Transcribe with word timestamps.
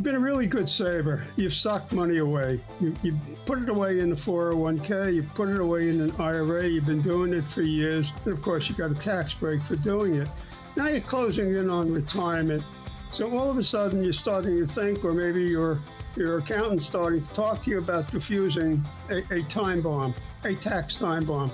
You've 0.00 0.06
been 0.06 0.14
a 0.14 0.18
really 0.18 0.46
good 0.46 0.66
saver. 0.66 1.22
You've 1.36 1.52
socked 1.52 1.92
money 1.92 2.16
away. 2.16 2.58
You, 2.80 2.96
you 3.02 3.20
put 3.44 3.60
it 3.60 3.68
away 3.68 4.00
in 4.00 4.08
the 4.08 4.16
401k, 4.16 5.12
you 5.14 5.22
put 5.34 5.50
it 5.50 5.60
away 5.60 5.90
in 5.90 6.00
an 6.00 6.12
IRA. 6.18 6.66
You've 6.66 6.86
been 6.86 7.02
doing 7.02 7.34
it 7.34 7.46
for 7.46 7.60
years. 7.60 8.10
And 8.24 8.32
of 8.32 8.40
course, 8.40 8.66
you 8.66 8.74
got 8.74 8.90
a 8.90 8.94
tax 8.94 9.34
break 9.34 9.62
for 9.62 9.76
doing 9.76 10.14
it. 10.14 10.26
Now 10.74 10.88
you're 10.88 11.02
closing 11.02 11.54
in 11.54 11.68
on 11.68 11.92
retirement. 11.92 12.64
So 13.12 13.30
all 13.36 13.50
of 13.50 13.58
a 13.58 13.62
sudden, 13.62 14.02
you're 14.02 14.14
starting 14.14 14.58
to 14.58 14.66
think, 14.66 15.04
or 15.04 15.12
maybe 15.12 15.44
your 15.44 15.82
your 16.16 16.38
accountant's 16.38 16.86
starting 16.86 17.22
to 17.22 17.32
talk 17.34 17.60
to 17.64 17.70
you 17.70 17.76
about 17.76 18.10
diffusing 18.10 18.82
a, 19.10 19.22
a 19.30 19.42
time 19.50 19.82
bomb, 19.82 20.14
a 20.44 20.54
tax 20.54 20.96
time 20.96 21.26
bomb. 21.26 21.52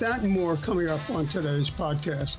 That 0.00 0.22
and 0.22 0.32
more 0.32 0.56
coming 0.56 0.88
up 0.88 1.08
on 1.08 1.28
today's 1.28 1.70
podcast. 1.70 2.38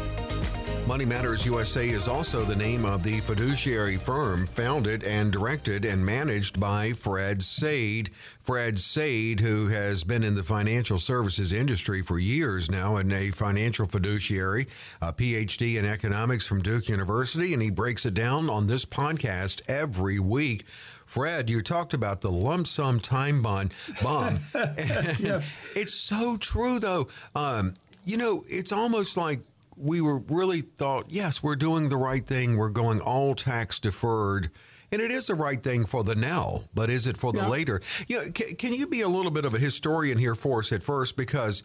Money 0.91 1.05
Matters 1.05 1.45
USA 1.45 1.87
is 1.87 2.09
also 2.09 2.43
the 2.43 2.53
name 2.53 2.83
of 2.83 3.01
the 3.01 3.21
fiduciary 3.21 3.95
firm 3.95 4.45
founded 4.45 5.05
and 5.05 5.31
directed 5.31 5.85
and 5.85 6.05
managed 6.05 6.59
by 6.59 6.91
Fred 6.91 7.41
Sade. 7.41 8.09
Fred 8.41 8.77
Sade, 8.77 9.39
who 9.39 9.69
has 9.69 10.03
been 10.03 10.21
in 10.21 10.35
the 10.35 10.43
financial 10.43 10.97
services 10.97 11.53
industry 11.53 12.01
for 12.01 12.19
years 12.19 12.69
now 12.69 12.97
and 12.97 13.13
a 13.13 13.31
financial 13.31 13.85
fiduciary, 13.85 14.67
a 15.01 15.13
PhD 15.13 15.77
in 15.77 15.85
economics 15.85 16.45
from 16.45 16.61
Duke 16.61 16.89
University, 16.89 17.53
and 17.53 17.61
he 17.61 17.69
breaks 17.69 18.05
it 18.05 18.13
down 18.13 18.49
on 18.49 18.67
this 18.67 18.83
podcast 18.83 19.61
every 19.69 20.19
week. 20.19 20.65
Fred, 21.05 21.49
you 21.49 21.61
talked 21.61 21.93
about 21.93 22.19
the 22.19 22.31
lump 22.31 22.67
sum 22.67 22.99
time 22.99 23.41
bond 23.41 23.73
bomb. 24.03 24.41
yeah. 24.53 25.41
It's 25.73 25.93
so 25.93 26.35
true, 26.35 26.79
though. 26.79 27.07
Um, 27.33 27.75
you 28.03 28.17
know, 28.17 28.43
it's 28.49 28.73
almost 28.73 29.15
like 29.15 29.39
we 29.81 29.99
were 29.99 30.19
really 30.19 30.61
thought, 30.61 31.05
yes, 31.09 31.41
we're 31.41 31.55
doing 31.55 31.89
the 31.89 31.97
right 31.97 32.25
thing. 32.25 32.57
We're 32.57 32.69
going 32.69 33.01
all 33.01 33.35
tax 33.35 33.79
deferred. 33.79 34.51
And 34.91 35.01
it 35.01 35.09
is 35.09 35.27
the 35.27 35.35
right 35.35 35.61
thing 35.63 35.85
for 35.85 36.03
the 36.03 36.15
now, 36.15 36.65
but 36.73 36.89
is 36.89 37.07
it 37.07 37.15
for 37.15 37.31
the 37.31 37.39
yeah. 37.39 37.47
later? 37.47 37.81
You 38.07 38.17
know, 38.17 38.31
c- 38.35 38.55
can 38.55 38.73
you 38.73 38.87
be 38.87 39.01
a 39.01 39.07
little 39.07 39.31
bit 39.31 39.45
of 39.45 39.53
a 39.53 39.59
historian 39.59 40.17
here 40.17 40.35
for 40.35 40.59
us 40.59 40.73
at 40.73 40.83
first? 40.83 41.15
Because 41.15 41.63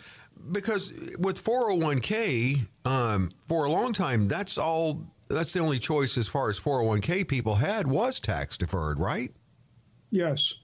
because 0.52 0.92
with 1.18 1.42
401k, 1.42 2.66
um, 2.84 3.30
for 3.48 3.64
a 3.64 3.70
long 3.70 3.92
time, 3.92 4.28
that's 4.28 4.58
all. 4.58 5.02
That's 5.28 5.52
the 5.52 5.58
only 5.58 5.80
choice 5.80 6.16
as 6.16 6.28
far 6.28 6.48
as 6.48 6.60
401k 6.60 7.26
people 7.26 7.56
had 7.56 7.88
was 7.88 8.20
tax 8.20 8.56
deferred, 8.56 9.00
right? 9.00 9.32
Yes, 10.10 10.54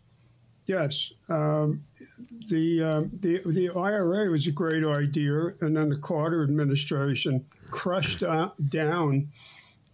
yes. 0.67 1.12
Um, 1.28 1.83
the, 2.48 2.83
uh, 2.83 3.03
the 3.20 3.42
the 3.47 3.70
IRA 3.70 4.31
was 4.31 4.47
a 4.47 4.53
great 4.53 4.84
idea, 4.84 5.55
and 5.61 5.77
then 5.77 5.89
the 5.89 5.98
Carter 5.98 6.42
administration 6.42 7.45
crushed 7.70 8.23
down 8.69 9.29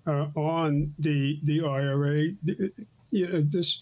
uh, 0.06 0.26
on 0.34 0.94
the 0.98 1.40
the 1.44 1.64
IRA. 1.64 2.30
The, 2.42 2.72
you 3.10 3.28
know, 3.28 3.40
this 3.40 3.80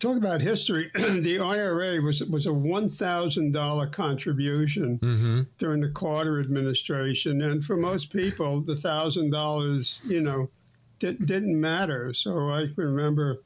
talk 0.00 0.16
about 0.16 0.40
history. 0.40 0.90
the 0.94 1.38
IRA 1.38 2.00
was 2.00 2.22
was 2.24 2.46
a 2.46 2.52
one 2.52 2.88
thousand 2.88 3.52
dollar 3.52 3.86
contribution 3.86 4.98
mm-hmm. 4.98 5.40
during 5.58 5.80
the 5.80 5.90
Carter 5.90 6.40
administration, 6.40 7.42
and 7.42 7.64
for 7.64 7.76
most 7.76 8.10
people, 8.10 8.60
the 8.60 8.76
thousand 8.76 9.30
dollars, 9.30 10.00
you 10.04 10.20
know, 10.20 10.50
did, 10.98 11.24
didn't 11.26 11.58
matter. 11.58 12.12
So 12.12 12.50
I 12.50 12.66
can 12.66 12.74
remember, 12.76 13.42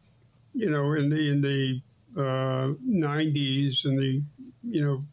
you 0.55 0.71
know, 0.71 0.93
in 0.93 1.11
the 1.11 1.31
in 1.31 1.41
the 1.41 1.81
uh, 2.19 2.75
90s 2.87 3.85
and 3.85 3.99
the 3.99 4.23
you 4.63 4.85
know 4.85 5.05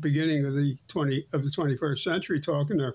beginning 0.00 0.46
of 0.46 0.54
the 0.54 0.76
20 0.88 1.26
of 1.32 1.42
the 1.42 1.50
21st 1.50 1.98
century 1.98 2.40
talking 2.40 2.78
to 2.78 2.92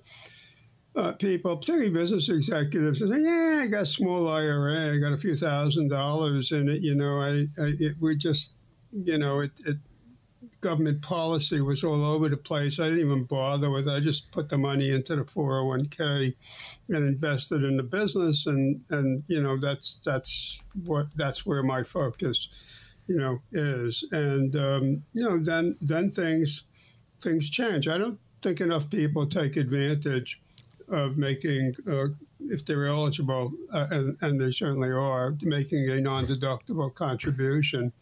uh, 0.96 1.14
people, 1.14 1.56
particularly 1.56 1.90
business 1.90 2.28
executives, 2.30 3.02
and 3.02 3.12
say, 3.12 3.22
"Yeah, 3.22 3.62
I 3.64 3.68
got 3.68 3.84
a 3.84 3.86
small 3.86 4.28
IRA. 4.28 4.94
I 4.94 4.98
got 4.98 5.14
a 5.14 5.18
few 5.18 5.38
thousand 5.38 5.88
dollars 5.88 6.52
in 6.52 6.68
it. 6.68 6.82
You 6.82 6.96
know, 6.96 7.22
I, 7.22 7.48
I 7.62 7.74
it, 7.80 7.96
we 8.02 8.18
just, 8.18 8.54
you 8.92 9.18
know, 9.18 9.40
it, 9.40 9.52
it, 9.66 9.78
government 10.60 11.02
policy 11.02 11.62
was 11.62 11.84
all 11.84 12.04
over 12.04 12.28
the 12.28 12.38
place. 12.38 12.80
I 12.80 12.86
didn't 12.90 13.00
even 13.00 13.24
bother 13.24 13.70
with. 13.70 13.88
it. 13.88 13.92
I 13.92 14.00
just 14.02 14.32
put 14.32 14.50
the 14.50 14.58
money 14.58 14.92
into 14.92 15.16
the 15.16 15.24
401k 15.24 16.36
and 16.90 16.98
invested 16.98 17.64
in 17.64 17.78
the 17.78 17.84
business, 17.84 18.48
and 18.48 18.82
and 18.90 19.24
you 19.28 19.42
know, 19.42 19.58
that's 19.58 20.02
that's 20.04 20.62
what 20.84 21.08
that's 21.16 21.46
where 21.46 21.64
my 21.64 21.84
focus." 21.84 22.50
You 23.12 23.18
know, 23.18 23.42
is. 23.52 24.06
And 24.12 24.56
um, 24.56 25.04
you 25.14 25.24
know, 25.24 25.38
then 25.44 25.76
then 25.82 26.10
things 26.10 26.64
things 27.20 27.50
change. 27.50 27.88
I 27.88 27.98
don't 27.98 28.20
think 28.42 28.62
enough 28.62 28.90
people 28.90 29.28
take 29.28 29.58
advantage 29.58 30.42
of 30.88 31.18
making, 31.18 31.74
uh, 31.90 32.08
if 32.40 32.66
they're 32.66 32.88
eligible, 32.88 33.54
uh, 33.72 33.88
and, 33.92 34.18
and, 34.22 34.42
they 34.42 34.52
certainly 34.52 34.90
are, 34.90 35.38
making 35.42 35.90
a 35.90 36.02
non-deductible 36.02 36.94
contribution 36.94 37.94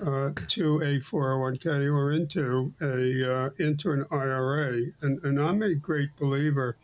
uh, 0.00 0.30
to 0.48 0.78
a 0.78 1.00
401k 1.00 1.92
or 1.92 2.12
into 2.12 2.72
a 2.80 3.34
uh, 3.34 3.50
into 3.58 3.92
an 3.92 4.06
IRA. 4.10 4.82
And, 5.02 5.22
and 5.24 5.40
I'm 5.40 5.62
a 5.62 5.74
great 5.74 6.10
believer. 6.18 6.76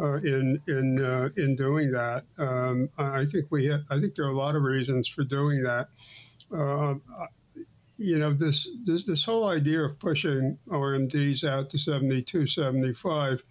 Uh, 0.00 0.14
in 0.18 0.60
in 0.68 1.04
uh, 1.04 1.28
in 1.36 1.56
doing 1.56 1.90
that, 1.90 2.22
um, 2.38 2.88
I 2.98 3.24
think 3.24 3.46
we 3.50 3.72
I 3.72 4.00
think 4.00 4.14
there 4.14 4.26
are 4.26 4.30
a 4.30 4.36
lot 4.36 4.54
of 4.54 4.62
reasons 4.62 5.08
for 5.08 5.24
doing 5.24 5.62
that 5.64 5.88
uh, 6.52 6.94
you 7.98 8.18
know, 8.18 8.32
this, 8.32 8.68
this, 8.84 9.04
this 9.04 9.24
whole 9.24 9.48
idea 9.48 9.80
of 9.80 9.98
pushing 9.98 10.56
RMDs 10.68 11.44
out 11.44 11.70
to 11.70 11.78
72, 11.78 12.46
75, 12.46 13.42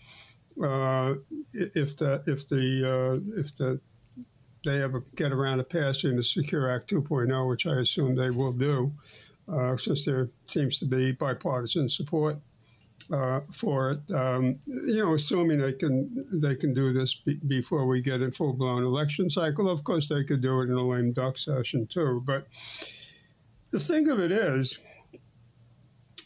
uh, 0.64 1.14
if 1.54 1.96
the 1.98 2.24
if 2.26 2.48
the 2.48 3.22
uh, 3.30 3.40
if 3.40 3.56
the 3.58 3.80
they 4.66 4.82
ever 4.82 5.04
get 5.16 5.32
around 5.32 5.60
to 5.60 5.64
passing 5.64 6.16
the 6.16 6.24
Secure 6.24 6.70
Act 6.70 6.90
2.0, 6.90 7.48
which 7.48 7.68
I 7.68 7.76
assume 7.76 8.16
they 8.16 8.32
will 8.32 8.52
do, 8.52 8.92
uh, 9.48 9.78
since 9.78 10.04
there 10.04 10.30
seems 10.48 10.80
to 10.80 10.86
be 10.86 11.12
bipartisan 11.12 11.88
support 11.88 12.38
uh, 13.12 13.42
for 13.52 13.92
it. 13.92 14.14
Um, 14.14 14.60
you 14.66 15.04
know, 15.04 15.14
assuming 15.14 15.60
they 15.60 15.74
can 15.74 16.26
they 16.32 16.56
can 16.56 16.74
do 16.74 16.94
this 16.94 17.16
be- 17.16 17.40
before 17.48 17.86
we 17.86 18.02
get 18.02 18.22
a 18.22 18.32
full 18.32 18.54
blown 18.54 18.84
election 18.84 19.30
cycle. 19.30 19.70
Of 19.70 19.84
course, 19.84 20.08
they 20.08 20.24
could 20.24 20.42
do 20.42 20.62
it 20.62 20.66
in 20.66 20.74
a 20.74 20.84
lame 20.84 21.14
duck 21.14 21.38
session 21.38 21.88
too. 21.88 22.22
But 22.26 22.48
the 23.72 23.80
thing 23.80 24.10
of 24.10 24.20
it 24.20 24.32
is 24.32 24.80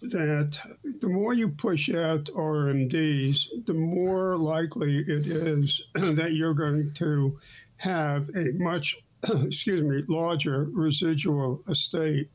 that 0.01 0.57
the 0.99 1.09
more 1.09 1.33
you 1.33 1.49
push 1.49 1.89
out 1.89 2.25
RMDs, 2.25 3.65
the 3.65 3.73
more 3.73 4.35
likely 4.35 4.99
it 4.99 5.27
is 5.27 5.83
that 5.93 6.33
you're 6.33 6.55
going 6.55 6.91
to 6.95 7.39
have 7.77 8.29
a 8.35 8.51
much 8.53 8.97
excuse 9.43 9.83
me 9.83 10.03
larger 10.07 10.67
residual 10.71 11.63
estate 11.69 12.29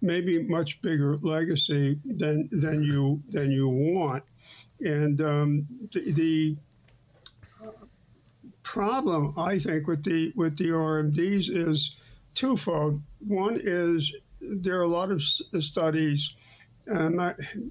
maybe 0.00 0.42
much 0.44 0.80
bigger 0.82 1.16
legacy 1.18 1.98
than 2.04 2.48
than 2.52 2.82
you 2.82 3.22
than 3.30 3.50
you 3.50 3.68
want. 3.68 4.24
And 4.80 5.20
um, 5.20 5.66
the, 5.92 6.12
the 6.12 6.56
problem, 8.62 9.34
I 9.36 9.58
think, 9.58 9.86
with 9.86 10.04
the 10.04 10.32
with 10.36 10.56
the 10.56 10.68
RMDs 10.68 11.50
is 11.50 11.96
twofold. 12.34 13.00
One 13.26 13.58
is 13.62 14.12
there 14.40 14.78
are 14.78 14.82
a 14.82 14.88
lot 14.88 15.10
of 15.10 15.22
studies. 15.22 16.34
And 16.86 17.20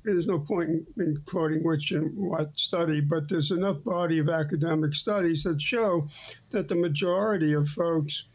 there's 0.03 0.27
no 0.27 0.37
point 0.37 0.69
in, 0.69 0.85
in 0.97 1.23
quoting 1.25 1.63
which 1.63 1.89
and 1.89 2.15
what 2.15 2.51
study, 2.55 3.01
but 3.01 3.27
there's 3.27 3.49
enough 3.49 3.83
body 3.83 4.19
of 4.19 4.29
academic 4.29 4.93
studies 4.93 5.41
that 5.43 5.59
show 5.59 6.07
that 6.51 6.67
the 6.67 6.75
majority 6.75 7.53
of 7.53 7.67
folks 7.67 8.25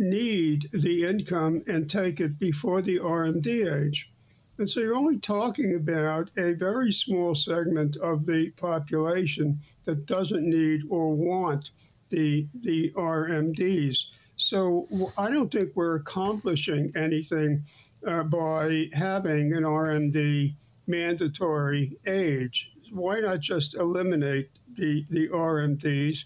need 0.00 0.68
the 0.72 1.06
income 1.06 1.62
and 1.68 1.88
take 1.88 2.20
it 2.20 2.38
before 2.38 2.82
the 2.82 2.98
RMD 2.98 3.86
age. 3.86 4.10
And 4.58 4.68
so 4.68 4.80
you're 4.80 4.96
only 4.96 5.18
talking 5.18 5.74
about 5.74 6.30
a 6.36 6.52
very 6.52 6.92
small 6.92 7.34
segment 7.34 7.96
of 7.96 8.26
the 8.26 8.50
population 8.52 9.60
that 9.84 10.06
doesn't 10.06 10.44
need 10.44 10.82
or 10.90 11.14
want 11.14 11.70
the, 12.10 12.46
the 12.62 12.90
RMDs. 12.90 13.98
So 14.36 14.86
I 15.16 15.30
don't 15.30 15.50
think 15.50 15.72
we're 15.74 15.96
accomplishing 15.96 16.92
anything 16.94 17.64
uh, 18.06 18.24
by 18.24 18.90
having 18.92 19.54
an 19.54 19.62
RMD 19.62 20.54
mandatory 20.86 21.96
age. 22.06 22.70
Why 22.90 23.20
not 23.20 23.40
just 23.40 23.74
eliminate 23.74 24.50
the, 24.74 25.06
the 25.08 25.28
RMDs? 25.28 26.24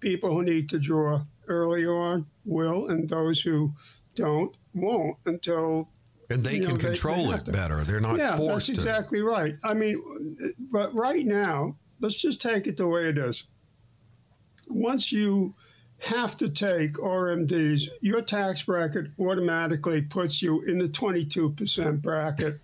People 0.00 0.32
who 0.32 0.42
need 0.42 0.68
to 0.70 0.78
draw 0.78 1.22
early 1.48 1.86
on 1.86 2.26
will, 2.44 2.88
and 2.88 3.08
those 3.08 3.40
who 3.40 3.72
don't 4.14 4.54
won't 4.74 5.16
until 5.26 5.88
and 6.30 6.44
they 6.44 6.58
can 6.58 6.70
know, 6.70 6.76
control 6.76 7.16
they, 7.16 7.32
they 7.32 7.50
it 7.50 7.52
better. 7.52 7.84
They're 7.84 8.00
not 8.00 8.18
yeah, 8.18 8.36
forced 8.36 8.68
that's 8.68 8.78
exactly 8.78 9.20
right. 9.20 9.56
I 9.62 9.74
mean, 9.74 10.36
but 10.70 10.94
right 10.94 11.24
now, 11.24 11.76
let's 12.00 12.20
just 12.20 12.40
take 12.40 12.66
it 12.66 12.76
the 12.76 12.86
way 12.86 13.08
it 13.08 13.18
is. 13.18 13.44
Once 14.68 15.12
you 15.12 15.54
have 15.98 16.36
to 16.36 16.48
take 16.48 16.94
RMDs, 16.94 17.88
your 18.00 18.20
tax 18.20 18.62
bracket 18.62 19.06
automatically 19.18 20.02
puts 20.02 20.42
you 20.42 20.62
in 20.62 20.78
the 20.78 20.88
22% 20.88 22.02
bracket. 22.02 22.60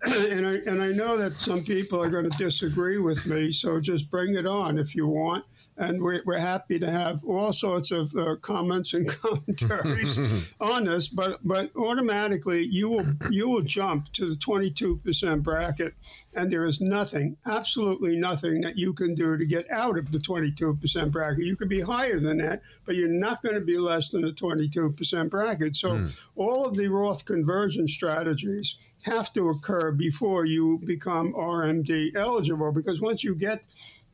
and 0.02 0.46
I 0.46 0.52
and 0.70 0.80
I 0.80 0.90
know 0.90 1.16
that 1.16 1.40
some 1.40 1.64
people 1.64 2.00
are 2.00 2.08
going 2.08 2.30
to 2.30 2.38
disagree 2.38 2.98
with 2.98 3.26
me, 3.26 3.50
so 3.50 3.80
just 3.80 4.08
bring 4.12 4.36
it 4.36 4.46
on 4.46 4.78
if 4.78 4.94
you 4.94 5.08
want. 5.08 5.44
And 5.76 6.00
we're, 6.00 6.22
we're 6.24 6.38
happy 6.38 6.78
to 6.78 6.88
have 6.88 7.24
all 7.24 7.52
sorts 7.52 7.90
of 7.90 8.14
uh, 8.14 8.36
comments 8.36 8.94
and 8.94 9.08
commentaries 9.22 10.46
on 10.60 10.84
this. 10.84 11.08
But 11.08 11.40
but 11.42 11.74
automatically 11.74 12.62
you 12.62 12.88
will 12.90 13.06
you 13.28 13.48
will 13.48 13.62
jump 13.62 14.12
to 14.12 14.28
the 14.28 14.36
22% 14.36 15.42
bracket, 15.42 15.94
and 16.34 16.52
there 16.52 16.66
is 16.66 16.80
nothing, 16.80 17.36
absolutely 17.46 18.16
nothing 18.16 18.60
that 18.60 18.76
you 18.76 18.92
can 18.92 19.16
do 19.16 19.36
to 19.36 19.46
get 19.46 19.68
out 19.68 19.98
of 19.98 20.12
the 20.12 20.18
22% 20.18 21.10
bracket. 21.10 21.44
You 21.44 21.56
could 21.56 21.68
be 21.68 21.80
higher 21.80 22.20
than 22.20 22.38
that, 22.38 22.62
but 22.84 22.94
you're 22.94 23.08
not 23.08 23.42
going 23.42 23.56
to 23.56 23.60
be 23.60 23.78
less 23.78 24.10
than 24.10 24.22
the 24.22 24.30
22% 24.30 25.28
bracket. 25.28 25.74
So 25.74 25.90
mm. 25.90 26.20
all 26.36 26.64
of 26.64 26.76
the 26.76 26.86
Roth 26.86 27.24
conversion 27.24 27.88
strategies 27.88 28.76
have 29.08 29.32
to 29.34 29.50
occur 29.50 29.92
before 29.92 30.44
you 30.44 30.80
become 30.84 31.32
RMD 31.32 32.14
eligible 32.16 32.72
because 32.72 33.00
once 33.00 33.24
you 33.24 33.34
get 33.34 33.62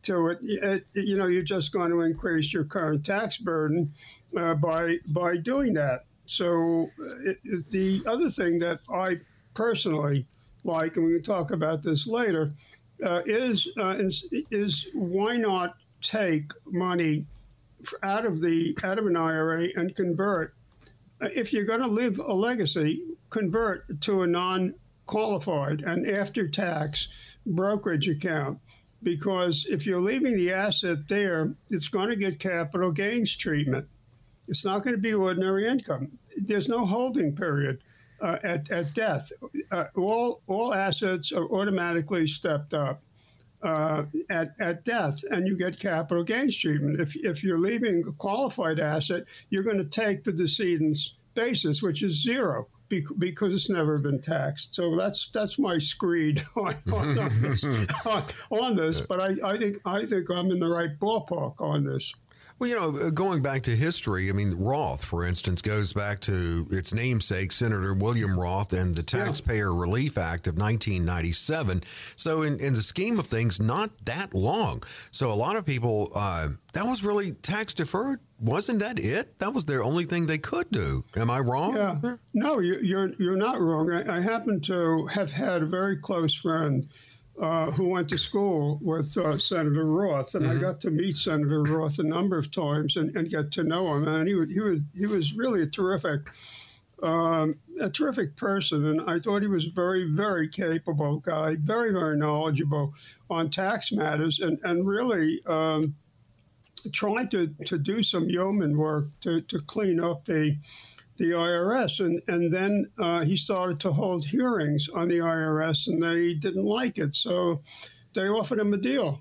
to 0.03 0.29
it, 0.29 0.39
it 0.43 0.87
you 0.95 1.17
know, 1.17 1.27
you're 1.27 1.43
just 1.43 1.73
going 1.73 1.91
to 1.91 2.03
increase 2.03 2.53
your 2.53 2.65
current 2.65 3.05
tax 3.05 3.39
burden 3.39 3.93
uh, 4.37 4.55
by 4.55 4.99
by 5.09 5.37
doing 5.37 5.75
that. 5.75 6.05
So 6.27 6.91
it, 7.25 7.39
it, 7.45 7.71
the 7.71 8.03
other 8.07 8.31
thing 8.31 8.59
that 8.61 8.81
I 8.93 9.21
personally 9.55 10.27
like, 10.65 10.97
and 10.97 11.07
we 11.07 11.15
can 11.15 11.23
talk 11.23 11.51
about 11.51 11.83
this 11.83 12.07
later, 12.07 12.53
uh, 13.05 13.23
is, 13.27 13.69
uh, 13.79 13.97
is 13.99 14.25
is 14.51 14.87
why 14.95 15.37
not 15.37 15.77
take 16.01 16.53
money 16.67 17.25
out 18.03 18.25
of 18.25 18.41
the 18.41 18.77
out 18.85 18.99
of 18.99 19.07
an 19.07 19.17
IRA 19.17 19.69
and 19.77 19.95
convert. 19.95 20.55
Uh, 21.21 21.29
if 21.35 21.53
you're 21.53 21.65
going 21.65 21.81
to 21.81 21.87
leave 21.87 22.19
a 22.19 22.33
legacy, 22.33 23.03
convert 23.31 24.01
to 24.03 24.23
a 24.23 24.27
non 24.27 24.75
qualified 25.07 25.81
an 25.83 26.09
after 26.09 26.49
tax 26.49 27.09
brokerage 27.47 28.09
account 28.09 28.59
because 29.03 29.67
if 29.69 29.87
you're 29.87 30.01
leaving 30.01 30.35
the 30.35 30.53
asset 30.53 31.09
there, 31.09 31.55
it's 31.69 31.89
going 31.89 32.09
to 32.09 32.17
get 32.17 32.41
capital 32.41 32.91
gains 32.91 33.37
treatment. 33.37 33.87
It's 34.49 34.65
not 34.65 34.83
going 34.83 34.97
to 34.97 35.01
be 35.01 35.15
ordinary 35.15 35.69
income. 35.69 36.19
There's 36.37 36.69
no 36.69 36.85
holding 36.85 37.37
period 37.37 37.81
uh, 38.21 38.39
at, 38.43 38.71
at 38.71 38.95
death. 38.95 39.31
Uh, 39.71 39.85
all, 39.97 40.41
all 40.47 40.75
assets 40.75 41.33
are 41.33 41.47
automatically 41.51 42.27
stepped 42.27 42.75
up. 42.75 43.03
Uh, 43.63 44.05
at, 44.29 44.49
at 44.61 44.85
death, 44.85 45.25
and 45.31 45.49
you 45.49 45.57
get 45.57 45.81
capital 45.81 46.23
gains 46.23 46.55
treatment. 46.55 47.01
If, 47.01 47.17
if 47.17 47.43
you're 47.43 47.59
leaving 47.59 48.05
a 48.07 48.13
qualified 48.13 48.79
asset, 48.79 49.25
you're 49.49 49.63
going 49.63 49.79
to 49.79 49.87
take 49.87 50.23
the 50.23 50.33
decedent's 50.33 51.15
basis, 51.35 51.81
which 51.83 52.03
is 52.03 52.23
zero 52.23 52.69
because 52.89 53.55
it's 53.55 53.71
never 53.71 53.99
been 53.99 54.21
taxed. 54.21 54.75
So 54.75 54.97
that's 54.97 55.31
that's 55.33 55.59
my 55.59 55.79
screed 55.79 56.45
on, 56.57 56.77
on, 56.93 57.19
on 57.19 57.43
this. 57.43 57.65
on, 58.07 58.25
on, 58.51 58.77
this, 58.77 59.01
but 59.01 59.21
I, 59.21 59.37
I 59.53 59.57
think 59.57 59.79
I 59.85 60.05
think 60.07 60.31
I'm 60.31 60.51
in 60.51 60.61
the 60.61 60.69
right 60.69 60.99
ballpark 60.99 61.61
on 61.61 61.85
this. 61.85 62.13
Well, 62.59 62.71
you 62.71 62.77
know, 62.77 62.97
uh, 62.97 63.11
going 63.11 63.43
back 63.43 63.65
to 63.65 63.75
history, 63.75 64.31
I 64.31 64.33
mean, 64.33 64.55
Roth, 64.55 65.05
for 65.05 65.25
instance, 65.25 65.61
goes 65.61 65.93
back 65.93 66.21
to 66.21 66.69
its 66.71 66.95
namesake, 66.95 67.51
Senator 67.51 67.93
William 67.93 68.39
Roth, 68.39 68.73
and 68.73 68.95
the 68.95 69.03
Taxpayer 69.03 69.73
yeah. 69.73 69.81
Relief 69.81 70.17
Act 70.17 70.47
of 70.47 70.55
1997. 70.55 71.83
So, 72.15 72.43
in, 72.43 72.61
in 72.61 72.75
the 72.75 72.83
scheme 72.83 73.19
of 73.19 73.27
things, 73.27 73.61
not 73.61 73.91
that 74.05 74.35
long. 74.35 74.85
So, 75.11 75.33
a 75.33 75.35
lot 75.35 75.57
of 75.57 75.67
people, 75.67 76.13
uh, 76.15 76.51
that 76.75 76.85
was 76.85 77.03
really 77.03 77.33
tax 77.33 77.75
deferred. 77.75 78.21
Wasn't 78.39 78.79
that 78.79 79.01
it? 79.01 79.39
That 79.41 79.53
was 79.53 79.65
their 79.65 79.83
only 79.83 80.05
thing 80.05 80.27
they 80.27 80.39
could 80.39 80.71
do. 80.71 81.05
Am 81.17 81.31
I 81.31 81.41
wrong? 81.41 81.75
Yeah. 81.77 82.17
No, 82.35 82.61
you're, 82.61 83.15
you're 83.19 83.37
not 83.37 83.61
wrong. 83.61 83.91
I, 83.91 84.19
I 84.19 84.21
happen 84.21 84.61
to 84.63 85.07
have 85.07 85.33
had 85.33 85.63
a 85.63 85.67
very 85.67 85.97
close 85.97 86.35
friend 86.35 86.87
uh, 87.41 87.71
who 87.73 87.89
went 87.89 88.09
to 88.09 88.19
school 88.19 88.79
with 88.81 89.17
uh, 89.19 89.39
Senator 89.39 89.87
Roth, 89.87 90.35
and 90.35 90.45
mm-hmm. 90.45 90.59
I 90.59 90.61
got 90.61 90.81
to 90.83 90.91
meet 90.91 91.17
Senator 91.17 91.63
Roth 91.63 91.99
a 91.99 92.05
number 92.05 92.39
of 92.39 92.51
times 92.51 92.97
and, 92.97 93.15
and 93.17 93.29
get 93.29 93.51
to 93.53 93.65
know 93.65 93.95
him. 93.95 94.07
And 94.07 94.29
he, 94.29 94.35
was 94.35 94.49
he 94.53 94.61
was 94.61 94.81
he 94.95 95.07
was 95.07 95.33
really 95.33 95.63
a 95.63 95.67
terrific, 95.67 96.21
um, 97.03 97.57
a 97.81 97.91
terrific 97.91 98.37
person, 98.37 98.87
and 98.87 99.11
I 99.11 99.19
thought 99.19 99.43
he 99.43 99.49
was 99.49 99.67
a 99.67 99.71
very 99.71 100.05
very 100.05 100.49
capable 100.49 101.19
guy, 101.19 101.57
very 101.57 101.93
very 101.93 102.17
knowledgeable 102.17 102.95
on 103.29 103.51
tax 103.51 103.93
matters, 103.93 104.41
and 104.41 104.59
and 104.65 104.87
really. 104.87 105.43
Um, 105.47 105.97
trying 106.93 107.27
to, 107.31 107.47
to 107.65 107.79
do 107.79 108.03
some 108.03 108.25
yeoman 108.25 108.77
work 108.77 109.07
to, 109.23 109.41
to 109.41 109.59
clean 109.61 109.99
up 109.99 110.23
the 110.27 110.55
the 111.17 111.31
IRS. 111.31 112.01
And, 112.01 112.21
and 112.29 112.53
then 112.53 112.91
uh, 112.99 113.25
he 113.25 113.37
started 113.37 113.81
to 113.81 113.93
hold 113.93 114.25
hearings 114.25 114.89
on 114.95 115.09
the 115.09 115.19
IRS, 115.19 115.87
and 115.89 116.03
they 116.03 116.35
didn't 116.35 116.65
like 116.65 116.99
it. 116.99 117.17
So 117.17 117.61
they 118.15 118.29
offered 118.29 118.59
him 118.59 118.73
a 118.73 118.79
deal. 118.79 119.21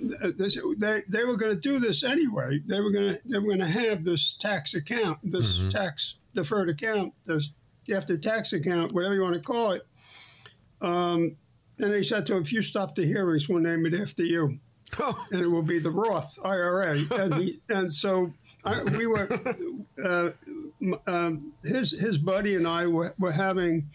They, 0.00 0.48
they, 0.78 1.02
they 1.08 1.24
were 1.24 1.36
going 1.36 1.54
to 1.54 1.60
do 1.60 1.78
this 1.78 2.02
anyway. 2.02 2.60
They 2.66 2.80
were 2.80 2.90
going 2.90 3.14
to 3.14 3.20
they 3.24 3.38
were 3.38 3.46
going 3.46 3.58
to 3.60 3.66
have 3.66 4.04
this 4.04 4.36
tax 4.40 4.74
account, 4.74 5.18
this 5.22 5.58
mm-hmm. 5.58 5.68
tax 5.68 6.16
deferred 6.34 6.68
account, 6.68 7.14
this 7.26 7.50
after 7.94 8.18
tax 8.18 8.52
account, 8.52 8.92
whatever 8.92 9.14
you 9.14 9.22
want 9.22 9.34
to 9.34 9.40
call 9.40 9.72
it. 9.72 9.86
Um, 10.80 11.36
and 11.78 11.92
they 11.92 12.02
said 12.02 12.26
to 12.26 12.36
him, 12.36 12.42
if 12.42 12.52
you 12.52 12.62
stop 12.62 12.94
the 12.94 13.04
hearings, 13.04 13.48
we'll 13.48 13.60
name 13.60 13.86
it 13.86 13.94
after 13.94 14.24
you. 14.24 14.58
and 15.32 15.40
it 15.40 15.46
will 15.46 15.62
be 15.62 15.78
the 15.78 15.90
Roth 15.90 16.38
IRA. 16.44 16.98
And, 17.18 17.34
he, 17.34 17.60
and 17.68 17.92
so 17.92 18.32
I, 18.64 18.82
we 18.96 19.06
were, 19.06 19.28
uh, 20.04 20.30
um, 21.06 21.52
his 21.64 21.90
his 21.92 22.18
buddy 22.18 22.56
and 22.56 22.66
I 22.66 22.86
were, 22.86 23.14
were 23.18 23.32
having 23.32 23.88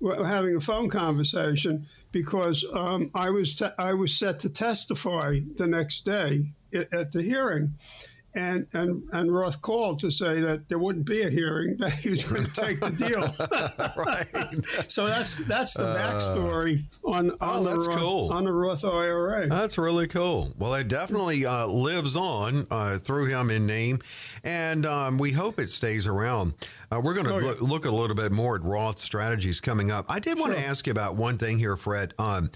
were 0.00 0.26
having 0.26 0.56
a 0.56 0.60
phone 0.60 0.88
conversation 0.88 1.86
because 2.12 2.64
um, 2.72 3.10
I 3.14 3.30
was 3.30 3.54
te- 3.54 3.74
I 3.78 3.94
was 3.94 4.16
set 4.16 4.40
to 4.40 4.50
testify 4.50 5.40
the 5.56 5.66
next 5.66 6.04
day 6.04 6.52
at 6.72 7.12
the 7.12 7.22
hearing, 7.22 7.74
and 8.34 8.66
and 8.72 9.02
and 9.12 9.32
Roth 9.32 9.60
called 9.60 9.98
to 10.00 10.10
say 10.10 10.40
that 10.40 10.68
there 10.68 10.78
wouldn't 10.78 11.06
be 11.06 11.22
a 11.22 11.30
hearing; 11.30 11.76
that 11.78 11.94
he 11.94 12.10
was 12.10 12.24
going 12.24 12.44
to 12.44 12.52
take 12.52 12.80
the 12.80 12.90
deal. 12.90 13.22
right. 13.96 14.90
so 14.90 15.06
that's 15.06 15.36
that's 15.46 15.74
the 15.74 15.84
backstory 15.84 16.84
uh, 17.04 17.10
on 17.10 17.30
oh, 17.40 17.50
on, 17.50 17.64
the 17.64 17.76
Roth, 17.76 17.98
cool. 17.98 18.32
on 18.32 18.44
the 18.44 18.52
Roth 18.52 18.84
IRA. 18.84 19.48
That's 19.48 19.78
really 19.78 20.06
cool. 20.06 20.52
Well, 20.58 20.74
it 20.74 20.88
definitely 20.88 21.44
uh, 21.44 21.66
lives 21.66 22.16
on 22.16 22.66
uh, 22.70 22.98
through 22.98 23.26
him 23.26 23.50
in 23.50 23.66
name, 23.66 23.98
and 24.44 24.86
um, 24.86 25.18
we 25.18 25.32
hope 25.32 25.58
it 25.58 25.70
stays 25.70 26.06
around. 26.06 26.54
Uh, 26.92 27.00
we're 27.02 27.14
going 27.14 27.26
to 27.26 27.34
oh, 27.34 27.38
look, 27.38 27.60
yeah. 27.60 27.68
look, 27.68 27.84
a 27.84 27.90
little 27.90 28.16
bit 28.16 28.32
more 28.32 28.56
at 28.56 28.62
Roth 28.62 28.98
strategies 28.98 29.60
coming 29.60 29.90
up. 29.90 30.06
I 30.08 30.18
did 30.18 30.38
want 30.38 30.54
to 30.54 30.60
ask 30.60 30.86
you 30.86 30.90
about 30.90 31.16
one 31.16 31.38
thing 31.38 31.58
here, 31.58 31.76
Fred. 31.76 32.14
Um, 32.18 32.50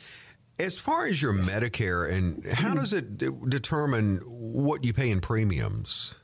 as 0.59 0.79
far 0.79 1.07
as 1.07 1.21
your 1.21 1.33
Medicare, 1.33 2.11
and 2.11 2.45
how 2.53 2.75
does 2.75 2.93
it 2.93 3.19
determine 3.49 4.19
what 4.25 4.85
you 4.85 4.93
pay 4.93 5.11
in 5.11 5.21
premiums? 5.21 6.17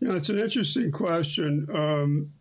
Yeah, 0.00 0.14
it's 0.14 0.28
an 0.28 0.38
interesting 0.38 0.90
question. 0.90 1.66
Um, 1.72 2.32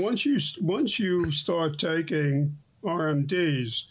once 0.00 0.24
you 0.24 0.38
once 0.60 0.98
you 0.98 1.30
start 1.30 1.78
taking 1.78 2.56
RMDs, 2.82 3.82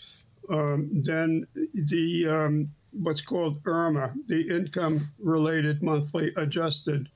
um, 0.49 0.89
then 1.03 1.45
the 1.73 2.27
um, 2.27 2.71
what's 2.91 3.21
called 3.21 3.61
IRMAA, 3.63 4.13
the 4.27 4.49
income 4.49 5.01
related 5.19 5.83
monthly 5.83 6.33
adjusted 6.37 7.09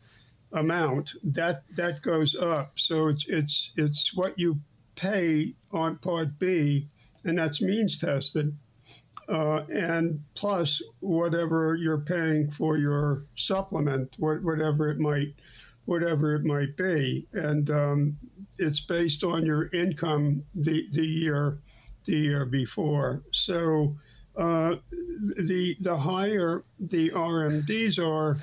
amount, 0.54 1.14
that 1.24 1.64
that 1.76 2.04
goes 2.04 2.36
up. 2.36 2.74
So 2.76 3.08
it's 3.08 3.26
it's 3.28 3.72
it's 3.76 4.14
what 4.14 4.38
you 4.38 4.60
pay 4.96 5.56
on 5.72 5.98
Part 5.98 6.38
B, 6.38 6.88
and 7.24 7.38
that's 7.38 7.60
means 7.60 7.98
tested 7.98 8.56
uh, 9.28 9.64
and 9.70 10.24
plus 10.36 10.82
whatever 11.00 11.76
you're 11.76 12.00
paying 12.00 12.50
for 12.50 12.78
your 12.78 13.26
supplement, 13.36 14.14
whatever 14.18 14.90
it 14.90 15.00
might, 15.00 15.34
whatever 15.86 16.36
it 16.36 16.44
might 16.44 16.76
be, 16.78 17.28
and 17.34 17.70
um, 17.70 18.18
it's 18.58 18.80
based 18.80 19.24
on 19.24 19.46
your 19.46 19.70
income 19.74 20.44
the 20.56 20.88
the 20.92 21.06
year 21.06 21.60
the 22.06 22.16
year 22.16 22.46
before. 22.46 23.24
So 23.32 23.96
uh, 24.38 24.76
the 25.38 25.76
the 25.82 25.96
higher 25.96 26.64
the 26.80 27.10
RMDs 27.12 28.00
are, 28.00 28.38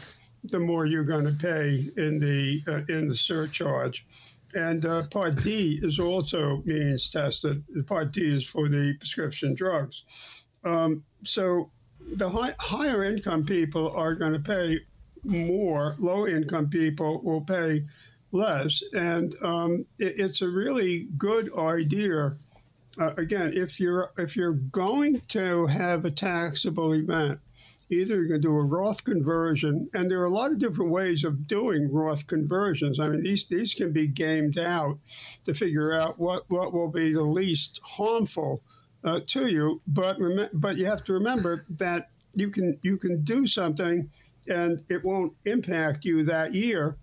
the 0.44 0.60
more 0.60 0.86
you're 0.86 1.04
going 1.04 1.24
to 1.24 1.32
pay 1.32 1.90
in 1.96 2.18
the 2.18 2.62
uh, 2.66 2.92
in 2.92 3.08
the 3.08 3.16
surcharge. 3.16 4.06
And 4.54 4.84
uh, 4.84 5.04
Part 5.04 5.42
D 5.42 5.80
is 5.82 5.98
also 5.98 6.62
means 6.66 7.08
tested. 7.08 7.64
Part 7.86 8.12
D 8.12 8.36
is 8.36 8.46
for 8.46 8.68
the 8.68 8.94
prescription 8.98 9.54
drugs. 9.54 10.41
Um, 10.64 11.04
so 11.24 11.70
the 12.16 12.28
high, 12.28 12.54
higher 12.58 13.04
income 13.04 13.44
people 13.44 13.90
are 13.92 14.14
going 14.14 14.32
to 14.32 14.38
pay 14.38 14.80
more. 15.24 15.96
Low 15.98 16.26
income 16.26 16.68
people 16.68 17.20
will 17.22 17.40
pay 17.40 17.84
less, 18.32 18.82
and 18.94 19.34
um, 19.42 19.84
it, 19.98 20.18
it's 20.18 20.42
a 20.42 20.48
really 20.48 21.08
good 21.16 21.56
idea. 21.56 22.36
Uh, 22.98 23.12
again, 23.16 23.52
if 23.54 23.80
you're 23.80 24.12
if 24.18 24.36
you're 24.36 24.52
going 24.52 25.20
to 25.28 25.66
have 25.66 26.04
a 26.04 26.10
taxable 26.10 26.92
event, 26.94 27.38
either 27.90 28.16
you're 28.16 28.28
going 28.28 28.42
to 28.42 28.48
do 28.48 28.56
a 28.56 28.64
Roth 28.64 29.04
conversion, 29.04 29.88
and 29.94 30.10
there 30.10 30.20
are 30.20 30.26
a 30.26 30.30
lot 30.30 30.50
of 30.50 30.58
different 30.58 30.90
ways 30.90 31.24
of 31.24 31.46
doing 31.46 31.90
Roth 31.90 32.26
conversions. 32.26 33.00
I 33.00 33.08
mean, 33.08 33.22
these 33.22 33.46
these 33.46 33.74
can 33.74 33.92
be 33.92 34.08
gamed 34.08 34.58
out 34.58 34.98
to 35.44 35.54
figure 35.54 35.94
out 35.94 36.18
what 36.18 36.44
what 36.50 36.72
will 36.72 36.88
be 36.88 37.12
the 37.12 37.22
least 37.22 37.80
harmful 37.82 38.62
uh, 39.04 39.20
to 39.28 39.46
you. 39.46 39.80
But 39.86 40.20
rem- 40.20 40.50
but 40.52 40.76
you 40.76 40.86
have 40.86 41.04
to 41.04 41.12
remember 41.12 41.64
that 41.70 42.10
you 42.34 42.50
can 42.50 42.78
you 42.82 42.96
can 42.96 43.22
do 43.24 43.46
something, 43.46 44.10
and 44.48 44.82
it 44.88 45.04
won't 45.04 45.34
impact 45.44 46.04
you 46.04 46.24
that 46.24 46.54
year. 46.54 46.96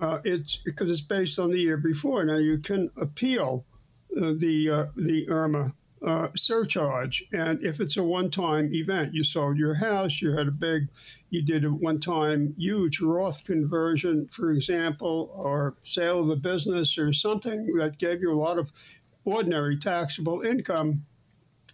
Uh, 0.00 0.20
it's 0.24 0.56
because 0.64 0.90
it's 0.90 1.00
based 1.00 1.38
on 1.38 1.50
the 1.50 1.58
year 1.58 1.76
before. 1.76 2.24
Now 2.24 2.36
you 2.36 2.58
can 2.58 2.90
appeal 2.96 3.64
uh, 4.16 4.34
the 4.38 4.70
uh, 4.70 4.86
the 4.96 5.26
IRMAA 5.26 5.72
uh, 6.02 6.28
surcharge. 6.36 7.24
And 7.32 7.62
if 7.64 7.80
it's 7.80 7.96
a 7.96 8.02
one 8.02 8.30
time 8.30 8.72
event, 8.72 9.14
you 9.14 9.24
sold 9.24 9.56
your 9.56 9.74
house, 9.74 10.20
you 10.20 10.32
had 10.32 10.48
a 10.48 10.52
big, 10.52 10.88
you 11.30 11.42
did 11.42 11.64
a 11.64 11.70
one 11.70 12.00
time 12.00 12.54
huge 12.56 13.00
Roth 13.00 13.44
conversion, 13.44 14.28
for 14.32 14.52
example, 14.52 15.30
or 15.34 15.74
sale 15.82 16.20
of 16.20 16.30
a 16.30 16.36
business 16.36 16.98
or 16.98 17.12
something 17.12 17.66
that 17.74 17.98
gave 17.98 18.20
you 18.20 18.32
a 18.32 18.34
lot 18.34 18.58
of 18.58 18.70
ordinary 19.24 19.76
taxable 19.76 20.42
income, 20.42 21.04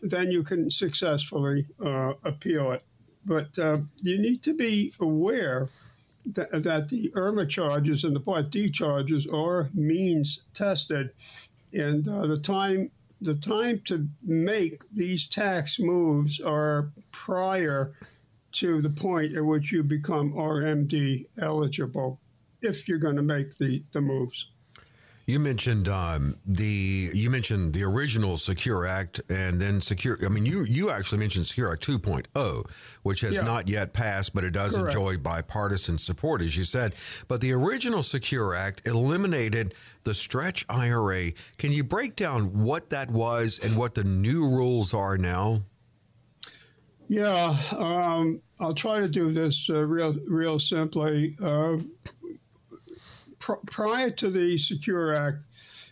then 0.04 0.30
you 0.30 0.42
can 0.42 0.70
successfully 0.70 1.66
uh, 1.84 2.12
appeal 2.24 2.72
it. 2.72 2.82
But 3.24 3.58
uh, 3.58 3.78
you 4.02 4.18
need 4.18 4.42
to 4.42 4.54
be 4.54 4.92
aware 5.00 5.68
that, 6.26 6.50
the 6.88 7.10
IRMAA 7.14 7.48
charges 7.48 8.04
and 8.04 8.14
the 8.14 8.20
Part 8.20 8.50
D 8.50 8.70
charges 8.70 9.26
are 9.26 9.70
means 9.74 10.42
tested. 10.52 11.10
And 11.72 12.06
uh, 12.06 12.26
the 12.26 12.36
time 12.36 12.90
the 13.20 13.34
time 13.34 13.80
to 13.86 14.06
make 14.22 14.82
these 14.92 15.26
tax 15.26 15.78
moves 15.78 16.40
are 16.40 16.90
prior 17.10 17.94
to 18.52 18.82
the 18.82 18.90
point 18.90 19.34
at 19.34 19.44
which 19.44 19.72
you 19.72 19.82
become 19.82 20.34
RMD 20.34 21.26
eligible 21.40 22.20
if 22.60 22.86
you're 22.86 22.98
going 22.98 23.16
to 23.16 23.22
make 23.22 23.56
the, 23.56 23.82
the 23.92 24.00
moves. 24.00 24.48
You 25.26 25.38
mentioned 25.38 25.88
um, 25.88 26.34
the 26.44 27.10
you 27.14 27.30
mentioned 27.30 27.72
the 27.72 27.82
original 27.82 28.36
Secure 28.36 28.86
Act 28.86 29.22
and 29.30 29.58
then 29.58 29.80
Secure. 29.80 30.18
I 30.24 30.28
mean, 30.28 30.44
you 30.44 30.64
you 30.64 30.90
actually 30.90 31.18
mentioned 31.18 31.46
Secure 31.46 31.72
Act 31.72 31.86
2.0, 31.86 32.70
which 33.02 33.22
has 33.22 33.34
yeah. 33.34 33.42
not 33.42 33.66
yet 33.66 33.94
passed, 33.94 34.34
but 34.34 34.44
it 34.44 34.50
does 34.50 34.76
Correct. 34.76 34.94
enjoy 34.94 35.16
bipartisan 35.16 35.96
support, 35.96 36.42
as 36.42 36.58
you 36.58 36.64
said. 36.64 36.94
But 37.26 37.40
the 37.40 37.52
original 37.52 38.02
Secure 38.02 38.54
Act 38.54 38.86
eliminated 38.86 39.74
the 40.02 40.12
stretch 40.12 40.66
IRA. 40.68 41.32
Can 41.56 41.72
you 41.72 41.84
break 41.84 42.16
down 42.16 42.62
what 42.62 42.90
that 42.90 43.10
was 43.10 43.58
and 43.58 43.78
what 43.78 43.94
the 43.94 44.04
new 44.04 44.46
rules 44.46 44.92
are 44.92 45.16
now? 45.16 45.62
Yeah, 47.06 47.56
um, 47.78 48.42
I'll 48.60 48.74
try 48.74 49.00
to 49.00 49.08
do 49.08 49.32
this 49.32 49.68
uh, 49.70 49.80
real 49.80 50.14
real 50.26 50.58
simply. 50.58 51.34
Uh, 51.42 51.78
pr- 53.44 53.64
prior 53.66 54.10
to 54.10 54.30
the 54.30 54.56
Secure 54.56 55.14
Act, 55.14 55.38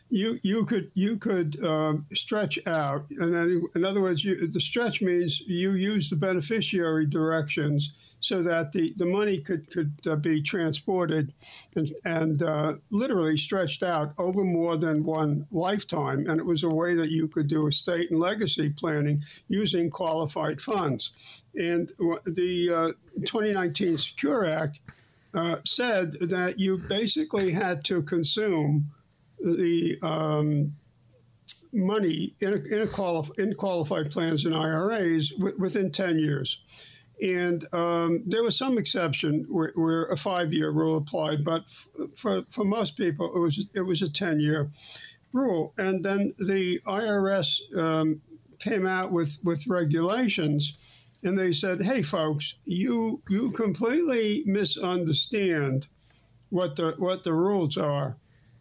you 0.09 0.39
you 0.43 0.65
could 0.65 0.91
you 0.95 1.17
could 1.17 1.63
um, 1.65 2.07
stretch 2.15 2.59
out, 2.67 3.05
and 3.11 3.35
then 3.35 3.63
in 3.75 3.85
other 3.85 4.01
words, 4.01 4.25
you, 4.25 4.47
the 4.47 4.61
stretch 4.61 5.01
means 5.01 5.41
you 5.47 5.73
use 5.73 6.11
the 6.11 6.17
beneficiary 6.17 7.07
directions 7.07 7.93
so 8.21 8.43
that 8.43 8.73
the, 8.73 8.93
the 8.97 9.07
money 9.07 9.39
could 9.39 9.71
could 9.71 9.93
uh, 10.07 10.17
be 10.17 10.43
transported 10.43 11.33
and 11.77 11.95
and 12.05 12.43
uh, 12.43 12.75
literally 12.91 13.39
stretched 13.39 13.83
out 13.83 14.13
over 14.19 14.45
more 14.45 14.77
than 14.77 15.05
one 15.05 15.47
lifetime, 15.51 16.27
and 16.29 16.39
it 16.41 16.47
was 16.47 16.63
a 16.63 16.69
way 16.69 16.95
that 16.95 17.11
you 17.11 17.27
could 17.27 17.49
do 17.49 17.67
estate 17.67 18.11
and 18.11 18.21
legacy 18.21 18.69
planning 18.69 19.19
using 19.49 19.89
qualified 19.91 20.61
funds, 20.61 21.43
and 21.55 21.93
the 22.27 22.71
uh, 22.71 23.21
2019 23.25 23.97
Secure 23.97 24.47
Act 24.47 24.79
uh, 25.35 25.57
said 25.65 26.13
that 26.21 26.59
you 26.59 26.79
basically 26.89 27.51
had 27.51 27.85
to 27.85 28.03
consume 28.03 28.91
the 29.39 29.99
um, 30.03 30.73
money 31.73 32.35
in, 32.41 32.53
a, 32.53 32.57
in, 32.57 32.87
a 32.87 33.41
in, 33.41 33.55
qualified 33.55 34.11
plans 34.11 34.45
and 34.45 34.55
IRAs 34.55 35.31
w- 35.31 35.57
within 35.59 35.91
10 35.91 36.19
years. 36.19 36.59
And 37.23 37.67
um, 37.73 38.23
there 38.27 38.43
was 38.43 38.59
some 38.59 38.79
exception 38.79 39.47
where, 39.49 39.73
where 39.75 40.07
a 40.07 40.17
five-year 40.17 40.71
rule 40.71 40.97
applied, 40.97 41.45
but 41.45 41.63
f- 41.63 41.89
for, 42.17 42.43
for 42.51 42.65
most 42.65 42.97
people, 42.97 43.33
it 43.35 43.39
was 43.39 43.65
it 43.75 43.81
was 43.81 44.03
a 44.03 44.09
10-year 44.09 44.71
rule. 45.33 45.73
And 45.79 46.05
then 46.05 46.35
the 46.39 46.81
IRS 46.87 47.79
um, 47.79 48.21
came 48.59 48.87
out 48.87 49.13
with, 49.13 49.39
with 49.43 49.67
regulations 49.67 50.77
and 51.23 51.39
they 51.39 51.53
said, 51.53 51.83
"Hey, 51.83 52.03
folks, 52.03 52.55
you 52.65 53.23
you 53.29 53.51
completely 53.53 54.43
misunderstand 54.47 55.87
what 56.51 56.77
the 56.77 56.95
what 56.99 57.25
the 57.25 57.33
rules 57.33 57.77
are, 57.77 58.17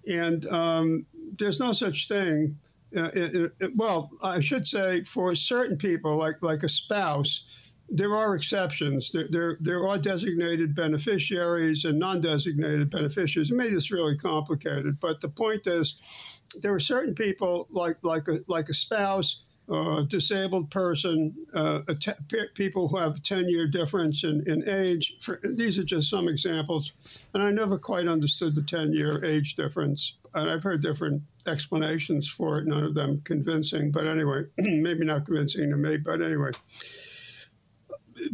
and 0.08 0.46
um, 0.48 1.06
there's 1.38 1.60
no 1.60 1.74
such 1.74 2.08
thing." 2.08 2.58
Uh, 2.96 3.10
it, 3.14 3.54
it, 3.62 3.76
well, 3.76 4.12
I 4.22 4.42
should 4.42 4.68
say 4.68 5.04
for 5.04 5.34
certain 5.36 5.78
people, 5.78 6.18
like 6.18 6.42
like 6.42 6.64
a 6.64 6.70
spouse, 6.70 7.46
there 7.90 8.16
are 8.16 8.36
exceptions. 8.36 9.12
There, 9.12 9.28
there, 9.30 9.58
there 9.60 9.88
are 9.88 9.98
designated 9.98 10.74
beneficiaries 10.76 11.84
and 11.86 12.00
non-designated 12.00 12.90
beneficiaries. 12.90 13.52
It 13.52 13.56
made 13.56 13.74
this 13.74 13.92
really 13.92 14.18
complicated, 14.18 15.00
but 15.00 15.20
the 15.20 15.30
point 15.30 15.68
is, 15.68 15.96
there 16.62 16.74
are 16.74 16.80
certain 16.80 17.16
people 17.16 17.68
like 17.70 17.98
like 18.02 18.28
a 18.28 18.40
like 18.48 18.70
a 18.70 18.74
spouse 18.74 19.42
uh, 19.72 20.02
disabled 20.02 20.70
person, 20.70 21.34
uh, 21.54 21.80
people 22.56 22.88
who 22.88 22.98
have 22.98 23.24
10 23.24 23.48
year 23.48 23.68
difference 23.68 24.24
in, 24.24 24.44
in 24.46 24.68
age. 24.68 25.16
For, 25.22 25.40
these 25.44 25.80
are 25.80 25.84
just 25.84 26.10
some 26.10 26.28
examples. 26.28 26.92
And 27.34 27.42
I 27.42 27.52
never 27.52 27.78
quite 27.78 28.08
understood 28.08 28.54
the 28.56 28.64
10 28.64 28.92
year 28.92 29.24
age 29.24 29.56
difference. 29.56 30.16
And 30.34 30.50
I've 30.50 30.64
heard 30.64 30.82
different 30.82 31.22
explanations 31.48 32.28
for 32.28 32.60
it, 32.60 32.68
none 32.68 32.84
of 32.84 32.96
them 32.96 33.22
convincing. 33.24 33.92
But 33.92 34.08
anyway, 34.08 34.44
maybe 34.58 35.06
not 35.06 35.26
convincing 35.26 35.70
to 35.70 35.78
me, 35.78 35.98
but 35.98 36.22
anyway. 36.22 36.52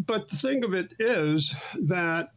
But 0.06 0.28
the 0.30 0.36
thing 0.36 0.64
of 0.64 0.74
it 0.74 0.94
is 1.00 1.56
that 1.84 2.32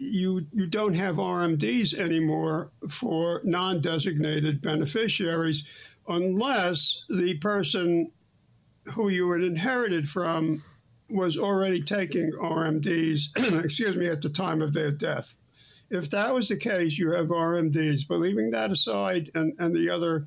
you 0.00 0.46
you 0.52 0.66
don't 0.66 0.94
have 0.94 1.16
RMDs 1.16 1.92
anymore 1.94 2.72
for 2.88 3.42
non-designated 3.44 4.62
beneficiaries 4.62 5.64
unless 6.08 7.02
the 7.08 7.36
person 7.38 8.10
who 8.92 9.08
you 9.08 9.30
had 9.30 9.42
inherited 9.42 10.08
from 10.08 10.62
was 11.08 11.36
already 11.36 11.82
taking 11.82 12.32
RMDs, 12.32 13.28
excuse 13.64 13.96
me, 13.96 14.06
at 14.06 14.22
the 14.22 14.30
time 14.30 14.62
of 14.62 14.72
their 14.72 14.90
death. 14.90 15.34
If 15.90 16.08
that 16.10 16.32
was 16.32 16.48
the 16.48 16.56
case, 16.56 16.98
you 16.98 17.10
have 17.10 17.26
RMDs. 17.26 18.06
But 18.08 18.20
leaving 18.20 18.50
that 18.52 18.70
aside 18.70 19.30
and, 19.34 19.52
and 19.58 19.74
the 19.74 19.90
other 19.90 20.26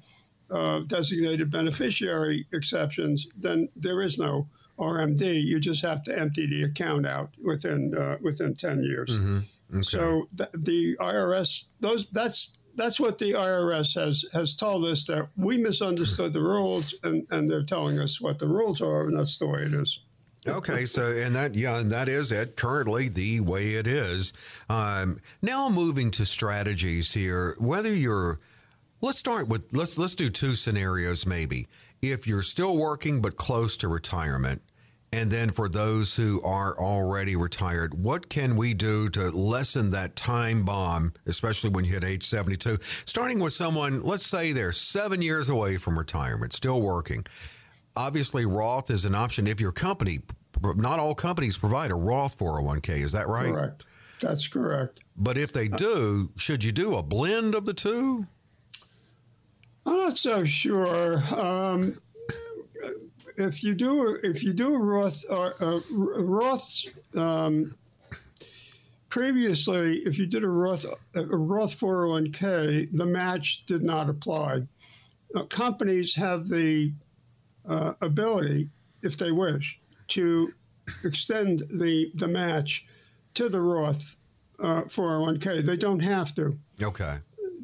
uh, 0.51 0.81
designated 0.87 1.49
beneficiary 1.49 2.45
exceptions, 2.51 3.27
then 3.37 3.69
there 3.75 4.01
is 4.01 4.19
no 4.19 4.47
RMD. 4.77 5.43
You 5.43 5.59
just 5.59 5.83
have 5.83 6.03
to 6.03 6.17
empty 6.17 6.47
the 6.47 6.63
account 6.63 7.05
out 7.05 7.29
within 7.43 7.95
uh, 7.95 8.17
within 8.21 8.55
ten 8.55 8.83
years. 8.83 9.11
Mm-hmm. 9.11 9.37
Okay. 9.77 9.83
So 9.83 10.27
th- 10.37 10.49
the 10.53 10.97
IRS, 10.97 11.63
those 11.79 12.07
that's 12.07 12.57
that's 12.75 12.99
what 12.99 13.17
the 13.17 13.31
IRS 13.31 13.93
has 13.95 14.25
has 14.33 14.55
told 14.55 14.85
us 14.85 15.03
that 15.05 15.27
we 15.35 15.57
misunderstood 15.57 16.33
the 16.33 16.41
rules, 16.41 16.95
and, 17.03 17.25
and 17.31 17.49
they're 17.49 17.63
telling 17.63 17.99
us 17.99 18.19
what 18.19 18.39
the 18.39 18.47
rules 18.47 18.81
are, 18.81 19.07
and 19.07 19.17
that's 19.17 19.37
the 19.37 19.47
way 19.47 19.61
it 19.61 19.73
is. 19.73 19.99
Okay, 20.47 20.85
so 20.85 21.11
and 21.11 21.35
that 21.35 21.55
yeah, 21.55 21.79
and 21.79 21.91
that 21.91 22.09
is 22.09 22.31
it. 22.31 22.57
Currently, 22.57 23.09
the 23.09 23.39
way 23.39 23.75
it 23.75 23.87
is. 23.87 24.33
Um, 24.69 25.19
now, 25.41 25.69
moving 25.69 26.11
to 26.11 26.25
strategies 26.25 27.13
here. 27.13 27.55
Whether 27.59 27.93
you're, 27.93 28.39
let's 28.99 29.17
start 29.17 29.47
with 29.47 29.73
let's 29.73 29.97
let's 29.97 30.15
do 30.15 30.29
two 30.29 30.55
scenarios 30.55 31.25
maybe. 31.25 31.67
If 32.01 32.27
you're 32.27 32.41
still 32.41 32.75
working 32.75 33.21
but 33.21 33.37
close 33.37 33.77
to 33.77 33.87
retirement, 33.87 34.61
and 35.13 35.29
then 35.29 35.51
for 35.51 35.69
those 35.69 36.15
who 36.15 36.41
are 36.41 36.75
already 36.75 37.35
retired, 37.35 37.93
what 37.93 38.29
can 38.29 38.55
we 38.55 38.73
do 38.73 39.09
to 39.09 39.29
lessen 39.29 39.91
that 39.91 40.15
time 40.15 40.63
bomb, 40.63 41.13
especially 41.27 41.69
when 41.69 41.85
you 41.85 41.93
hit 41.93 42.03
age 42.03 42.25
72? 42.25 42.79
Starting 43.05 43.39
with 43.39 43.53
someone, 43.53 44.01
let's 44.01 44.25
say 44.25 44.53
they're 44.53 44.71
seven 44.71 45.21
years 45.21 45.49
away 45.49 45.77
from 45.77 45.99
retirement, 45.99 46.51
still 46.51 46.81
working. 46.81 47.23
Obviously, 47.95 48.47
Roth 48.47 48.89
is 48.89 49.05
an 49.05 49.13
option 49.13 49.45
if 49.45 49.61
your 49.61 49.71
company, 49.71 50.21
not 50.63 50.97
all 50.97 51.13
companies 51.13 51.59
provide 51.59 51.91
a 51.91 51.95
Roth 51.95 52.35
401k. 52.39 53.03
Is 53.03 53.11
that 53.11 53.27
right? 53.27 53.51
Correct. 53.51 53.85
That's 54.19 54.47
correct. 54.47 55.01
But 55.15 55.37
if 55.37 55.53
they 55.53 55.67
do, 55.67 56.31
should 56.37 56.63
you 56.63 56.71
do 56.71 56.95
a 56.95 57.03
blend 57.03 57.53
of 57.53 57.65
the 57.65 57.73
two? 57.75 58.25
I'm 59.85 59.95
not 59.95 60.17
so 60.17 60.43
sure. 60.43 61.21
Um, 61.35 61.99
if 63.37 63.63
you 63.63 63.73
do 63.73 64.17
if 64.23 64.43
you 64.43 64.53
do 64.53 64.75
a 64.75 64.77
Roth 64.77 65.23
uh, 65.29 65.51
uh, 65.59 65.79
Roth 65.91 66.85
um, 67.15 67.75
previously, 69.09 69.99
if 69.99 70.17
you 70.17 70.25
did 70.25 70.43
a 70.43 70.47
Roth 70.47 70.85
a 71.15 71.23
Roth 71.25 71.79
401k, 71.79 72.89
the 72.91 73.05
match 73.05 73.63
did 73.67 73.83
not 73.83 74.09
apply. 74.09 74.63
Uh, 75.35 75.43
companies 75.45 76.13
have 76.15 76.47
the 76.47 76.93
uh, 77.67 77.93
ability, 78.01 78.69
if 79.01 79.17
they 79.17 79.31
wish, 79.31 79.79
to 80.09 80.53
extend 81.03 81.63
the 81.69 82.11
the 82.15 82.27
match 82.27 82.85
to 83.33 83.49
the 83.49 83.61
Roth 83.61 84.15
uh, 84.59 84.83
401k. 84.83 85.65
They 85.65 85.77
don't 85.77 85.99
have 85.99 86.35
to. 86.35 86.57
Okay. 86.81 87.17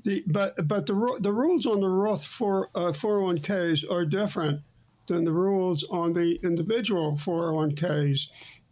The, 0.03 0.23
but 0.27 0.67
but 0.67 0.85
the 0.85 1.17
the 1.19 1.33
rules 1.33 1.65
on 1.65 1.81
the 1.81 1.89
Roth 1.89 2.25
4, 2.25 2.69
uh, 2.73 2.79
401ks 2.91 3.89
are 3.91 4.05
different 4.05 4.61
than 5.09 5.25
the 5.25 5.31
rules 5.31 5.83
on 5.91 6.13
the 6.13 6.39
individual 6.43 7.13
401ks, 7.17 8.27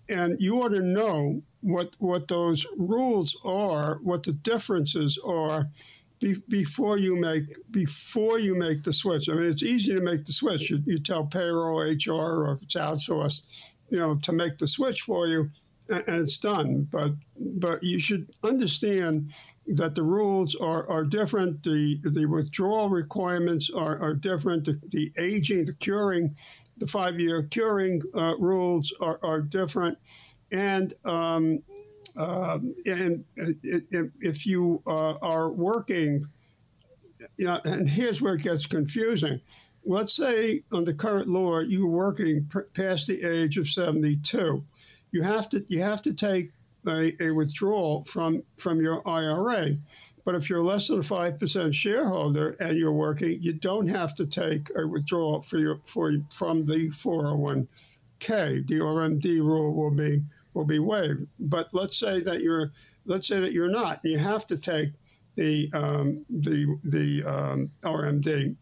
and 0.09 0.39
you 0.39 0.61
ought 0.61 0.69
to 0.69 0.81
know 0.81 1.41
what 1.61 1.95
what 1.99 2.27
those 2.27 2.65
rules 2.77 3.37
are, 3.43 3.99
what 4.03 4.23
the 4.23 4.31
differences 4.31 5.19
are. 5.25 5.67
Be, 6.19 6.41
before 6.47 6.97
you 6.97 7.15
make 7.15 7.45
before 7.69 8.39
you 8.39 8.55
make 8.55 8.83
the 8.83 8.93
switch, 8.93 9.29
I 9.29 9.33
mean, 9.33 9.45
it's 9.45 9.61
easy 9.61 9.93
to 9.93 10.01
make 10.01 10.25
the 10.25 10.33
switch. 10.33 10.69
You, 10.69 10.81
you 10.85 10.99
tell 10.99 11.25
payroll, 11.25 11.79
HR, 11.79 12.11
or 12.11 12.53
if 12.53 12.63
it's 12.63 12.75
outsourced, 12.75 13.41
you 13.89 13.99
know, 13.99 14.15
to 14.15 14.31
make 14.31 14.57
the 14.57 14.67
switch 14.67 15.01
for 15.01 15.27
you, 15.27 15.51
and, 15.89 16.03
and 16.07 16.21
it's 16.21 16.37
done. 16.37 16.87
But 16.91 17.11
but 17.37 17.83
you 17.83 17.99
should 17.99 18.33
understand 18.43 19.31
that 19.67 19.95
the 19.95 20.03
rules 20.03 20.55
are, 20.55 20.89
are 20.89 21.03
different. 21.03 21.63
The 21.63 21.99
the 22.03 22.25
withdrawal 22.25 22.89
requirements 22.89 23.69
are, 23.69 23.99
are 23.99 24.13
different. 24.13 24.65
The, 24.65 24.79
the 24.89 25.11
aging, 25.17 25.65
the 25.65 25.73
curing, 25.73 26.35
the 26.77 26.87
five 26.87 27.19
year 27.19 27.43
curing 27.43 28.01
uh, 28.15 28.37
rules 28.37 28.93
are, 29.01 29.19
are 29.23 29.41
different. 29.41 29.97
And 30.51 30.93
um, 31.03 31.63
uh, 32.15 32.59
and 32.85 33.25
if 33.35 34.45
you 34.45 34.81
uh, 34.87 35.13
are 35.21 35.51
working, 35.51 36.25
you 37.37 37.45
know, 37.45 37.59
and 37.63 37.89
here's 37.89 38.21
where 38.21 38.35
it 38.35 38.43
gets 38.43 38.65
confusing. 38.65 39.41
Let's 39.85 40.15
say 40.15 40.63
on 40.71 40.83
the 40.83 40.93
current 40.93 41.27
law, 41.27 41.59
you're 41.59 41.87
working 41.87 42.49
past 42.73 43.07
the 43.07 43.23
age 43.23 43.57
of 43.57 43.69
72. 43.69 44.65
You 45.11 45.21
have 45.21 45.49
to 45.49 45.63
you 45.67 45.81
have 45.81 46.01
to 46.03 46.13
take 46.13 46.51
a, 46.87 47.13
a 47.21 47.31
withdrawal 47.31 48.03
from 48.05 48.43
from 48.57 48.79
your 48.81 49.07
IRA. 49.07 49.77
But 50.25 50.35
if 50.35 50.49
you're 50.49 50.63
less 50.63 50.87
than 50.87 50.99
a 50.99 51.03
five 51.03 51.39
percent 51.39 51.73
shareholder 51.73 52.51
and 52.59 52.77
you're 52.77 52.91
working, 52.91 53.41
you 53.41 53.53
don't 53.53 53.87
have 53.87 54.15
to 54.15 54.25
take 54.25 54.69
a 54.75 54.85
withdrawal 54.85 55.41
for 55.41 55.57
your 55.57 55.79
for 55.85 56.13
from 56.33 56.65
the 56.65 56.89
401k. 56.89 57.67
The 58.67 58.79
RMD 58.79 59.39
rule 59.39 59.73
will 59.73 59.91
be 59.91 60.23
will 60.53 60.65
be 60.65 60.79
waived. 60.79 61.27
But 61.39 61.69
let's 61.73 61.97
say 61.97 62.21
that 62.21 62.41
you're 62.41 62.71
let's 63.05 63.27
say 63.27 63.39
that 63.39 63.53
you're 63.53 63.69
not. 63.69 64.01
You 64.03 64.17
have 64.17 64.45
to 64.47 64.57
take 64.57 64.89
the 65.35 65.69
um, 65.73 66.25
the 66.29 66.77
the 66.83 67.23
um, 67.23 67.71
RMD. 67.83 68.55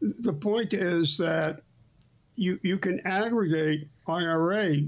The 0.00 0.32
point 0.32 0.74
is 0.74 1.16
that 1.18 1.60
you 2.34 2.58
you 2.62 2.78
can 2.78 3.00
aggregate 3.06 3.88
IRA 4.06 4.78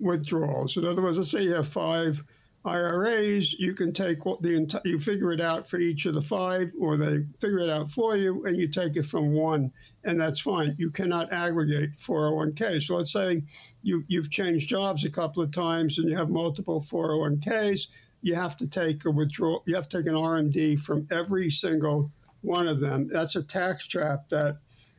withdrawals. 0.00 0.76
In 0.76 0.84
other 0.84 1.02
words, 1.02 1.18
let's 1.18 1.30
say 1.30 1.42
you 1.44 1.54
have 1.54 1.68
five 1.68 2.22
IRAs, 2.64 3.52
you 3.54 3.74
can 3.74 3.92
take 3.92 4.24
what 4.24 4.40
the 4.40 4.54
entire, 4.54 4.80
you 4.84 4.98
figure 4.98 5.32
it 5.32 5.40
out 5.40 5.68
for 5.68 5.78
each 5.78 6.06
of 6.06 6.14
the 6.14 6.22
five, 6.22 6.72
or 6.80 6.96
they 6.96 7.24
figure 7.38 7.58
it 7.58 7.68
out 7.68 7.90
for 7.90 8.16
you, 8.16 8.44
and 8.46 8.56
you 8.56 8.68
take 8.68 8.96
it 8.96 9.04
from 9.04 9.32
one, 9.32 9.70
and 10.04 10.18
that's 10.18 10.40
fine. 10.40 10.74
You 10.78 10.90
cannot 10.90 11.30
aggregate 11.30 11.90
401k. 11.98 12.82
So 12.82 12.96
let's 12.96 13.12
say 13.12 13.42
you 13.82 14.04
you've 14.08 14.30
changed 14.30 14.68
jobs 14.68 15.04
a 15.04 15.10
couple 15.10 15.42
of 15.42 15.52
times, 15.52 15.98
and 15.98 16.08
you 16.08 16.16
have 16.16 16.30
multiple 16.30 16.80
401ks. 16.80 17.88
You 18.22 18.34
have 18.34 18.56
to 18.56 18.66
take 18.66 19.04
a 19.04 19.10
withdrawal. 19.10 19.62
You 19.66 19.74
have 19.74 19.88
to 19.90 19.98
take 19.98 20.06
an 20.06 20.14
RMD 20.14 20.80
from 20.80 21.06
every 21.10 21.50
single 21.50 22.10
one 22.40 22.66
of 22.66 22.80
them. 22.80 23.08
That's 23.12 23.36
a 23.36 23.42
tax 23.42 23.86
trap 23.86 24.30
that 24.30 24.56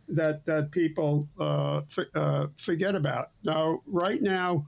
that 0.08 0.46
that 0.46 0.70
people 0.70 1.28
uh, 1.40 1.78
f- 1.78 2.14
uh, 2.14 2.48
forget 2.58 2.94
about. 2.94 3.32
Now, 3.44 3.82
right 3.88 4.22
now, 4.22 4.68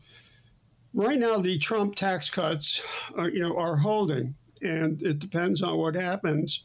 right 0.98 1.20
now, 1.20 1.38
the 1.38 1.58
Trump 1.60 1.96
tax 1.96 2.30
cuts, 2.30 2.82
are, 3.16 3.30
you 3.30 3.40
know, 3.40 3.56
are 3.56 3.78
holding, 3.78 4.36
and 4.62 5.02
it 5.02 5.20
depends 5.20 5.62
on 5.62 5.78
what 5.78 5.96
happens. 5.96 6.64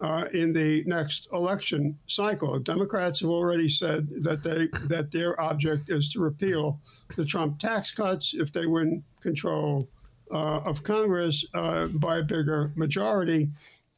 Uh, 0.00 0.24
in 0.32 0.52
the 0.52 0.82
next 0.84 1.28
election 1.32 1.96
cycle, 2.08 2.58
Democrats 2.58 3.20
have 3.20 3.30
already 3.30 3.68
said 3.68 4.08
that 4.24 4.42
they 4.42 4.66
that 4.88 5.12
their 5.12 5.40
object 5.40 5.90
is 5.90 6.10
to 6.10 6.18
repeal 6.18 6.80
the 7.14 7.24
Trump 7.24 7.60
tax 7.60 7.92
cuts 7.92 8.34
if 8.34 8.52
they 8.52 8.66
win 8.66 9.04
control 9.20 9.88
uh, 10.32 10.58
of 10.64 10.82
Congress 10.82 11.44
uh, 11.54 11.86
by 11.86 12.18
a 12.18 12.22
bigger 12.22 12.72
majority 12.74 13.48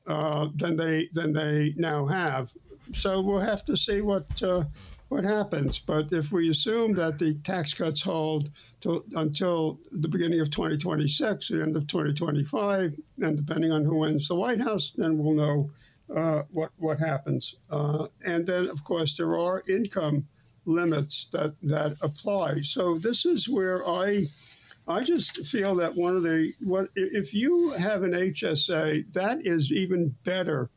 uh, 0.06 0.48
than 0.56 0.76
they 0.76 1.08
than 1.14 1.32
they 1.32 1.72
now 1.78 2.04
have 2.04 2.52
so 2.94 3.20
we'll 3.20 3.40
have 3.40 3.64
to 3.64 3.76
see 3.76 4.00
what 4.00 4.26
uh, 4.42 4.64
what 5.08 5.24
happens. 5.24 5.78
But 5.78 6.12
if 6.12 6.32
we 6.32 6.50
assume 6.50 6.92
that 6.94 7.18
the 7.18 7.34
tax 7.44 7.74
cuts 7.74 8.02
hold 8.02 8.50
to, 8.80 9.04
until 9.14 9.78
the 9.92 10.08
beginning 10.08 10.40
of 10.40 10.50
2026, 10.50 11.48
the 11.48 11.62
end 11.62 11.76
of 11.76 11.86
2025, 11.86 12.94
and 13.20 13.36
depending 13.36 13.72
on 13.72 13.84
who 13.84 13.98
wins 13.98 14.28
the 14.28 14.34
White 14.34 14.60
House, 14.60 14.92
then 14.96 15.18
we'll 15.18 15.34
know 15.34 15.70
uh, 16.14 16.42
what 16.50 16.70
what 16.78 16.98
happens. 16.98 17.56
Uh, 17.70 18.06
and 18.24 18.46
then, 18.46 18.68
of 18.68 18.84
course, 18.84 19.16
there 19.16 19.38
are 19.38 19.62
income 19.68 20.26
limits 20.66 21.28
that 21.32 21.54
that 21.62 21.96
apply. 22.02 22.60
So 22.62 22.98
this 22.98 23.24
is 23.24 23.48
where 23.48 23.86
I. 23.88 24.26
I 24.86 25.02
just 25.02 25.46
feel 25.46 25.74
that 25.76 25.94
one 25.94 26.14
of 26.14 26.24
the 26.24 26.52
what 26.60 26.90
if 26.94 27.32
you 27.32 27.70
have 27.70 28.02
an 28.02 28.12
HSA, 28.12 29.10
that 29.14 29.46
is 29.46 29.72
even 29.72 30.14
better 30.24 30.68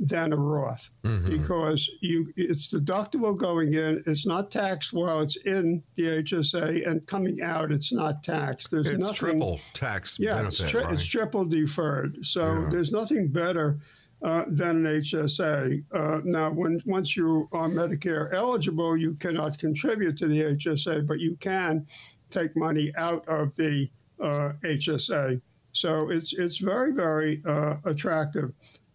than 0.00 0.32
a 0.32 0.36
Roth 0.36 0.90
mm-hmm. 1.04 1.28
because 1.28 1.88
you 2.00 2.32
it's 2.36 2.68
deductible 2.68 3.36
going 3.36 3.74
in. 3.74 4.02
It's 4.06 4.26
not 4.26 4.50
taxed 4.50 4.92
while 4.92 5.20
it's 5.20 5.36
in 5.36 5.82
the 5.96 6.22
HSA, 6.22 6.88
and 6.88 7.06
coming 7.06 7.42
out, 7.42 7.70
it's 7.70 7.92
not 7.92 8.22
taxed. 8.22 8.70
There's 8.70 8.88
it's 8.88 8.98
nothing, 8.98 9.14
triple 9.14 9.60
tax 9.74 10.18
yeah, 10.18 10.34
benefit. 10.34 10.60
It's, 10.60 10.70
tri- 10.70 10.82
right? 10.84 10.94
it's 10.94 11.04
triple 11.04 11.44
deferred. 11.44 12.24
So 12.24 12.44
yeah. 12.44 12.68
there's 12.70 12.90
nothing 12.90 13.28
better. 13.28 13.78
Uh, 14.22 14.44
than 14.48 14.84
an 14.84 15.00
HSA. 15.00 15.82
Uh, 15.94 16.20
now, 16.24 16.50
when 16.50 16.78
once 16.84 17.16
you 17.16 17.48
are 17.52 17.70
Medicare 17.70 18.30
eligible, 18.34 18.94
you 18.94 19.14
cannot 19.14 19.56
contribute 19.56 20.18
to 20.18 20.28
the 20.28 20.42
HSA, 20.42 21.06
but 21.06 21.20
you 21.20 21.36
can 21.36 21.86
take 22.28 22.54
money 22.54 22.92
out 22.98 23.26
of 23.28 23.56
the 23.56 23.88
uh, 24.22 24.52
HSA. 24.62 25.40
So 25.72 26.10
it's 26.10 26.34
it's 26.34 26.58
very 26.58 26.92
very 26.92 27.42
uh, 27.46 27.76
attractive. 27.86 28.52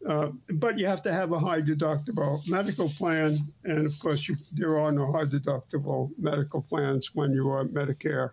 Uh, 0.08 0.30
but 0.54 0.78
you 0.78 0.86
have 0.86 1.02
to 1.02 1.12
have 1.12 1.32
a 1.32 1.40
high 1.40 1.62
deductible 1.62 2.48
medical 2.48 2.90
plan, 2.90 3.38
and 3.64 3.88
of 3.88 4.00
course, 4.00 4.28
you, 4.30 4.36
there 4.54 4.78
are 4.80 4.92
no 4.92 5.12
high 5.12 5.24
deductible 5.24 6.12
medical 6.20 6.62
plans 6.62 7.16
when 7.16 7.32
you 7.32 7.50
are 7.50 7.66
Medicare, 7.66 8.32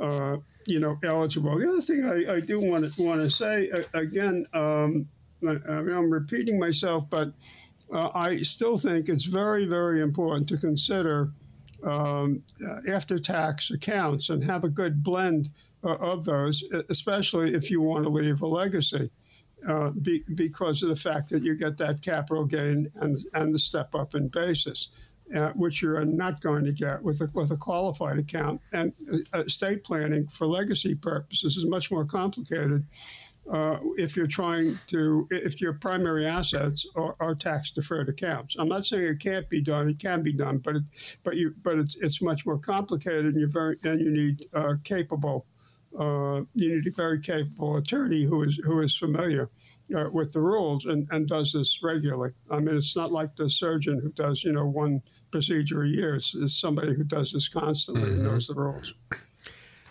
uh, 0.00 0.38
you 0.66 0.80
know, 0.80 0.98
eligible. 1.04 1.58
The 1.58 1.68
other 1.68 1.82
thing 1.82 2.04
I, 2.06 2.36
I 2.36 2.40
do 2.40 2.58
want 2.60 2.90
to 2.90 3.02
want 3.02 3.20
to 3.20 3.30
say 3.30 3.70
uh, 3.70 3.82
again, 3.92 4.46
um, 4.54 5.06
I, 5.46 5.58
I'm 5.68 6.10
repeating 6.10 6.58
myself, 6.58 7.04
but 7.10 7.30
uh, 7.92 8.08
I 8.14 8.38
still 8.38 8.78
think 8.78 9.10
it's 9.10 9.24
very, 9.24 9.66
very 9.66 10.00
important 10.00 10.48
to 10.48 10.56
consider 10.56 11.30
um, 11.84 12.42
after 12.88 13.18
tax 13.18 13.70
accounts 13.70 14.30
and 14.30 14.42
have 14.44 14.64
a 14.64 14.68
good 14.68 15.02
blend 15.02 15.50
uh, 15.84 15.96
of 15.96 16.24
those, 16.24 16.62
especially 16.88 17.54
if 17.54 17.70
you 17.70 17.82
want 17.82 18.04
to 18.04 18.10
leave 18.10 18.40
a 18.40 18.46
legacy 18.46 19.10
uh, 19.68 19.90
be, 19.90 20.24
because 20.34 20.82
of 20.82 20.88
the 20.88 20.96
fact 20.96 21.30
that 21.30 21.42
you 21.42 21.54
get 21.54 21.76
that 21.78 22.02
capital 22.02 22.44
gain 22.44 22.90
and, 22.96 23.18
and 23.34 23.54
the 23.54 23.58
step 23.58 23.94
up 23.94 24.14
in 24.14 24.28
basis, 24.28 24.88
uh, 25.34 25.50
which 25.52 25.82
you're 25.82 26.04
not 26.04 26.40
going 26.40 26.64
to 26.64 26.72
get 26.72 27.02
with 27.02 27.20
a, 27.20 27.30
with 27.34 27.50
a 27.50 27.56
qualified 27.56 28.18
account. 28.18 28.60
And 28.72 28.92
uh, 29.32 29.40
estate 29.40 29.84
planning 29.84 30.26
for 30.28 30.46
legacy 30.46 30.94
purposes 30.94 31.56
is 31.56 31.66
much 31.66 31.90
more 31.90 32.04
complicated. 32.04 32.84
Uh, 33.50 33.78
if 33.96 34.16
you're 34.16 34.26
trying 34.26 34.78
to, 34.86 35.26
if 35.30 35.60
your 35.60 35.72
primary 35.72 36.26
assets 36.26 36.86
are, 36.94 37.16
are, 37.18 37.34
tax 37.34 37.72
deferred 37.72 38.08
accounts, 38.08 38.54
I'm 38.58 38.68
not 38.68 38.86
saying 38.86 39.04
it 39.04 39.18
can't 39.18 39.48
be 39.48 39.60
done; 39.60 39.88
it 39.88 39.98
can 39.98 40.22
be 40.22 40.32
done, 40.32 40.58
but 40.58 40.76
it, 40.76 40.82
but 41.24 41.36
you, 41.36 41.54
but 41.62 41.78
it's 41.78 41.96
it's 41.96 42.22
much 42.22 42.46
more 42.46 42.58
complicated, 42.58 43.24
and 43.24 43.36
you're 43.40 43.48
very, 43.48 43.76
and 43.82 44.00
you 44.00 44.10
need 44.10 44.44
uh, 44.54 44.74
capable 44.84 45.46
you 45.92 46.46
need 46.54 46.86
a 46.86 46.90
very 46.96 47.20
capable 47.20 47.76
attorney 47.76 48.24
who 48.24 48.42
is 48.42 48.60
who 48.64 48.80
is 48.80 48.96
familiar 48.96 49.50
uh, 49.96 50.08
with 50.12 50.32
the 50.32 50.40
rules 50.40 50.86
and, 50.86 51.06
and 51.10 51.28
does 51.28 51.52
this 51.52 51.80
regularly. 51.82 52.30
I 52.50 52.60
mean, 52.60 52.76
it's 52.76 52.96
not 52.96 53.12
like 53.12 53.34
the 53.36 53.50
surgeon 53.50 54.00
who 54.00 54.10
does 54.12 54.44
you 54.44 54.52
know 54.52 54.66
one 54.66 55.02
procedure 55.30 55.82
a 55.82 55.88
year. 55.88 56.16
It's, 56.16 56.34
it's 56.34 56.60
somebody 56.60 56.94
who 56.94 57.04
does 57.04 57.32
this 57.32 57.48
constantly 57.48 58.02
mm-hmm. 58.02 58.20
and 58.20 58.24
knows 58.24 58.46
the 58.46 58.54
rules. 58.54 58.94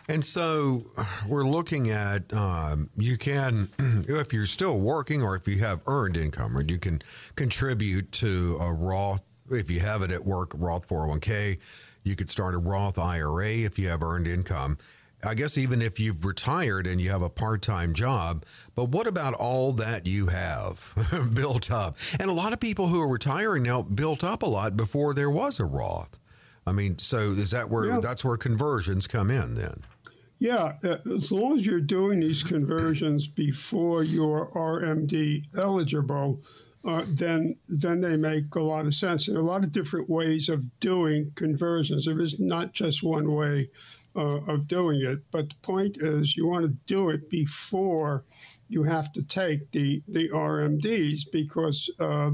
And 0.09 0.25
so 0.25 0.85
we're 1.27 1.43
looking 1.43 1.91
at 1.91 2.33
um, 2.33 2.89
you 2.97 3.15
can, 3.15 3.69
if 4.07 4.33
you're 4.33 4.47
still 4.47 4.79
working 4.79 5.21
or 5.21 5.35
if 5.35 5.47
you 5.47 5.59
have 5.59 5.81
earned 5.85 6.17
income, 6.17 6.59
you 6.67 6.79
can 6.79 7.01
contribute 7.35 8.11
to 8.13 8.57
a 8.59 8.73
Roth 8.73 9.21
if 9.51 9.69
you 9.69 9.79
have 9.81 10.01
it 10.01 10.11
at 10.11 10.25
work, 10.25 10.51
Roth 10.55 10.87
401k. 10.87 11.59
You 12.03 12.15
could 12.15 12.29
start 12.29 12.55
a 12.55 12.57
Roth 12.57 12.97
IRA 12.97 13.49
if 13.49 13.77
you 13.77 13.87
have 13.89 14.01
earned 14.01 14.27
income. 14.27 14.79
I 15.23 15.33
guess 15.33 15.57
even 15.57 15.81
if 15.81 15.99
you've 15.99 16.23
retired 16.23 16.87
and 16.87 17.01
you 17.01 17.09
have 17.09 17.21
a 17.21 17.29
part 17.29 17.61
time 17.61 17.93
job, 17.93 18.45
but 18.75 18.85
what 18.85 19.07
about 19.07 19.33
all 19.33 19.73
that 19.73 20.07
you 20.07 20.27
have 20.27 20.93
built 21.33 21.69
up? 21.69 21.97
And 22.19 22.29
a 22.29 22.33
lot 22.33 22.53
of 22.53 22.59
people 22.59 22.87
who 22.87 23.01
are 23.01 23.07
retiring 23.07 23.63
now 23.63 23.81
built 23.81 24.23
up 24.23 24.43
a 24.43 24.47
lot 24.47 24.77
before 24.77 25.13
there 25.13 25.29
was 25.29 25.59
a 25.59 25.65
Roth. 25.65 26.19
I 26.65 26.71
mean, 26.71 26.99
so 26.99 27.31
is 27.31 27.51
that 27.51 27.69
where 27.69 27.85
yeah. 27.85 27.99
that's 27.99 28.23
where 28.23 28.37
conversions 28.37 29.07
come 29.07 29.29
in 29.31 29.55
then? 29.55 29.83
Yeah, 30.37 30.75
uh, 30.83 30.97
as 31.13 31.31
long 31.31 31.57
as 31.57 31.65
you're 31.65 31.81
doing 31.81 32.21
these 32.21 32.43
conversions 32.43 33.27
before 33.27 34.03
you're 34.03 34.49
RMD 34.55 35.43
eligible, 35.57 36.39
uh, 36.85 37.03
then 37.07 37.57
then 37.67 37.99
they 37.99 38.15
make 38.15 38.55
a 38.55 38.61
lot 38.61 38.85
of 38.85 38.95
sense. 38.95 39.25
There 39.25 39.35
are 39.35 39.39
a 39.39 39.43
lot 39.43 39.65
of 39.65 39.73
different 39.73 40.09
ways 40.09 40.47
of 40.47 40.63
doing 40.79 41.31
conversions. 41.35 42.05
There 42.05 42.21
is 42.21 42.39
not 42.39 42.71
just 42.71 43.03
one 43.03 43.33
way 43.33 43.69
uh, 44.19 44.41
of 44.47 44.67
doing 44.67 45.01
it, 45.01 45.19
but 45.31 45.49
the 45.49 45.55
point 45.61 45.97
is 46.01 46.35
you 46.35 46.45
want 46.45 46.65
to 46.65 46.93
do 46.93 47.09
it 47.09 47.29
before 47.29 48.25
you 48.67 48.83
have 48.83 49.13
to 49.13 49.23
take 49.23 49.71
the 49.71 50.03
the 50.09 50.27
RMDs 50.29 51.21
because 51.31 51.89
uh, 51.99 52.31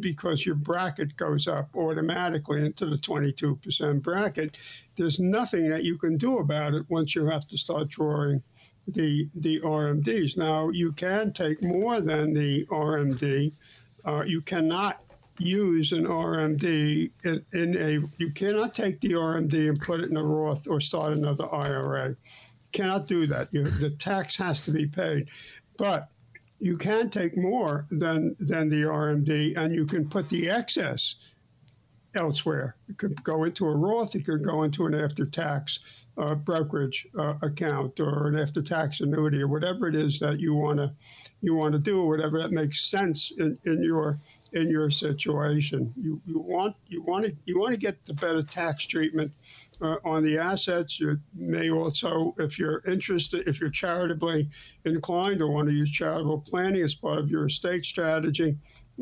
because 0.00 0.44
your 0.44 0.56
bracket 0.56 1.16
goes 1.16 1.46
up 1.46 1.70
automatically 1.76 2.66
into 2.66 2.84
the 2.86 2.96
22% 2.96 4.02
bracket. 4.02 4.56
There's 4.96 5.20
nothing 5.20 5.70
that 5.70 5.84
you 5.84 5.96
can 5.96 6.16
do 6.16 6.38
about 6.38 6.74
it 6.74 6.84
once 6.88 7.14
you 7.14 7.26
have 7.26 7.46
to 7.48 7.56
start 7.56 7.88
drawing 7.88 8.42
the 8.88 9.28
the 9.36 9.60
RMDs. 9.60 10.36
Now 10.36 10.70
you 10.70 10.90
can 10.92 11.32
take 11.32 11.62
more 11.62 12.00
than 12.00 12.34
the 12.34 12.66
RMD. 12.66 13.52
Uh, 14.04 14.24
you 14.26 14.40
cannot 14.40 15.00
use 15.38 15.92
an 15.92 16.04
RMD 16.04 17.10
in, 17.24 17.44
in, 17.52 17.76
a. 17.76 18.00
You 18.18 18.30
cannot 18.32 18.74
take 18.74 19.00
the 19.00 19.12
RMD 19.12 19.68
and 19.68 19.80
put 19.80 20.00
it 20.00 20.10
in 20.10 20.16
a 20.16 20.22
Roth 20.22 20.66
or 20.68 20.80
start 20.80 21.16
another 21.16 21.52
IRA. 21.52 22.08
You 22.10 22.16
cannot 22.72 23.06
do 23.06 23.26
that. 23.26 23.52
You, 23.52 23.64
the 23.64 23.90
tax 23.90 24.36
has 24.36 24.64
to 24.66 24.70
be 24.70 24.86
paid. 24.86 25.28
But 25.78 26.08
you 26.58 26.76
can 26.76 27.10
take 27.10 27.36
more 27.36 27.86
than 27.90 28.36
than 28.38 28.68
the 28.68 28.82
RMD, 28.82 29.56
and 29.56 29.74
you 29.74 29.86
can 29.86 30.08
put 30.08 30.28
the 30.28 30.50
excess 30.50 31.16
elsewhere. 32.14 32.76
It 32.88 32.98
could 32.98 33.22
go 33.22 33.44
into 33.44 33.66
a 33.66 33.74
Roth. 33.74 34.14
It 34.14 34.24
could 34.24 34.44
go 34.44 34.62
into 34.64 34.86
an 34.86 34.94
after-tax 34.94 35.80
uh, 36.18 36.34
brokerage 36.34 37.06
uh, 37.18 37.34
account 37.42 38.00
or 38.00 38.28
an 38.28 38.38
after-tax 38.38 39.00
annuity 39.00 39.40
or 39.42 39.48
whatever 39.48 39.86
it 39.86 39.94
is 39.94 40.18
that 40.20 40.40
you 40.40 40.54
want 40.54 40.78
to 40.78 40.92
you 41.40 41.54
want 41.54 41.72
to 41.72 41.78
do, 41.78 42.04
whatever 42.04 42.38
that 42.38 42.50
makes 42.50 42.90
sense 42.90 43.32
in, 43.38 43.56
in 43.64 43.82
your 43.82 44.18
in 44.52 44.68
your 44.68 44.90
situation. 44.90 45.92
You, 45.96 46.20
you 46.26 46.38
want 46.38 46.74
you 46.88 47.02
want 47.02 47.26
to 47.26 47.34
you 47.44 47.58
want 47.58 47.72
to 47.74 47.80
get 47.80 48.04
the 48.06 48.14
better 48.14 48.42
tax 48.42 48.86
treatment 48.86 49.32
uh, 49.80 49.96
on 50.04 50.24
the 50.24 50.36
assets. 50.38 51.00
You 51.00 51.18
may 51.34 51.70
also, 51.70 52.34
if 52.38 52.58
you're 52.58 52.82
interested, 52.86 53.46
if 53.46 53.60
you're 53.60 53.70
charitably 53.70 54.50
inclined 54.84 55.40
or 55.40 55.48
want 55.48 55.68
to 55.68 55.74
use 55.74 55.90
charitable 55.90 56.40
planning 56.40 56.82
as 56.82 56.94
part 56.94 57.18
of 57.18 57.30
your 57.30 57.46
estate 57.46 57.84
strategy, 57.84 58.58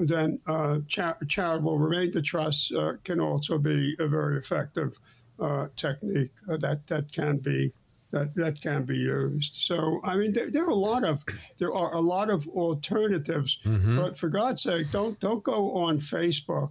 then 0.07 0.39
uh, 0.47 0.79
charitable 0.87 1.79
remainder 1.79 2.23
trusts 2.23 2.73
uh, 2.73 2.93
can 3.05 3.21
also 3.21 3.59
be 3.59 3.97
a 3.99 4.07
very 4.07 4.39
effective 4.39 4.99
uh, 5.41 5.67
technique 5.77 6.33
uh, 6.51 6.57
that 6.59 6.87
that 6.87 7.13
can 7.13 7.39
be 7.39 7.73
that 8.11 8.35
that 8.35 8.61
can 8.61 8.85
be 8.85 8.97
used. 8.97 9.55
So 9.55 10.01
I 10.05 10.17
mean, 10.17 10.33
there, 10.33 10.51
there, 10.51 10.65
are 10.65 10.71
a 10.71 10.75
lot 10.75 11.05
of 11.05 11.23
there 11.59 11.75
are 11.75 11.95
a 11.95 12.01
lot 12.01 12.31
of 12.31 12.47
alternatives, 12.49 13.59
mm-hmm. 13.65 13.97
but 13.97 14.19
for 14.19 14.29
God's 14.29 14.63
sake, 14.63 14.91
don't 14.91 15.19
don't 15.21 15.43
go 15.43 15.77
on 15.77 15.99
Facebook 15.99 16.71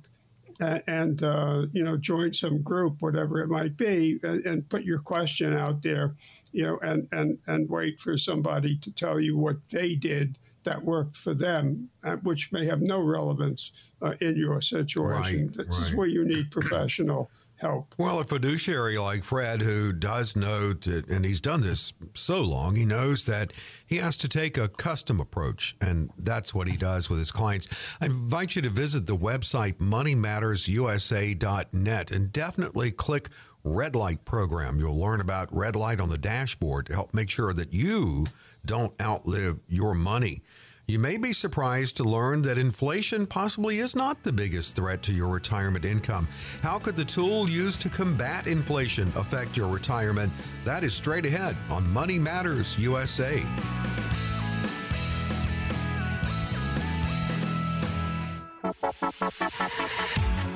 and, 0.60 0.84
and 0.88 1.24
uh, 1.24 1.66
you 1.72 1.84
know 1.84 1.98
join 1.98 2.34
some 2.34 2.62
group, 2.62 3.02
whatever 3.02 3.42
it 3.42 3.48
might 3.48 3.78
be, 3.78 4.20
and, 4.24 4.46
and, 4.46 4.70
put 4.70 4.84
your 4.84 5.00
question 5.00 5.54
out 5.54 5.82
there, 5.84 6.16
you 6.52 6.64
know, 6.64 6.80
and 6.82 7.08
and 7.12 7.38
and 7.48 7.70
wait 7.70 8.00
for 8.00 8.18
somebody 8.18 8.78
to 8.78 8.92
tell 8.92 9.20
you 9.20 9.38
what 9.38 9.58
they 9.72 9.96
did 9.96 10.38
that 10.68 10.84
worked 10.84 11.16
for 11.16 11.34
them, 11.34 11.90
uh, 12.04 12.18
which 12.18 12.52
may 12.52 12.66
have 12.66 12.82
no 12.82 13.00
relevance 13.00 13.72
uh, 14.02 14.16
in 14.20 14.36
your 14.36 14.62
situation. 14.62 15.48
Right, 15.48 15.56
this 15.56 15.68
right. 15.68 15.82
is 15.82 15.96
where 15.96 16.08
you 16.08 16.26
need 16.26 16.52
professional 16.52 17.32
help. 17.56 17.96
Well, 17.98 18.20
a 18.20 18.26
fiduciary 18.26 18.98
like 18.98 19.24
Fred, 19.24 19.62
who 19.62 19.94
does 19.94 20.36
know, 20.36 20.74
to, 20.74 21.06
and 21.10 21.24
he's 21.24 21.40
done 21.40 21.62
this 21.62 21.94
so 22.14 22.42
long, 22.42 22.76
he 22.76 22.84
knows 22.84 23.26
that 23.28 23.54
he 23.86 23.96
has 23.98 24.18
to 24.18 24.28
take 24.28 24.58
a 24.58 24.68
custom 24.68 25.22
approach, 25.22 25.74
and 25.80 26.12
that's 26.18 26.54
what 26.54 26.68
he 26.68 26.76
does 26.76 27.10
with 27.10 27.20
his 27.20 27.32
clients. 27.32 27.70
I 28.02 28.08
invite 28.08 28.58
you 28.58 28.62
to 28.64 28.70
visit 28.70 29.06
the 29.06 29.16
website 29.16 29.78
moneymattersusa.net 29.78 32.12
and 32.12 32.34
definitely 32.34 32.92
click 32.92 33.30
Red 33.64 33.96
Light 33.96 34.26
Program. 34.26 34.80
You'll 34.80 35.00
learn 35.00 35.22
about 35.22 35.48
Red 35.56 35.78
Light 35.78 36.02
on 36.02 36.10
the 36.10 36.18
dashboard 36.18 36.88
to 36.88 36.94
help 36.94 37.14
make 37.14 37.30
sure 37.30 37.54
that 37.54 37.72
you 37.74 38.26
don't 38.66 39.00
outlive 39.02 39.60
your 39.68 39.96
money. 39.96 40.44
You 40.90 41.00
may 41.00 41.18
be 41.18 41.34
surprised 41.34 41.98
to 41.98 42.06
learn 42.06 42.44
that 42.44 42.58
inflation 42.58 43.28
possibly 43.28 43.80
is 43.80 43.94
not 43.94 44.24
the 44.24 44.32
biggest 44.32 44.78
threat 44.78 45.04
to 45.04 45.12
your 45.12 45.28
retirement 45.28 45.84
income. 45.84 46.30
How 46.62 46.80
could 46.80 46.96
the 46.96 47.04
tool 47.04 47.50
used 47.50 47.82
to 47.82 47.90
combat 47.90 48.48
inflation 48.48 49.10
affect 49.18 49.58
your 49.58 49.68
retirement? 49.68 50.32
That 50.64 50.86
is 50.86 50.94
straight 50.94 51.26
ahead 51.26 51.58
on 51.70 51.92
Money 51.92 52.18
Matters 52.18 52.80
USA. 52.80 53.44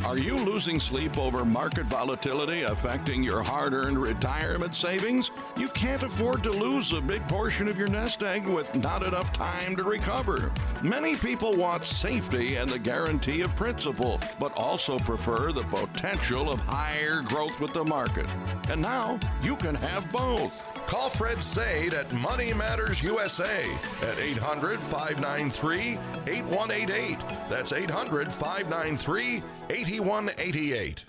Are 0.03 0.17
you 0.17 0.35
losing 0.35 0.79
sleep 0.79 1.19
over 1.19 1.45
market 1.45 1.85
volatility 1.85 2.63
affecting 2.63 3.21
your 3.21 3.43
hard 3.43 3.73
earned 3.73 3.99
retirement 3.99 4.73
savings? 4.73 5.29
You 5.55 5.67
can't 5.69 6.01
afford 6.01 6.41
to 6.43 6.49
lose 6.49 6.91
a 6.91 6.99
big 6.99 7.25
portion 7.27 7.67
of 7.67 7.77
your 7.77 7.87
nest 7.87 8.23
egg 8.23 8.47
with 8.47 8.73
not 8.75 9.05
enough 9.05 9.31
time 9.31 9.75
to 9.75 9.83
recover. 9.83 10.51
Many 10.81 11.15
people 11.15 11.55
want 11.55 11.85
safety 11.85 12.55
and 12.55 12.67
the 12.67 12.79
guarantee 12.79 13.41
of 13.41 13.55
principal, 13.55 14.19
but 14.39 14.57
also 14.57 14.97
prefer 14.97 15.51
the 15.51 15.63
potential 15.63 16.49
of 16.49 16.59
higher 16.61 17.21
growth 17.21 17.59
with 17.59 17.73
the 17.73 17.83
market. 17.83 18.25
And 18.69 18.81
now 18.81 19.19
you 19.43 19.55
can 19.55 19.75
have 19.75 20.11
both. 20.11 20.73
Call 20.87 21.09
Fred 21.09 21.43
Sade 21.43 21.93
at 21.93 22.11
Money 22.13 22.53
Matters 22.53 23.01
USA 23.03 23.65
at 24.01 24.17
800 24.17 24.79
593 24.79 25.99
8188. 26.27 27.19
That's 27.49 27.71
800 27.71 28.33
593 28.33 29.43
8188. 29.71 31.05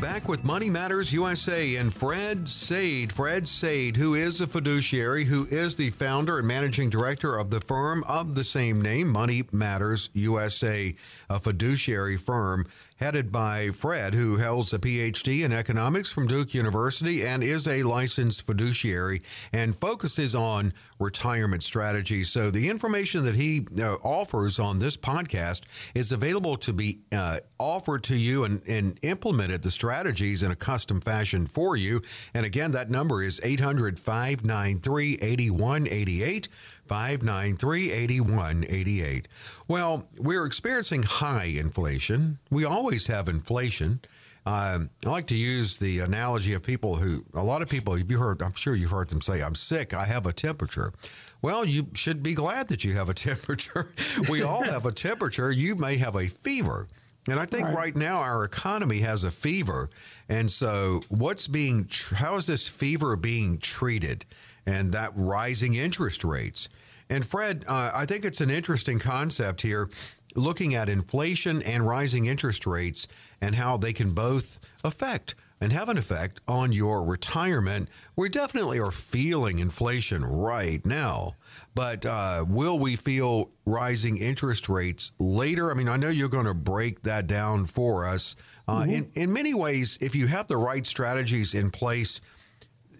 Back 0.00 0.28
with 0.28 0.44
Money 0.44 0.70
Matters 0.70 1.12
USA 1.12 1.76
and 1.76 1.92
Fred 1.92 2.48
Sade. 2.48 3.12
Fred 3.12 3.48
Sade, 3.48 3.96
who 3.96 4.14
is 4.14 4.40
a 4.40 4.46
fiduciary, 4.46 5.24
who 5.24 5.46
is 5.50 5.74
the 5.74 5.90
founder 5.90 6.38
and 6.38 6.46
managing 6.46 6.90
director 6.90 7.36
of 7.36 7.50
the 7.50 7.60
firm 7.60 8.04
of 8.04 8.36
the 8.36 8.44
same 8.44 8.80
name, 8.80 9.08
Money 9.08 9.44
Matters 9.50 10.10
USA, 10.12 10.94
a 11.28 11.40
fiduciary 11.40 12.16
firm 12.16 12.66
headed 13.02 13.32
by 13.32 13.68
Fred, 13.70 14.14
who 14.14 14.38
holds 14.38 14.72
a 14.72 14.78
PhD 14.78 15.44
in 15.44 15.52
economics 15.52 16.12
from 16.12 16.28
Duke 16.28 16.54
University 16.54 17.26
and 17.26 17.42
is 17.42 17.66
a 17.66 17.82
licensed 17.82 18.42
fiduciary 18.42 19.22
and 19.52 19.74
focuses 19.74 20.36
on 20.36 20.72
retirement 21.00 21.64
strategies. 21.64 22.30
So, 22.30 22.52
the 22.52 22.68
information 22.68 23.24
that 23.24 23.34
he 23.34 23.66
uh, 23.80 23.94
offers 24.04 24.60
on 24.60 24.78
this 24.78 24.96
podcast 24.96 25.62
is 25.96 26.12
available 26.12 26.56
to 26.58 26.72
be 26.72 27.00
uh, 27.10 27.40
offered 27.58 28.04
to 28.04 28.16
you 28.16 28.44
and, 28.44 28.62
and 28.68 28.98
implemented 29.02 29.62
the 29.62 29.72
strategies 29.72 30.44
in 30.44 30.52
a 30.52 30.56
custom 30.56 31.00
fashion 31.00 31.48
for 31.48 31.76
you. 31.76 32.02
And 32.34 32.46
again, 32.46 32.70
that 32.70 32.88
number 32.88 33.22
is 33.22 33.40
800 33.42 33.98
593 33.98 35.18
8188. 35.20 36.48
593 36.88 37.92
8188. 37.92 39.28
Well, 39.68 40.08
we're 40.18 40.46
experiencing 40.46 41.02
high 41.04 41.44
inflation. 41.44 42.38
We 42.50 42.64
always 42.64 43.06
have 43.06 43.28
inflation. 43.28 44.00
Um, 44.44 44.90
I 45.06 45.10
like 45.10 45.26
to 45.28 45.36
use 45.36 45.78
the 45.78 46.00
analogy 46.00 46.52
of 46.52 46.62
people 46.64 46.96
who, 46.96 47.24
a 47.32 47.44
lot 47.44 47.62
of 47.62 47.68
people, 47.68 47.96
you 47.96 48.18
heard, 48.18 48.42
I'm 48.42 48.54
sure 48.54 48.74
you've 48.74 48.90
heard 48.90 49.08
them 49.08 49.20
say, 49.20 49.40
I'm 49.40 49.54
sick, 49.54 49.94
I 49.94 50.04
have 50.04 50.26
a 50.26 50.32
temperature. 50.32 50.92
Well, 51.40 51.64
you 51.64 51.88
should 51.94 52.22
be 52.22 52.34
glad 52.34 52.68
that 52.68 52.84
you 52.84 52.94
have 52.94 53.08
a 53.08 53.14
temperature. 53.30 53.92
we 54.28 54.42
all 54.42 54.64
have 54.64 54.84
a 54.84 54.92
temperature. 54.92 55.50
You 55.50 55.76
may 55.76 55.96
have 55.96 56.16
a 56.16 56.26
fever. 56.26 56.88
And 57.28 57.38
I 57.38 57.44
think 57.44 57.66
right. 57.66 57.76
right. 57.76 57.96
now 57.96 58.18
our 58.18 58.42
economy 58.42 58.98
has 59.00 59.22
a 59.22 59.30
fever. 59.30 59.90
And 60.28 60.50
so, 60.50 61.02
what's 61.08 61.46
being, 61.46 61.88
how 62.14 62.34
is 62.36 62.46
this 62.46 62.66
fever 62.66 63.14
being 63.14 63.58
treated? 63.58 64.24
And 64.66 64.92
that 64.92 65.12
rising 65.14 65.74
interest 65.74 66.24
rates. 66.24 66.68
And 67.08 67.26
Fred, 67.26 67.64
uh, 67.66 67.90
I 67.94 68.06
think 68.06 68.24
it's 68.24 68.40
an 68.40 68.50
interesting 68.50 68.98
concept 68.98 69.62
here, 69.62 69.88
looking 70.34 70.74
at 70.74 70.88
inflation 70.88 71.62
and 71.62 71.86
rising 71.86 72.26
interest 72.26 72.66
rates 72.66 73.06
and 73.40 73.56
how 73.56 73.76
they 73.76 73.92
can 73.92 74.12
both 74.12 74.60
affect 74.84 75.34
and 75.62 75.72
have 75.72 75.88
an 75.88 75.96
effect 75.96 76.40
on 76.48 76.72
your 76.72 77.04
retirement. 77.04 77.88
We 78.16 78.28
definitely 78.28 78.80
are 78.80 78.90
feeling 78.90 79.60
inflation 79.60 80.24
right 80.24 80.84
now, 80.84 81.34
but 81.72 82.04
uh, 82.04 82.44
will 82.48 82.80
we 82.80 82.96
feel 82.96 83.50
rising 83.64 84.16
interest 84.16 84.68
rates 84.68 85.12
later? 85.20 85.70
I 85.70 85.74
mean, 85.74 85.88
I 85.88 85.96
know 85.96 86.08
you're 86.08 86.28
going 86.28 86.46
to 86.46 86.54
break 86.54 87.02
that 87.02 87.28
down 87.28 87.66
for 87.66 88.06
us. 88.08 88.34
Uh, 88.66 88.80
mm-hmm. 88.80 88.90
in, 88.90 89.10
in 89.14 89.32
many 89.32 89.54
ways, 89.54 89.98
if 90.00 90.16
you 90.16 90.26
have 90.26 90.48
the 90.48 90.56
right 90.56 90.84
strategies 90.84 91.54
in 91.54 91.70
place, 91.70 92.20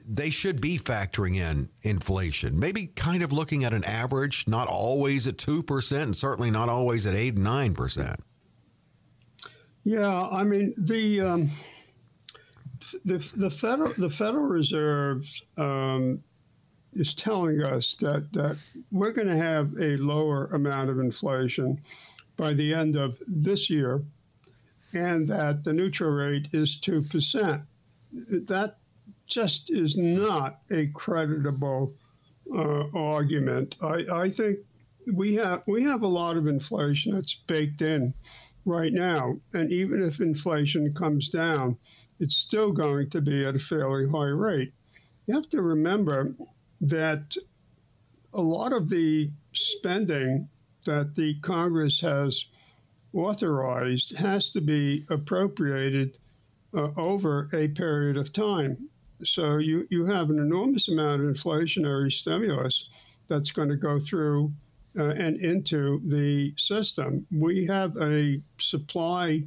they 0.06 0.30
should 0.30 0.60
be 0.60 0.78
factoring 0.78 1.36
in 1.36 1.70
inflation. 1.82 2.58
Maybe 2.58 2.86
kind 2.86 3.22
of 3.22 3.32
looking 3.32 3.64
at 3.64 3.72
an 3.72 3.84
average, 3.84 4.46
not 4.48 4.68
always 4.68 5.26
at 5.26 5.36
2%, 5.36 6.02
and 6.02 6.16
certainly 6.16 6.50
not 6.50 6.68
always 6.68 7.06
at 7.06 7.14
8 7.14 7.36
9%. 7.36 8.16
Yeah, 9.84 10.28
I 10.28 10.44
mean, 10.44 10.74
the. 10.76 11.20
Um, 11.20 11.50
the, 13.04 13.18
the 13.36 13.50
federal 13.50 13.92
the 13.96 14.10
Federal 14.10 14.44
Reserve 14.44 15.26
um, 15.56 16.22
is 16.92 17.14
telling 17.14 17.62
us 17.62 17.94
that, 17.96 18.30
that 18.32 18.62
we're 18.90 19.12
going 19.12 19.28
to 19.28 19.36
have 19.36 19.72
a 19.80 19.96
lower 19.96 20.46
amount 20.46 20.90
of 20.90 20.98
inflation 20.98 21.80
by 22.36 22.52
the 22.52 22.74
end 22.74 22.96
of 22.96 23.18
this 23.26 23.70
year, 23.70 24.02
and 24.94 25.28
that 25.28 25.64
the 25.64 25.72
neutral 25.72 26.10
rate 26.10 26.48
is 26.52 26.78
two 26.78 27.02
percent. 27.02 27.62
That 28.12 28.76
just 29.32 29.70
is 29.70 29.96
not 29.96 30.60
a 30.70 30.88
creditable 30.88 31.94
uh, 32.54 32.84
argument. 32.94 33.76
I, 33.80 34.04
I 34.12 34.30
think 34.30 34.58
we 35.12 35.34
have 35.34 35.62
we 35.66 35.82
have 35.82 36.02
a 36.02 36.06
lot 36.06 36.36
of 36.36 36.46
inflation 36.46 37.14
that's 37.14 37.34
baked 37.46 37.82
in 37.82 38.14
right 38.64 38.92
now, 38.92 39.34
and 39.52 39.72
even 39.72 40.02
if 40.02 40.20
inflation 40.20 40.92
comes 40.94 41.28
down, 41.28 41.76
it's 42.20 42.36
still 42.36 42.72
going 42.72 43.10
to 43.10 43.20
be 43.20 43.44
at 43.44 43.56
a 43.56 43.58
fairly 43.58 44.08
high 44.08 44.28
rate. 44.28 44.72
You 45.26 45.34
have 45.34 45.48
to 45.50 45.62
remember 45.62 46.34
that 46.80 47.36
a 48.34 48.42
lot 48.42 48.72
of 48.72 48.88
the 48.88 49.30
spending 49.52 50.48
that 50.84 51.14
the 51.14 51.34
Congress 51.40 52.00
has 52.00 52.46
authorized 53.12 54.16
has 54.16 54.50
to 54.50 54.60
be 54.60 55.06
appropriated 55.10 56.18
uh, 56.74 56.88
over 56.96 57.48
a 57.52 57.68
period 57.68 58.16
of 58.16 58.32
time. 58.32 58.88
So 59.24 59.58
you, 59.58 59.86
you 59.90 60.04
have 60.06 60.30
an 60.30 60.38
enormous 60.38 60.88
amount 60.88 61.22
of 61.22 61.28
inflationary 61.28 62.12
stimulus 62.12 62.88
that's 63.28 63.50
going 63.50 63.68
to 63.68 63.76
go 63.76 64.00
through 64.00 64.52
uh, 64.98 65.10
and 65.10 65.40
into 65.40 66.00
the 66.06 66.52
system. 66.56 67.26
We 67.30 67.66
have 67.66 67.96
a 67.96 68.40
supply 68.58 69.44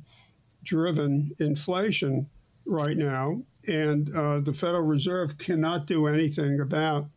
driven 0.63 1.31
inflation 1.39 2.27
right 2.65 2.97
now, 2.97 3.41
and 3.67 4.15
uh, 4.15 4.39
the 4.39 4.53
Federal 4.53 4.81
Reserve 4.81 5.37
cannot 5.37 5.85
do 5.85 6.07
anything 6.07 6.61
about 6.61 7.07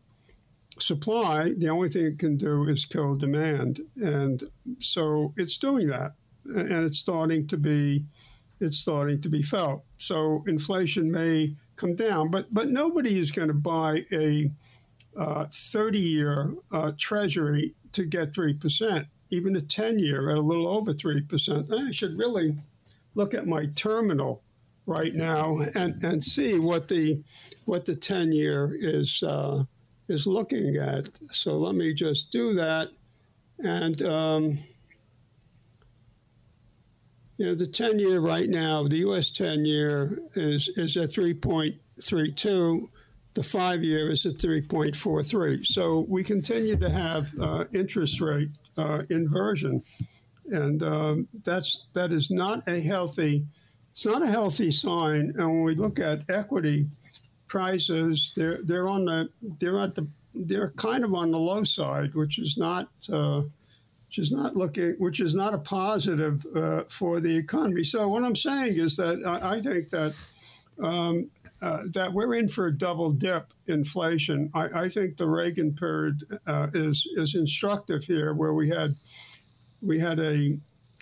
supply. 0.77 1.53
The 1.57 1.69
only 1.69 1.89
thing 1.89 2.05
it 2.05 2.19
can 2.19 2.37
do 2.37 2.67
is 2.69 2.85
kill 2.85 3.15
demand, 3.15 3.81
and 3.95 4.43
so 4.79 5.33
it's 5.37 5.57
doing 5.57 5.87
that, 5.87 6.13
and 6.45 6.85
it's 6.85 6.99
starting 6.99 7.47
to 7.47 7.57
be 7.57 8.05
it's 8.59 8.77
starting 8.77 9.21
to 9.21 9.29
be 9.29 9.41
felt. 9.41 9.83
So 9.97 10.43
inflation 10.47 11.11
may 11.11 11.55
come 11.75 11.95
down, 11.95 12.29
but 12.29 12.53
but 12.53 12.69
nobody 12.69 13.19
is 13.19 13.31
going 13.31 13.47
to 13.47 13.53
buy 13.53 14.05
a 14.11 14.49
30-year 15.17 16.53
uh, 16.71 16.77
uh, 16.77 16.91
Treasury 16.97 17.73
to 17.93 18.05
get 18.05 18.33
three 18.33 18.53
percent. 18.53 19.07
Even 19.31 19.55
a 19.55 19.61
10-year 19.61 20.31
at 20.31 20.37
a 20.37 20.41
little 20.41 20.67
over 20.67 20.93
three 20.93 21.21
percent. 21.21 21.71
I 21.73 21.91
should 21.91 22.17
really 22.17 22.55
look 23.15 23.33
at 23.33 23.47
my 23.47 23.67
terminal 23.75 24.41
right 24.85 25.13
now 25.13 25.59
and, 25.75 26.03
and 26.03 26.23
see 26.23 26.59
what 26.59 26.87
the 26.87 27.21
what 27.65 27.85
the 27.85 27.95
10-year 27.95 28.75
is 28.79 29.23
uh, 29.23 29.63
is 30.07 30.27
looking 30.27 30.77
at. 30.77 31.09
So 31.31 31.57
let 31.57 31.75
me 31.75 31.93
just 31.93 32.31
do 32.31 32.53
that, 32.55 32.89
and. 33.59 34.01
Um, 34.01 34.59
you 37.39 37.45
know, 37.45 37.55
the 37.55 37.65
10 37.65 37.99
year 37.99 38.19
right 38.19 38.49
now, 38.49 38.85
the 38.85 38.97
US 38.97 39.31
10 39.31 39.63
year 39.63 40.19
is, 40.35 40.69
is 40.75 40.97
at 40.97 41.09
3.32. 41.09 42.89
The 43.33 43.43
five 43.43 43.81
year 43.81 44.11
is 44.11 44.25
at 44.25 44.33
3.43. 44.33 45.65
So 45.65 46.05
we 46.09 46.21
continue 46.21 46.75
to 46.75 46.89
have 46.89 47.31
uh, 47.39 47.63
interest 47.73 48.19
rate 48.19 48.49
uh, 48.77 49.03
inversion. 49.09 49.81
And 50.51 50.83
um, 50.83 51.27
that's, 51.45 51.85
that 51.93 52.11
is 52.11 52.29
not 52.29 52.67
a 52.67 52.81
healthy, 52.81 53.45
it's 53.91 54.05
not 54.05 54.21
a 54.21 54.27
healthy 54.27 54.69
sign. 54.69 55.33
And 55.37 55.47
when 55.47 55.63
we 55.63 55.75
look 55.75 55.97
at 55.97 56.29
equity 56.29 56.89
prices, 57.47 58.33
they're, 58.35 58.59
they're 58.63 58.89
on 58.89 59.05
the, 59.05 59.29
they're 59.59 59.79
at 59.79 59.95
the, 59.95 60.05
they're 60.33 60.71
kind 60.71 61.05
of 61.05 61.13
on 61.13 61.31
the 61.31 61.39
low 61.39 61.63
side, 61.63 62.13
which 62.15 62.37
is 62.37 62.57
not, 62.57 62.89
uh, 63.09 63.43
which 64.09 64.17
is 64.17 64.31
not 64.31 64.55
looking, 64.55 64.95
which 64.97 65.19
is 65.19 65.35
not 65.35 65.53
a 65.53 65.59
positive 65.59 66.43
uh, 66.55 66.83
for 66.89 67.19
the 67.19 67.37
economy. 67.37 67.83
So 67.83 68.07
what 68.07 68.23
I'm 68.23 68.35
saying 68.35 68.73
is 68.73 68.95
that 68.95 69.21
I, 69.23 69.57
I 69.57 69.61
think 69.61 69.91
that 69.91 70.15
um, 70.81 71.29
uh, 71.61 71.83
that 71.93 72.11
we're 72.11 72.33
in 72.33 72.49
for 72.49 72.67
a 72.67 72.75
double 72.75 73.11
dip 73.11 73.53
inflation. 73.67 74.49
I, 74.55 74.85
I 74.85 74.89
think 74.89 75.17
the 75.17 75.29
Reagan 75.29 75.75
period 75.75 76.23
uh, 76.47 76.69
is 76.73 77.07
is 77.17 77.35
instructive 77.35 78.03
here, 78.03 78.33
where 78.33 78.55
we 78.55 78.67
had 78.67 78.95
we 79.83 79.99
had 79.99 80.19
a 80.19 80.57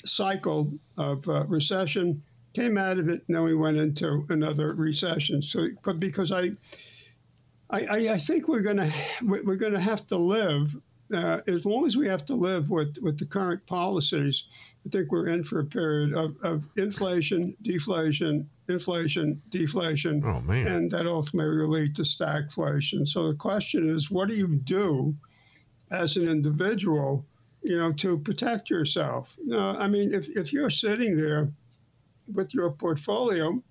cycle 0.06 0.70
of 0.98 1.30
uh, 1.30 1.46
recession, 1.46 2.22
came 2.54 2.78
out 2.78 2.98
of 2.98 3.08
it, 3.08 3.24
and 3.28 3.38
then 3.38 3.44
we 3.44 3.56
went 3.56 3.78
into 3.78 4.26
another 4.28 4.74
recession. 4.74 5.42
So, 5.42 5.70
but 5.82 5.98
because 6.02 6.34
I 6.34 6.52
I, 7.70 8.10
I, 8.10 8.18
think 8.18 8.50
we're 8.50 8.62
going 8.62 8.78
to 8.78 8.94
we're 9.22 9.56
going 9.56 9.74
to 9.74 9.80
have 9.80 10.08
to 10.08 10.18
live 10.18 10.76
uh, 11.14 11.40
as 11.48 11.66
long 11.66 11.86
as 11.86 11.96
we 11.96 12.08
have 12.08 12.26
to 12.26 12.36
live 12.36 12.70
with, 12.70 12.98
with 13.02 13.18
the 13.18 13.26
current 13.26 13.66
policies, 13.66 14.44
I 14.86 14.90
think 14.90 15.12
we're 15.12 15.28
in 15.30 15.44
for 15.44 15.60
a 15.60 15.66
period 15.66 16.14
of, 16.14 16.36
of 16.44 16.68
inflation, 16.76 17.56
deflation, 17.62 18.50
inflation, 18.68 19.42
deflation. 19.50 20.22
Oh, 20.26 20.42
man. 20.42 20.68
And 20.68 20.92
that 20.92 21.08
ultimately 21.08 21.58
will 21.58 21.70
lead 21.70 21.96
to 21.96 22.02
stagflation. 22.02 23.08
So 23.08 23.30
the 23.30 23.38
question 23.38 23.90
is, 23.90 24.12
what 24.12 24.28
do 24.28 24.36
you 24.36 24.48
do 24.48 25.16
as 25.92 26.18
an 26.18 26.28
individual, 26.28 27.26
you 27.64 27.78
know, 27.78 27.94
to 27.94 28.18
protect 28.20 28.70
yourself? 28.70 29.34
You 29.46 29.58
I 29.58 29.88
mean, 29.88 30.14
if, 30.14 30.28
if 30.30 30.52
you're 30.52 30.70
sitting 30.70 31.18
there 31.18 31.52
with 32.34 32.54
your 32.54 32.72
portfolio 32.72 33.62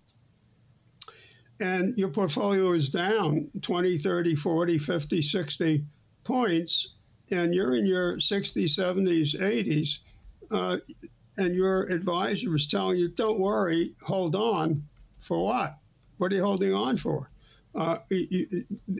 and 1.60 1.96
your 1.98 2.08
portfolio 2.08 2.72
is 2.72 2.88
down 2.88 3.50
20, 3.62 3.98
30, 3.98 4.36
40, 4.36 4.78
50, 4.78 5.22
60 5.22 5.84
points, 6.24 6.95
and 7.30 7.54
you're 7.54 7.76
in 7.76 7.86
your 7.86 8.16
60s, 8.16 8.78
70s, 8.78 9.38
80s, 9.40 9.98
uh, 10.50 10.78
and 11.38 11.54
your 11.54 11.82
advisor 11.84 12.54
is 12.54 12.66
telling 12.66 12.98
you, 12.98 13.08
don't 13.08 13.40
worry, 13.40 13.94
hold 14.02 14.34
on. 14.34 14.82
For 15.20 15.44
what? 15.44 15.78
What 16.18 16.32
are 16.32 16.36
you 16.36 16.44
holding 16.44 16.72
on 16.72 16.96
for? 16.96 17.30
Uh, 17.74 17.98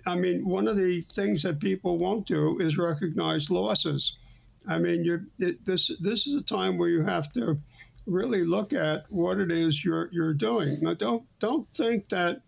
I 0.06 0.16
mean, 0.16 0.46
one 0.46 0.68
of 0.68 0.76
the 0.76 1.00
things 1.02 1.42
that 1.44 1.60
people 1.60 1.96
won't 1.96 2.26
do 2.26 2.58
is 2.58 2.76
recognize 2.76 3.50
losses. 3.50 4.16
I 4.68 4.78
mean, 4.78 5.28
it, 5.38 5.64
this 5.64 5.90
this 6.00 6.26
is 6.26 6.34
a 6.34 6.42
time 6.42 6.76
where 6.76 6.88
you 6.88 7.02
have 7.02 7.32
to 7.34 7.58
really 8.06 8.44
look 8.44 8.72
at 8.72 9.10
what 9.10 9.38
it 9.38 9.50
is 9.50 9.84
you're 9.84 10.10
you're 10.12 10.34
doing. 10.34 10.78
Now, 10.82 10.94
don't 10.94 11.24
don't 11.38 11.66
think 11.74 12.08
that 12.10 12.42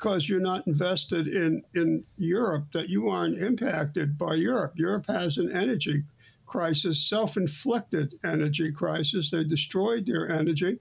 because 0.00 0.28
you're 0.28 0.40
not 0.40 0.66
invested 0.66 1.28
in, 1.28 1.62
in 1.74 2.02
Europe 2.16 2.64
that 2.72 2.88
you 2.88 3.10
aren't 3.10 3.38
impacted 3.38 4.16
by 4.16 4.34
Europe. 4.34 4.72
Europe 4.76 5.04
has 5.06 5.36
an 5.36 5.54
energy 5.54 6.02
crisis, 6.46 7.06
self 7.06 7.36
inflicted 7.36 8.14
energy 8.24 8.72
crisis. 8.72 9.30
They 9.30 9.44
destroyed 9.44 10.06
their 10.06 10.30
energy. 10.30 10.78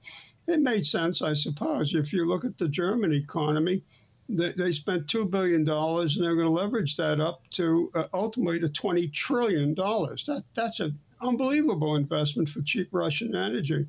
It 0.47 0.62
made 0.62 0.86
sense, 0.86 1.21
I 1.21 1.34
suppose. 1.34 1.93
If 1.93 2.13
you 2.13 2.25
look 2.25 2.45
at 2.45 2.58
the 2.58 2.69
German 2.69 3.12
economy, 3.12 3.84
they, 4.29 4.53
they 4.53 4.71
spent 4.71 5.08
$2 5.08 5.29
billion 5.29 5.67
and 5.69 6.23
they're 6.23 6.36
going 6.36 6.47
to 6.47 6.53
leverage 6.53 6.95
that 6.95 7.19
up 7.19 7.41
to 7.55 7.91
uh, 7.95 8.05
ultimately 8.13 8.60
to 8.62 8.69
$20 8.69 9.12
trillion. 9.12 9.75
That, 9.75 10.43
that's 10.55 10.79
an 10.79 10.97
unbelievable 11.21 11.97
investment 11.97 12.47
for 12.47 12.62
cheap 12.62 12.88
Russian 12.93 13.36
energy. 13.36 13.86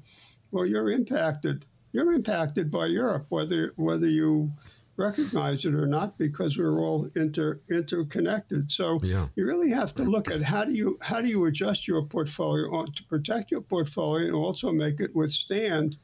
Well, 0.50 0.66
you're 0.66 0.90
impacted. 0.90 1.66
You're 1.92 2.12
impacted 2.12 2.70
by 2.70 2.86
Europe, 2.86 3.26
whether 3.30 3.72
whether 3.76 4.08
you 4.08 4.52
recognize 5.00 5.64
it 5.64 5.74
or 5.74 5.86
not 5.86 6.16
because 6.18 6.56
we're 6.56 6.80
all 6.80 7.10
inter 7.16 7.60
interconnected. 7.70 8.70
So 8.70 9.00
yeah. 9.02 9.26
you 9.34 9.46
really 9.46 9.70
have 9.70 9.94
to 9.96 10.04
look 10.04 10.30
at 10.30 10.42
how 10.42 10.64
do 10.64 10.72
you 10.72 10.98
how 11.00 11.20
do 11.20 11.28
you 11.28 11.46
adjust 11.46 11.88
your 11.88 12.02
portfolio 12.04 12.84
to 12.84 13.04
protect 13.04 13.50
your 13.50 13.62
portfolio 13.62 14.26
and 14.26 14.34
also 14.34 14.70
make 14.70 15.00
it 15.00 15.14
withstand 15.14 15.96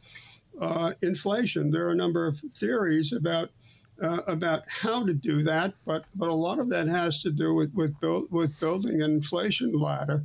uh, 0.61 0.93
inflation. 1.03 1.71
There 1.71 1.87
are 1.87 1.93
a 1.93 1.97
number 1.97 2.27
of 2.27 2.39
theories 2.39 3.13
about 3.13 3.51
uh, 4.03 4.21
about 4.27 4.63
how 4.69 5.05
to 5.05 5.13
do 5.13 5.43
that, 5.45 5.75
but 5.85 6.05
but 6.15 6.29
a 6.29 6.35
lot 6.35 6.59
of 6.59 6.69
that 6.71 6.89
has 6.89 7.23
to 7.23 7.31
do 7.31 7.55
with 7.55 7.73
with, 7.75 7.99
build, 8.01 8.31
with 8.31 8.59
building 8.61 9.03
an 9.03 9.11
inflation 9.11 9.73
ladder. 9.73 10.25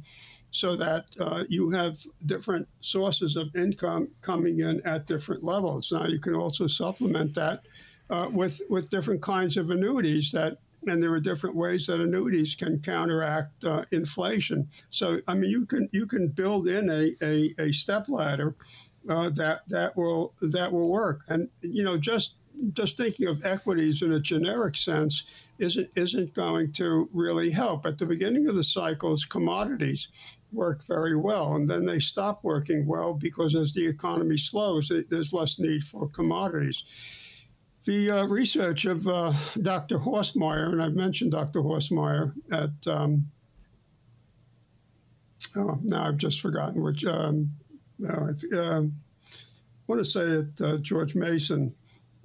So 0.53 0.75
that 0.75 1.05
uh, 1.17 1.45
you 1.47 1.69
have 1.69 2.05
different 2.25 2.67
sources 2.81 3.37
of 3.37 3.55
income 3.55 4.09
coming 4.21 4.59
in 4.59 4.81
at 4.85 5.07
different 5.07 5.45
levels. 5.45 5.93
Now, 5.93 6.07
you 6.07 6.19
can 6.19 6.35
also 6.35 6.67
supplement 6.67 7.33
that 7.35 7.63
uh, 8.11 8.29
with 8.31 8.61
with 8.69 8.89
different 8.89 9.21
kinds 9.21 9.57
of 9.57 9.69
annuities 9.69 10.31
that. 10.31 10.57
And 10.87 11.03
there 11.03 11.13
are 11.13 11.19
different 11.19 11.55
ways 11.55 11.85
that 11.85 12.01
annuities 12.01 12.55
can 12.55 12.79
counteract 12.79 13.63
uh, 13.63 13.85
inflation. 13.91 14.67
So, 14.89 15.19
I 15.27 15.35
mean, 15.35 15.51
you 15.51 15.67
can 15.67 15.87
you 15.91 16.07
can 16.07 16.27
build 16.29 16.67
in 16.67 16.89
a, 16.89 17.15
a, 17.23 17.53
a 17.59 17.71
step 17.71 18.09
ladder 18.09 18.55
uh, 19.07 19.29
that 19.35 19.61
that 19.67 19.95
will 19.95 20.33
that 20.41 20.71
will 20.71 20.89
work. 20.89 21.21
And 21.27 21.49
you 21.61 21.83
know, 21.83 21.97
just 21.97 22.33
just 22.73 22.97
thinking 22.97 23.27
of 23.27 23.45
equities 23.45 24.01
in 24.01 24.13
a 24.13 24.19
generic 24.19 24.75
sense 24.75 25.23
isn't 25.59 25.89
isn't 25.95 26.33
going 26.33 26.71
to 26.73 27.07
really 27.13 27.51
help. 27.51 27.85
At 27.85 27.97
the 27.97 28.05
beginning 28.05 28.47
of 28.47 28.55
the 28.55 28.63
cycles, 28.63 29.23
commodities 29.25 30.07
work 30.51 30.85
very 30.87 31.15
well, 31.15 31.55
and 31.55 31.69
then 31.69 31.85
they 31.85 31.99
stop 31.99 32.43
working 32.43 32.85
well 32.85 33.13
because 33.13 33.55
as 33.55 33.71
the 33.71 33.85
economy 33.85 34.37
slows, 34.37 34.91
there's 35.09 35.33
less 35.33 35.59
need 35.59 35.83
for 35.83 36.07
commodities. 36.09 36.83
The 37.85 38.11
uh, 38.11 38.25
research 38.25 38.85
of 38.85 39.07
uh, 39.07 39.33
Dr. 39.61 39.97
Horstmeyer, 39.97 40.71
and 40.71 40.81
I've 40.81 40.93
mentioned 40.93 41.31
Dr. 41.31 41.61
Horstmeyer 41.61 42.33
at 42.51 42.87
um, 42.87 43.25
oh, 45.55 45.79
now 45.83 46.07
I've 46.07 46.17
just 46.17 46.41
forgotten 46.41 46.81
which. 46.81 47.05
Um, 47.05 47.51
uh, 48.07 48.33
I 48.53 48.87
want 49.87 50.03
to 50.03 50.05
say 50.05 50.39
at 50.39 50.61
uh, 50.65 50.77
George 50.77 51.15
Mason 51.15 51.73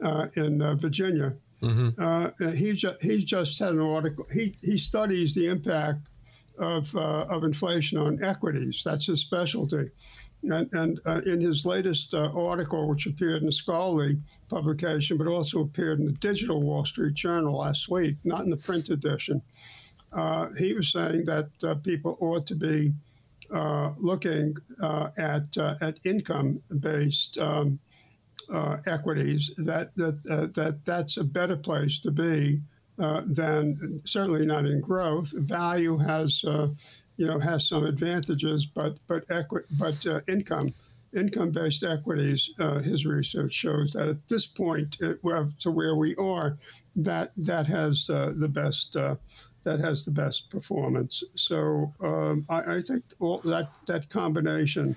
uh, 0.03 0.27
in 0.37 0.63
uh, 0.63 0.75
Virginia. 0.75 1.35
Mm-hmm. 1.63 2.03
Uh, 2.03 2.53
he, 2.53 2.73
ju- 2.73 2.97
he 3.01 3.25
just 3.25 3.59
had 3.59 3.73
an 3.73 3.81
article. 3.81 4.27
He, 4.33 4.55
he 4.63 4.79
studies 4.79 5.35
the 5.35 5.49
impact 5.49 6.09
of, 6.59 6.95
uh, 6.95 7.27
of 7.29 7.45
inflation 7.45 7.99
on 7.99 8.23
equities. 8.23 8.83
That's 8.85 9.07
his 9.07 9.21
specialty. 9.21 9.91
And, 10.51 10.73
and 10.73 11.01
uh, 11.07 11.21
in 11.27 11.41
his 11.41 11.65
latest 11.65 12.15
uh, 12.15 12.31
article, 12.35 12.89
which 12.89 13.07
appeared 13.07 13.43
in 13.43 13.49
a 13.49 13.53
scholarly 13.53 14.19
publication, 14.49 15.17
but 15.17 15.27
also 15.27 15.61
appeared 15.61 15.99
in 15.99 16.07
the 16.07 16.13
digital 16.13 16.61
Wall 16.61 16.85
Street 16.85 17.15
Journal 17.15 17.59
last 17.59 17.89
week, 17.89 18.17
not 18.25 18.45
in 18.45 18.51
the 18.51 18.57
print 18.57 18.89
edition, 18.91 19.43
he 20.59 20.73
was 20.73 20.93
saying 20.93 21.25
that 21.27 21.49
people 21.83 22.17
ought 22.21 22.47
to 22.47 22.55
be 22.55 22.93
looking 23.99 24.57
at, 25.19 25.57
at 25.59 25.99
income 26.05 26.63
based 26.81 27.39
um, 27.39 27.79
uh, 28.53 28.77
equities, 28.87 29.51
that 29.59 29.95
that 29.97 30.19
uh, 30.31 30.47
that 30.55 30.85
that's 30.85 31.17
a 31.17 31.25
better 31.25 31.57
place 31.57 31.99
to 32.01 32.11
be 32.11 32.61
uh, 32.99 33.23
than 33.27 34.01
certainly 34.05 34.47
not 34.47 34.67
in 34.67 34.81
growth. 34.81 35.31
Value 35.33 35.97
has 35.97 36.45
uh, 36.45 36.69
you 37.17 37.27
know 37.27 37.39
has 37.39 37.69
some 37.69 37.85
advantages, 37.85 38.67
but 38.67 38.97
but 39.07 39.25
equi- 39.31 39.65
but 39.73 40.07
uh, 40.07 40.21
income 40.29 40.73
income-based 41.15 41.83
equities, 41.83 42.51
uh, 42.59 42.79
his 42.81 43.07
research 43.07 43.53
shows 43.53 43.93
that 43.93 44.09
at 44.09 44.29
this 44.29 44.45
point, 44.45 44.99
it, 45.01 45.19
to 45.59 45.71
where 45.71 45.95
we 45.95 46.15
are, 46.17 46.59
that 46.95 47.33
that 47.37 47.67
has 47.67 48.07
the 48.07 48.49
best 48.51 48.95
that 48.95 49.81
has 49.81 50.05
the 50.05 50.11
best 50.13 50.49
performance. 50.49 51.25
So 51.35 51.93
um, 52.01 52.47
I, 52.49 52.77
I, 52.77 52.81
think 52.81 53.03
all 53.19 53.39
that 53.39 53.71
that 53.87 54.09
combination 54.09 54.97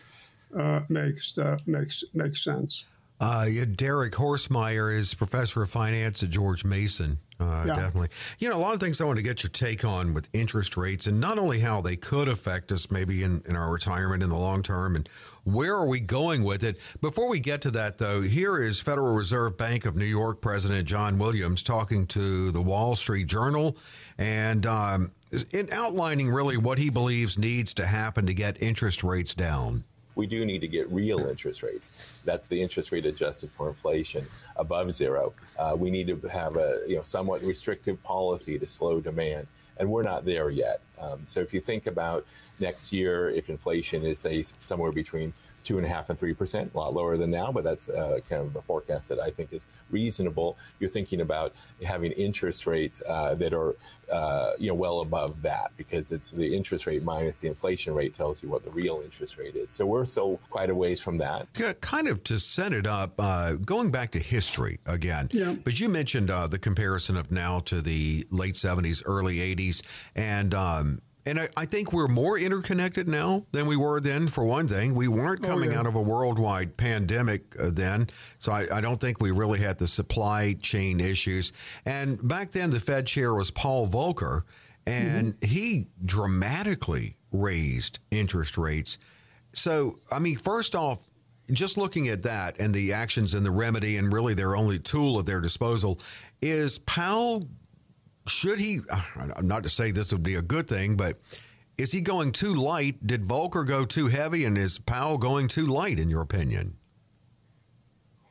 makes 0.90 1.38
makes 1.66 2.04
makes 2.14 2.44
sense. 2.44 2.86
Uh, 3.20 3.48
Derek 3.76 4.14
Horstmeyer 4.14 4.96
is 4.96 5.14
professor 5.14 5.62
of 5.62 5.70
finance 5.70 6.24
at 6.24 6.30
George 6.30 6.64
Mason. 6.64 7.20
Uh, 7.40 7.64
yeah. 7.66 7.76
Definitely. 7.76 8.10
You 8.40 8.50
know, 8.50 8.58
a 8.58 8.60
lot 8.60 8.74
of 8.74 8.82
things 8.82 9.00
I 9.00 9.06
want 9.06 9.18
to 9.18 9.24
get 9.24 9.44
your 9.44 9.50
take 9.50 9.86
on 9.86 10.14
with 10.14 10.28
interest 10.34 10.76
rates 10.76 11.08
and 11.08 11.22
not 11.22 11.38
only 11.38 11.60
how 11.60 11.80
they 11.80 11.96
could 11.96 12.28
affect 12.28 12.72
us 12.72 12.92
maybe 12.92 13.24
in, 13.24 13.42
in 13.48 13.56
our 13.56 13.72
retirement 13.72 14.22
in 14.24 14.30
the 14.30 14.38
long 14.38 14.62
term 14.62 14.96
and 14.96 15.08
where 15.46 15.74
are 15.74 15.86
we 15.86 16.02
going 16.02 16.44
with 16.44 16.64
it. 16.64 16.78
Before 17.02 17.30
we 17.30 17.40
get 17.40 17.62
to 17.62 17.72
that, 17.72 17.98
though, 17.98 18.22
here 18.22 18.62
is 18.62 18.82
Federal 18.82 19.14
Reserve 19.14 19.58
Bank 19.58 19.86
of 19.86 19.96
New 19.96 20.06
York 20.06 20.42
President 20.42 20.86
John 20.88 21.18
Williams 21.18 21.64
talking 21.64 22.06
to 22.08 22.52
the 22.52 22.62
Wall 22.62 22.96
Street 22.96 23.28
Journal 23.28 23.78
and 24.18 24.66
um, 24.66 25.12
in 25.52 25.70
outlining 25.72 26.30
really 26.30 26.58
what 26.58 26.78
he 26.78 26.90
believes 26.90 27.38
needs 27.38 27.74
to 27.76 27.86
happen 27.86 28.26
to 28.26 28.34
get 28.34 28.62
interest 28.62 29.02
rates 29.02 29.34
down 29.34 29.86
we 30.20 30.28
do 30.28 30.46
need 30.46 30.60
to 30.60 30.68
get 30.68 30.92
real 30.92 31.20
interest 31.28 31.64
rates. 31.64 32.20
That's 32.26 32.48
the 32.48 32.62
interest 32.62 32.92
rate 32.92 33.06
adjusted 33.06 33.50
for 33.50 33.70
inflation 33.70 34.26
above 34.58 34.92
zero. 34.92 35.34
Uh, 35.58 35.76
we 35.78 35.90
need 35.90 36.08
to 36.08 36.28
have 36.28 36.58
a 36.58 36.82
you 36.86 36.98
know 36.98 37.04
somewhat 37.04 37.42
restrictive 37.42 38.04
policy 38.04 38.60
to 38.60 38.68
slow 38.68 39.00
demand, 39.00 39.48
and 39.78 39.90
we're 39.90 40.04
not 40.04 40.26
there 40.26 40.50
yet. 40.50 40.82
Um, 41.00 41.22
so 41.24 41.40
if 41.40 41.54
you 41.54 41.62
think 41.62 41.88
about 41.88 42.26
next 42.60 42.92
year, 42.92 43.30
if 43.30 43.50
inflation 43.50 44.04
is 44.04 44.20
say 44.20 44.44
somewhere 44.60 44.92
between 44.92 45.32
two 45.64 45.78
and 45.78 45.86
a 45.86 45.90
half 45.90 46.10
and 46.10 46.18
three 46.18 46.34
percent, 46.34 46.72
a 46.74 46.78
lot 46.78 46.94
lower 46.94 47.18
than 47.18 47.32
now, 47.32 47.52
but 47.52 47.64
that's 47.64 47.90
uh, 47.90 48.20
kind 48.30 48.46
of 48.46 48.56
a 48.56 48.62
forecast 48.62 49.10
that 49.10 49.20
I 49.20 49.30
think 49.30 49.54
is 49.54 49.68
reasonable. 49.90 50.58
You're 50.80 50.90
thinking 50.90 51.22
about 51.22 51.54
having 51.84 52.12
interest 52.14 52.68
rates 52.68 53.02
uh, 53.08 53.36
that 53.36 53.54
are 53.54 53.76
uh, 54.12 54.54
you 54.58 54.68
know 54.68 54.76
well 54.76 55.02
above 55.02 55.42
that 55.42 55.72
because 55.78 56.12
it's 56.12 56.32
the 56.32 56.56
interest 56.56 56.88
rate 56.88 57.04
minus 57.04 57.42
the 57.42 57.48
inflation 57.48 57.94
rate 57.94 58.14
tells 58.14 58.42
you 58.42 58.50
what 58.50 58.64
the 58.64 58.72
real 58.72 59.02
interest 59.04 59.38
rate 59.38 59.56
is. 59.56 59.72
So 59.72 59.86
we're 59.86 60.06
still 60.06 60.40
quite 60.50 60.70
a 60.70 60.76
ways 60.76 61.00
from 61.00 61.18
that. 61.20 61.48
Kind 61.82 62.08
of 62.08 62.24
to 62.26 62.40
set 62.40 62.74
it 62.74 62.88
up, 62.88 63.14
uh, 63.20 63.54
going 63.54 63.92
back 63.92 64.12
to 64.12 64.20
history 64.20 64.80
again. 64.86 65.30
Yeah. 65.32 65.56
But 65.64 65.80
you 65.80 65.90
mentioned 65.90 66.32
uh, 66.32 66.48
the 66.48 66.60
comparison 66.60 67.18
of 67.18 67.32
now 67.32 67.60
to 67.62 67.82
the 67.82 68.26
late 68.32 68.56
'70s, 68.56 69.04
early 69.06 69.38
'80s, 69.38 69.82
and 70.16 70.54
um, 70.54 71.00
and 71.26 71.40
I, 71.40 71.50
I, 71.58 71.66
think 71.66 71.92
we're 71.94 72.08
more 72.08 72.38
interconnected 72.38 73.08
now 73.08 73.46
than 73.52 73.68
we 73.68 73.76
were 73.76 74.00
then, 74.00 74.28
for 74.28 74.44
one 74.44 74.68
thing. 74.68 74.96
We 74.96 75.08
weren't 75.08 75.44
oh, 75.46 75.50
coming 75.50 75.72
oh, 75.72 75.74
yeah. 75.74 75.80
out 75.80 75.86
of 75.86 75.96
a 75.96 76.02
worldwide 76.02 76.78
pandemic 76.78 77.56
uh, 77.60 77.70
then. 77.72 78.08
So 78.40 78.52
I, 78.52 78.68
I, 78.78 78.82
don't 78.82 79.00
think 79.00 79.22
we 79.22 79.32
really 79.32 79.60
had 79.60 79.78
the 79.78 79.88
supply 79.88 80.56
chain 80.62 81.00
issues. 81.00 81.52
And 81.86 82.26
back 82.28 82.52
then, 82.52 82.70
the 82.70 82.80
Fed 82.80 83.06
chair 83.06 83.34
was 83.34 83.52
Paul 83.52 83.88
Volcker, 83.88 84.44
and 84.86 85.36
mm-hmm. 85.36 85.46
he 85.48 85.88
dramatically 86.04 87.18
raised 87.32 88.00
interest 88.12 88.58
rates. 88.58 88.98
So, 89.54 90.00
I 90.12 90.20
mean, 90.20 90.38
first 90.38 90.76
off, 90.76 91.06
just 91.52 91.78
looking 91.78 92.08
at 92.10 92.24
that 92.24 92.60
and 92.60 92.74
the 92.74 92.94
actions 92.94 93.34
and 93.34 93.46
the 93.46 93.52
remedy, 93.52 93.98
and 93.98 94.14
really 94.14 94.34
their 94.34 94.56
only 94.56 94.80
tool 94.80 95.20
at 95.20 95.26
their 95.26 95.42
disposal, 95.42 96.00
is 96.42 96.80
Powell 96.80 97.48
should 98.28 98.60
he, 98.60 98.80
uh, 98.90 99.42
not 99.42 99.64
to 99.64 99.70
say 99.70 99.92
this 99.92 100.12
would 100.12 100.24
be 100.24 100.36
a 100.36 100.42
good 100.42 100.68
thing, 100.68 100.96
but 100.96 101.18
is 101.78 101.92
he 101.92 102.02
going 102.02 102.32
too 102.32 102.54
light? 102.54 103.06
Did 103.06 103.26
Volcker 103.26 103.66
go 103.66 103.86
too 103.86 104.08
heavy? 104.08 104.46
And 104.46 104.58
is 104.58 104.80
Powell 104.80 105.18
going 105.18 105.48
too 105.48 105.66
light, 105.66 106.00
in 106.00 106.10
your 106.10 106.22
opinion? 106.22 106.76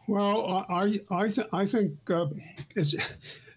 Well, 0.07 0.67
I, 0.69 1.01
I, 1.11 1.29
th- 1.29 1.49
I 1.53 1.67
think 1.67 1.93
uh, 2.11 2.27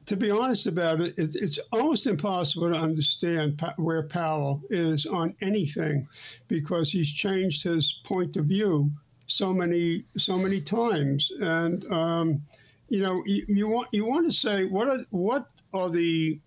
to 0.06 0.15
be 0.17 0.32
honest 0.32 0.67
about 0.67 1.02
it, 1.02 1.17
it, 1.17 1.36
it's 1.36 1.60
almost 1.72 2.08
impossible 2.08 2.70
to 2.70 2.78
understand 2.78 3.58
pa- 3.58 3.74
where 3.78 4.04
Powell 4.04 4.62
is 4.70 5.06
on 5.06 5.34
anything 5.41 6.08
because 6.48 6.91
he's 6.91 7.12
changed 7.12 7.63
his 7.63 8.00
point 8.04 8.36
of 8.36 8.46
view 8.46 8.91
so 9.28 9.54
many 9.54 10.04
so 10.17 10.38
many 10.38 10.60
times. 10.60 11.32
And 11.39 11.89
um, 11.91 12.41
you 12.89 13.02
know, 13.02 13.24
you, 13.26 13.46
you, 13.48 13.67
want 13.70 13.88
you 13.94 14.06
want 14.06 14.26
to 14.26 14.34
say 14.34 14.65
what 14.65 14.89
are, 14.89 15.00
what 15.12 15.48
are 15.74 15.90
the 15.90 16.40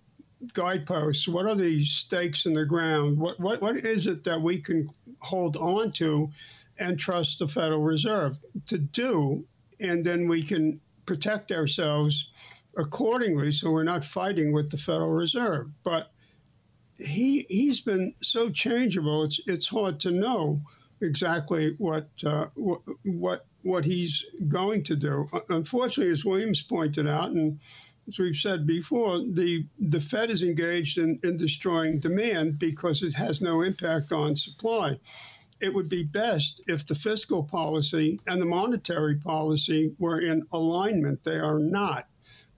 guideposts? 0.53 1.27
What 1.29 1.47
are 1.47 1.55
the 1.55 1.85
stakes 1.85 2.47
in 2.47 2.55
the 2.55 2.65
ground? 2.65 3.19
What, 3.19 3.41
what, 3.41 3.63
what 3.63 3.77
is 3.77 4.07
it 4.07 4.25
that 4.25 4.41
we 4.41 4.61
can 4.61 4.89
hold 5.21 5.57
on 5.57 5.93
to 5.93 6.31
and 6.79 6.99
trust 6.99 7.39
the 7.39 7.49
Federal 7.49 7.83
Reserve 7.83 8.37
to 8.67 8.79
do? 8.79 9.45
And 9.81 10.05
then 10.05 10.29
we 10.29 10.43
can 10.43 10.81
protect 11.07 11.53
ourselves 11.53 12.29
accordingly 12.77 13.53
so 13.53 13.71
we're 13.71 13.85
not 13.85 14.05
fighting 14.05 14.53
with 14.53 14.71
the 14.71 14.77
Federal 14.77 15.13
Reserve. 15.13 15.69
But 15.83 16.11
he, 16.99 17.47
he's 17.49 17.81
been 17.81 18.15
so 18.23 18.51
changeable, 18.51 19.25
it's, 19.25 19.41
it's 19.47 19.69
hard 19.69 20.01
to 20.01 20.11
know 20.11 20.61
exactly 21.01 21.75
what, 21.79 22.09
uh, 22.25 22.47
what, 22.55 22.81
what, 23.05 23.47
what 23.63 23.85
he's 23.85 24.25
going 24.49 24.85
to 24.85 24.97
do. 24.97 25.29
Unfortunately, 25.49 26.13
as 26.13 26.25
Williams 26.25 26.63
pointed 26.63 27.09
out, 27.09 27.31
and 27.31 27.59
as 28.09 28.19
we've 28.19 28.37
said 28.37 28.67
before, 28.67 29.19
the, 29.19 29.67
the 29.79 30.01
Fed 30.01 30.31
is 30.31 30.43
engaged 30.43 30.99
in, 30.99 31.19
in 31.23 31.37
destroying 31.37 32.01
demand 32.01 32.59
because 32.59 33.03
it 33.03 33.15
has 33.15 33.41
no 33.41 33.63
impact 33.63 34.13
on 34.13 34.37
supply. 34.37 34.99
It 35.61 35.73
would 35.73 35.89
be 35.89 36.05
best 36.05 36.61
if 36.67 36.87
the 36.87 36.95
fiscal 36.95 37.43
policy 37.43 38.21
and 38.27 38.41
the 38.41 38.47
monetary 38.47 39.17
policy 39.17 39.95
were 39.99 40.21
in 40.21 40.47
alignment. 40.53 41.25
They 41.25 41.37
are 41.37 41.59
not. 41.59 42.07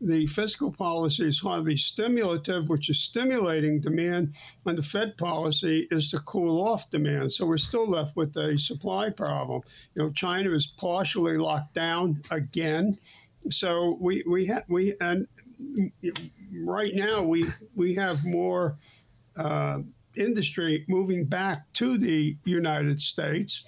The 0.00 0.26
fiscal 0.26 0.70
policy 0.70 1.26
is 1.26 1.40
highly 1.40 1.76
stimulative, 1.76 2.68
which 2.68 2.90
is 2.90 2.98
stimulating 2.98 3.80
demand, 3.80 4.34
and 4.66 4.76
the 4.76 4.82
Fed 4.82 5.16
policy 5.16 5.88
is 5.90 6.10
to 6.10 6.18
cool 6.20 6.60
off 6.66 6.90
demand. 6.90 7.32
So 7.32 7.46
we're 7.46 7.56
still 7.56 7.88
left 7.88 8.14
with 8.14 8.36
a 8.36 8.58
supply 8.58 9.08
problem. 9.08 9.62
You 9.94 10.04
know, 10.04 10.10
China 10.10 10.52
is 10.52 10.66
partially 10.66 11.38
locked 11.38 11.72
down 11.72 12.22
again 12.30 12.98
so 13.50 13.96
we 14.00 14.22
we 14.26 14.52
we 14.68 14.94
and 15.00 15.26
right 16.52 16.94
now 16.94 17.22
we 17.22 17.46
we 17.74 17.94
have 17.94 18.24
more 18.24 18.76
uh, 19.36 19.80
industry 20.16 20.84
moving 20.88 21.24
back 21.24 21.72
to 21.74 21.98
the 21.98 22.36
United 22.44 23.00
States. 23.00 23.64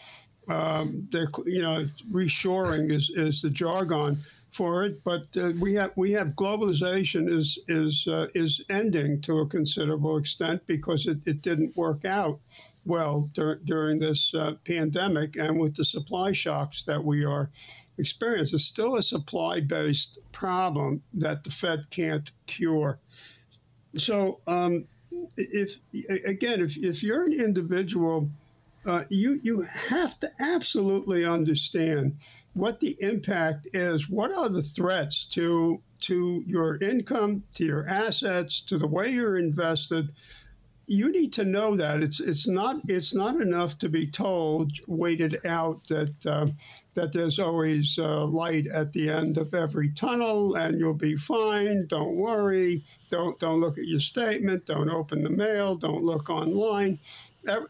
Um, 0.49 1.07
they're 1.13 1.31
you 1.47 1.63
know 1.63 1.87
reshoring 2.11 2.93
is, 2.93 3.11
is 3.15 3.43
the 3.43 3.51
jargon 3.51 4.19
for 4.51 4.85
it, 4.85 5.05
but 5.05 5.27
uh, 5.37 5.53
we 5.61 5.75
have 5.75 5.93
we 5.97 6.13
have 6.13 6.29
globalization 6.29 7.31
is 7.31 7.59
is 7.69 8.07
uh, 8.09 8.27
is 8.35 8.63
ending 8.71 9.21
to 9.23 9.41
a 9.41 9.47
considerable 9.47 10.17
extent 10.17 10.63
because 10.67 11.07
it, 11.07 11.19
it 11.27 11.43
didn't 11.43 11.77
work 11.77 12.05
out 12.05 12.41
well 12.87 13.31
dur- 13.35 13.61
during 13.67 13.99
this 13.99 14.35
uh, 14.35 14.53
pandemic 14.67 15.37
and 15.37 15.61
with 15.61 15.77
the 15.77 15.85
supply 15.85 16.33
shocks 16.33 16.83
that 16.85 17.03
we 17.03 17.25
are 17.25 17.51
experiencing. 17.99 18.57
It's 18.57 18.65
still 18.65 18.97
a 18.97 19.03
supply 19.03 19.61
based 19.61 20.19
problem 20.33 21.03
that 21.15 21.45
the 21.45 21.51
Fed 21.51 21.91
can't 21.91 22.31
cure. 22.47 22.99
So, 23.97 24.41
um, 24.47 24.87
if 25.37 25.79
again, 26.09 26.61
if, 26.61 26.77
if 26.77 27.03
you're 27.03 27.25
an 27.25 27.33
individual, 27.33 28.29
uh, 28.87 29.05
you 29.09 29.41
you 29.43 29.63
have 29.63 30.19
to 30.21 30.31
absolutely 30.41 31.25
understand 31.25 32.17
what 32.55 32.81
the 32.81 32.97
impact 33.01 33.69
is. 33.73 34.09
What 34.09 34.33
are 34.33 34.49
the 34.49 34.63
threats 34.63 35.25
to 35.27 35.81
to 36.01 36.45
your 36.47 36.77
income, 36.83 37.43
to 37.55 37.65
your 37.65 37.89
assets, 37.89 38.61
to 38.63 38.79
the 38.79 38.87
way 38.87 39.11
you're 39.11 39.39
invested? 39.39 40.11
You 40.89 41.13
need 41.13 41.35
to 41.35 41.45
know 41.45 41.77
that 41.77 42.03
it's 42.03 42.19
it's 42.19 42.49
not 42.49 42.81
it's 42.89 43.15
not 43.15 43.41
enough 43.41 43.79
to 43.79 43.89
be 43.91 44.07
told 44.07 44.73
waited 44.87 45.45
out 45.47 45.87
that 45.89 46.27
uh, 46.27 46.47
that 46.95 47.13
there's 47.13 47.39
always 47.39 47.99
uh, 47.99 48.25
light 48.25 48.67
at 48.67 48.93
the 48.95 49.11
end 49.11 49.37
of 49.37 49.53
every 49.53 49.91
tunnel 49.91 50.57
and 50.57 50.81
you'll 50.81 50.95
be 50.95 51.15
fine. 51.15 51.87
Don't 51.87 52.17
worry. 52.17 52.83
Don't 53.11 53.39
don't 53.39 53.61
look 53.61 53.77
at 53.77 53.87
your 53.87 54.01
statement. 54.01 54.65
Don't 54.65 54.89
open 54.89 55.23
the 55.23 55.31
mail. 55.31 55.77
Don't 55.77 56.03
look 56.03 56.31
online. 56.31 56.99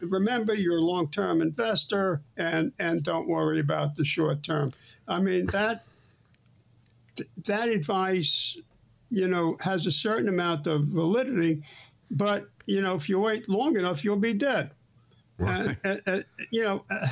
Remember, 0.01 0.53
you're 0.53 0.77
a 0.77 0.81
long-term 0.81 1.41
investor, 1.41 2.21
and 2.37 2.71
and 2.79 3.03
don't 3.03 3.27
worry 3.27 3.59
about 3.59 3.95
the 3.95 4.05
short 4.05 4.43
term. 4.43 4.73
I 5.07 5.19
mean 5.19 5.45
that 5.47 5.83
that 7.45 7.67
advice, 7.67 8.57
you 9.09 9.27
know, 9.27 9.57
has 9.59 9.85
a 9.85 9.91
certain 9.91 10.29
amount 10.29 10.67
of 10.67 10.85
validity, 10.85 11.63
but 12.11 12.47
you 12.69 12.81
know, 12.81 12.95
if 12.95 13.09
you 13.09 13.19
wait 13.19 13.49
long 13.49 13.77
enough, 13.77 14.03
you'll 14.03 14.15
be 14.15 14.33
dead. 14.33 14.71
Right. 15.39 15.75
Uh, 15.83 15.87
uh, 15.89 15.97
uh, 16.05 16.21
you 16.51 16.63
know, 16.63 16.85
uh, 16.89 17.07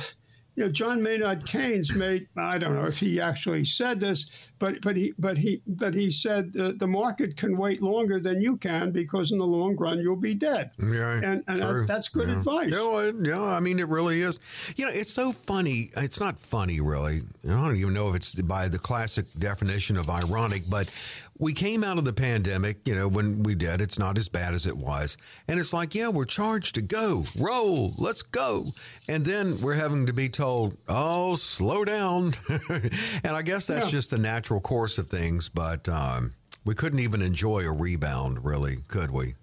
you 0.54 0.64
know, 0.64 0.70
John 0.70 1.00
Maynard 1.00 1.46
Keynes 1.46 1.92
made 1.94 2.26
I 2.36 2.58
don't 2.58 2.74
know 2.74 2.84
if 2.84 2.98
he 2.98 3.20
actually 3.20 3.64
said 3.64 4.00
this, 4.00 4.50
but 4.58 4.80
but 4.82 4.96
he 4.96 5.14
but 5.16 5.38
he 5.38 5.62
but 5.68 5.94
he 5.94 6.10
said 6.10 6.52
uh, 6.58 6.72
the 6.76 6.86
market 6.86 7.36
can 7.36 7.56
wait 7.56 7.80
longer 7.80 8.18
than 8.18 8.40
you 8.40 8.56
can 8.56 8.90
because 8.90 9.30
in 9.30 9.38
the 9.38 9.46
long 9.46 9.76
run 9.76 10.00
you'll 10.00 10.16
be 10.16 10.34
dead. 10.34 10.72
Yeah, 10.78 11.20
and, 11.22 11.44
and 11.46 11.88
that's 11.88 12.08
good 12.08 12.28
yeah. 12.28 12.38
advice. 12.38 12.72
Yeah, 12.72 13.12
yeah, 13.20 13.42
I 13.42 13.60
mean 13.60 13.78
it 13.78 13.88
really 13.88 14.20
is. 14.20 14.40
You 14.76 14.86
know, 14.86 14.92
it's 14.92 15.12
so 15.12 15.32
funny. 15.32 15.90
It's 15.96 16.18
not 16.18 16.40
funny 16.40 16.80
really. 16.80 17.22
I 17.44 17.50
don't 17.50 17.76
even 17.76 17.94
know 17.94 18.10
if 18.10 18.16
it's 18.16 18.34
by 18.34 18.66
the 18.66 18.80
classic 18.80 19.26
definition 19.38 19.96
of 19.96 20.10
ironic, 20.10 20.64
but 20.68 20.90
we 21.38 21.52
came 21.52 21.84
out 21.84 21.98
of 21.98 22.04
the 22.04 22.12
pandemic, 22.12 22.86
you 22.86 22.94
know, 22.94 23.06
when 23.06 23.42
we 23.42 23.54
did, 23.54 23.80
it's 23.80 23.98
not 23.98 24.18
as 24.18 24.28
bad 24.28 24.54
as 24.54 24.66
it 24.66 24.76
was. 24.76 25.16
And 25.46 25.60
it's 25.60 25.72
like, 25.72 25.94
yeah, 25.94 26.08
we're 26.08 26.24
charged 26.24 26.74
to 26.74 26.82
go, 26.82 27.24
roll, 27.38 27.94
let's 27.96 28.22
go. 28.22 28.72
And 29.08 29.24
then 29.24 29.60
we're 29.60 29.74
having 29.74 30.06
to 30.06 30.12
be 30.12 30.28
told, 30.28 30.76
oh, 30.88 31.36
slow 31.36 31.84
down. 31.84 32.34
and 32.68 33.26
I 33.26 33.42
guess 33.42 33.68
that's 33.68 33.86
yeah. 33.86 33.90
just 33.90 34.10
the 34.10 34.18
natural 34.18 34.60
course 34.60 34.98
of 34.98 35.06
things. 35.06 35.48
But 35.48 35.88
um, 35.88 36.34
we 36.64 36.74
couldn't 36.74 37.00
even 37.00 37.22
enjoy 37.22 37.64
a 37.64 37.72
rebound, 37.72 38.44
really, 38.44 38.78
could 38.88 39.10
we? 39.12 39.34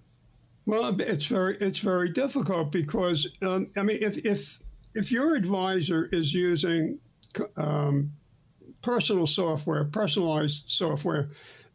Well, 0.65 0.99
it's 0.99 1.25
very 1.25 1.57
it's 1.57 1.77
very 1.77 2.09
difficult 2.09 2.71
because 2.71 3.27
um, 3.43 3.67
I 3.77 3.83
mean, 3.83 3.99
if 4.01 4.17
if 4.25 4.59
if 4.95 5.11
your 5.11 5.35
advisor 5.35 6.09
is 6.11 6.33
using 6.33 6.97
um, 7.55 8.11
personal 8.81 9.27
software, 9.27 9.85
personalized 9.85 10.63
software, 10.67 11.29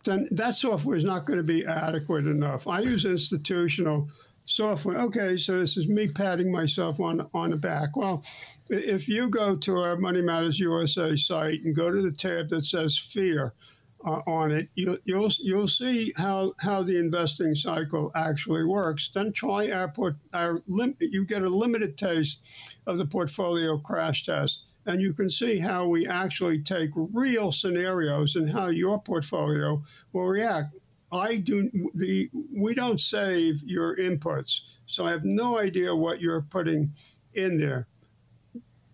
then 0.04 0.28
that 0.30 0.54
software 0.54 0.96
is 0.96 1.04
not 1.04 1.26
going 1.26 1.38
to 1.38 1.42
be 1.42 1.64
adequate 1.66 2.26
enough. 2.26 2.66
I 2.66 2.80
use 2.80 3.04
institutional 3.04 4.08
software. 4.46 4.98
Okay, 4.98 5.36
so 5.36 5.58
this 5.58 5.76
is 5.76 5.88
me 5.88 6.08
patting 6.08 6.50
myself 6.50 7.00
on 7.00 7.26
on 7.34 7.50
the 7.50 7.56
back. 7.56 7.96
Well, 7.96 8.24
if 8.68 9.08
you 9.08 9.28
go 9.28 9.56
to 9.56 9.76
our 9.76 9.96
Money 9.96 10.22
Matters 10.22 10.58
USA 10.58 11.16
site 11.16 11.62
and 11.64 11.74
go 11.74 11.90
to 11.90 12.02
the 12.02 12.12
tab 12.12 12.48
that 12.50 12.64
says 12.64 12.98
Fear 12.98 13.52
uh, 14.04 14.22
on 14.26 14.50
it, 14.50 14.68
you, 14.74 14.98
you'll 15.04 15.30
you'll 15.38 15.68
see 15.68 16.12
how 16.16 16.54
how 16.58 16.82
the 16.82 16.98
investing 16.98 17.54
cycle 17.54 18.10
actually 18.14 18.64
works. 18.64 19.10
Then 19.14 19.32
try 19.32 19.70
our 19.70 19.88
port 19.88 20.16
our 20.32 20.62
lim- 20.66 20.96
you 20.98 21.24
get 21.24 21.42
a 21.42 21.48
limited 21.48 21.98
taste 21.98 22.40
of 22.86 22.98
the 22.98 23.06
portfolio 23.06 23.78
crash 23.78 24.24
test 24.24 24.62
and 24.86 25.00
you 25.00 25.12
can 25.12 25.28
see 25.28 25.58
how 25.58 25.86
we 25.86 26.06
actually 26.06 26.60
take 26.60 26.90
real 26.94 27.52
scenarios 27.52 28.36
and 28.36 28.50
how 28.50 28.68
your 28.68 29.00
portfolio 29.00 29.82
will 30.12 30.26
react. 30.26 30.76
I 31.12 31.36
do 31.36 31.68
the 31.94 32.30
we 32.54 32.74
don't 32.74 33.00
save 33.00 33.62
your 33.64 33.96
inputs, 33.96 34.60
so 34.86 35.06
I 35.06 35.10
have 35.10 35.24
no 35.24 35.58
idea 35.58 35.94
what 35.94 36.20
you're 36.20 36.42
putting 36.42 36.92
in 37.34 37.56
there. 37.56 37.88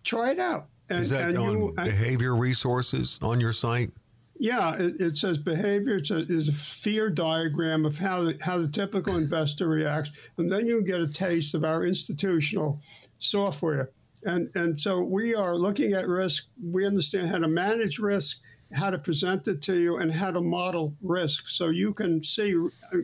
Try 0.03 0.31
it 0.31 0.39
out. 0.39 0.67
And, 0.89 0.99
Is 0.99 1.09
that 1.09 1.35
on 1.35 1.57
you, 1.57 1.73
behavior 1.75 2.35
resources 2.35 3.19
on 3.21 3.39
your 3.39 3.53
site? 3.53 3.91
Yeah, 4.39 4.75
it, 4.75 5.01
it 5.01 5.17
says 5.17 5.37
behavior. 5.37 5.97
It's 5.97 6.11
a, 6.11 6.19
it's 6.29 6.47
a 6.47 6.53
fear 6.53 7.09
diagram 7.09 7.85
of 7.85 7.97
how 7.97 8.23
the, 8.23 8.37
how 8.41 8.59
the 8.59 8.67
typical 8.67 9.17
investor 9.17 9.67
reacts, 9.67 10.11
and 10.37 10.51
then 10.51 10.65
you 10.65 10.81
get 10.81 11.01
a 11.01 11.07
taste 11.07 11.55
of 11.55 11.63
our 11.63 11.85
institutional 11.85 12.79
software. 13.19 13.91
And, 14.23 14.49
and 14.55 14.79
so 14.79 15.01
we 15.01 15.35
are 15.35 15.55
looking 15.55 15.93
at 15.93 16.07
risk. 16.07 16.45
We 16.63 16.85
understand 16.85 17.29
how 17.29 17.37
to 17.39 17.47
manage 17.47 17.99
risk, 17.99 18.41
how 18.73 18.89
to 18.89 18.97
present 18.97 19.47
it 19.47 19.61
to 19.63 19.75
you, 19.77 19.97
and 19.97 20.11
how 20.11 20.31
to 20.31 20.41
model 20.41 20.93
risk 21.01 21.47
so 21.47 21.69
you 21.69 21.93
can 21.93 22.23
see 22.23 22.55
uh, 22.55 22.97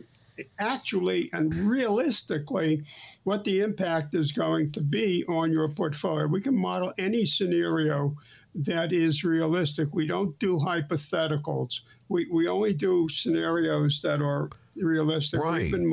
actually 0.58 1.30
and 1.32 1.54
realistically 1.54 2.82
what 3.22 3.44
the 3.44 3.60
impact 3.60 4.14
is 4.14 4.32
going 4.32 4.72
to 4.72 4.80
be 4.80 5.24
on 5.28 5.52
your 5.52 5.68
portfolio. 5.68 6.26
We 6.26 6.40
can 6.40 6.56
model 6.56 6.92
any 6.98 7.24
scenario 7.24 8.16
that 8.56 8.92
is 8.92 9.24
realistic. 9.24 9.88
We 9.92 10.06
don't 10.06 10.38
do 10.38 10.56
hypotheticals. 10.58 11.80
We, 12.08 12.26
we 12.30 12.48
only 12.48 12.72
do 12.72 13.08
scenarios 13.08 14.00
that 14.02 14.20
are 14.20 14.50
realistic. 14.76 15.40
Right. 15.40 15.62
We've 15.62 15.72
been, 15.72 15.92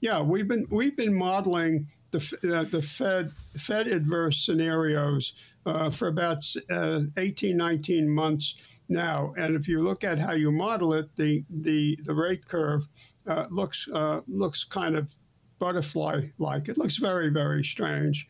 yeah, 0.00 0.20
we've 0.20 0.48
been 0.48 0.66
we've 0.70 0.96
been 0.96 1.14
modeling 1.14 1.88
the, 2.10 2.56
uh, 2.56 2.64
the 2.64 2.82
Fed 2.82 3.32
Fed 3.58 3.86
adverse 3.86 4.44
scenarios 4.44 5.34
uh, 5.66 5.90
for 5.90 6.08
about 6.08 6.44
uh, 6.70 7.00
18, 7.16 7.56
19 7.56 8.08
months 8.08 8.56
now. 8.88 9.34
And 9.36 9.54
if 9.54 9.68
you 9.68 9.80
look 9.80 10.04
at 10.04 10.18
how 10.18 10.32
you 10.32 10.50
model 10.50 10.94
it, 10.94 11.14
the 11.16 11.44
the, 11.50 11.98
the 12.04 12.14
rate 12.14 12.46
curve 12.46 12.88
uh, 13.26 13.46
looks 13.50 13.88
uh, 13.92 14.20
looks 14.26 14.64
kind 14.64 14.96
of 14.96 15.14
butterfly 15.58 16.28
like. 16.38 16.68
It 16.68 16.78
looks 16.78 16.96
very 16.96 17.28
very 17.28 17.64
strange. 17.64 18.28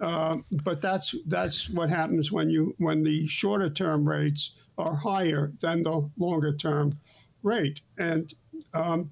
Uh, 0.00 0.38
but 0.62 0.80
that's 0.80 1.14
that's 1.26 1.68
what 1.70 1.90
happens 1.90 2.30
when 2.30 2.48
you 2.48 2.74
when 2.78 3.02
the 3.02 3.26
shorter 3.26 3.68
term 3.68 4.08
rates 4.08 4.52
are 4.78 4.94
higher 4.94 5.52
than 5.60 5.82
the 5.82 6.08
longer 6.18 6.56
term 6.56 6.98
rate. 7.42 7.80
And 7.98 8.32
um, 8.74 9.10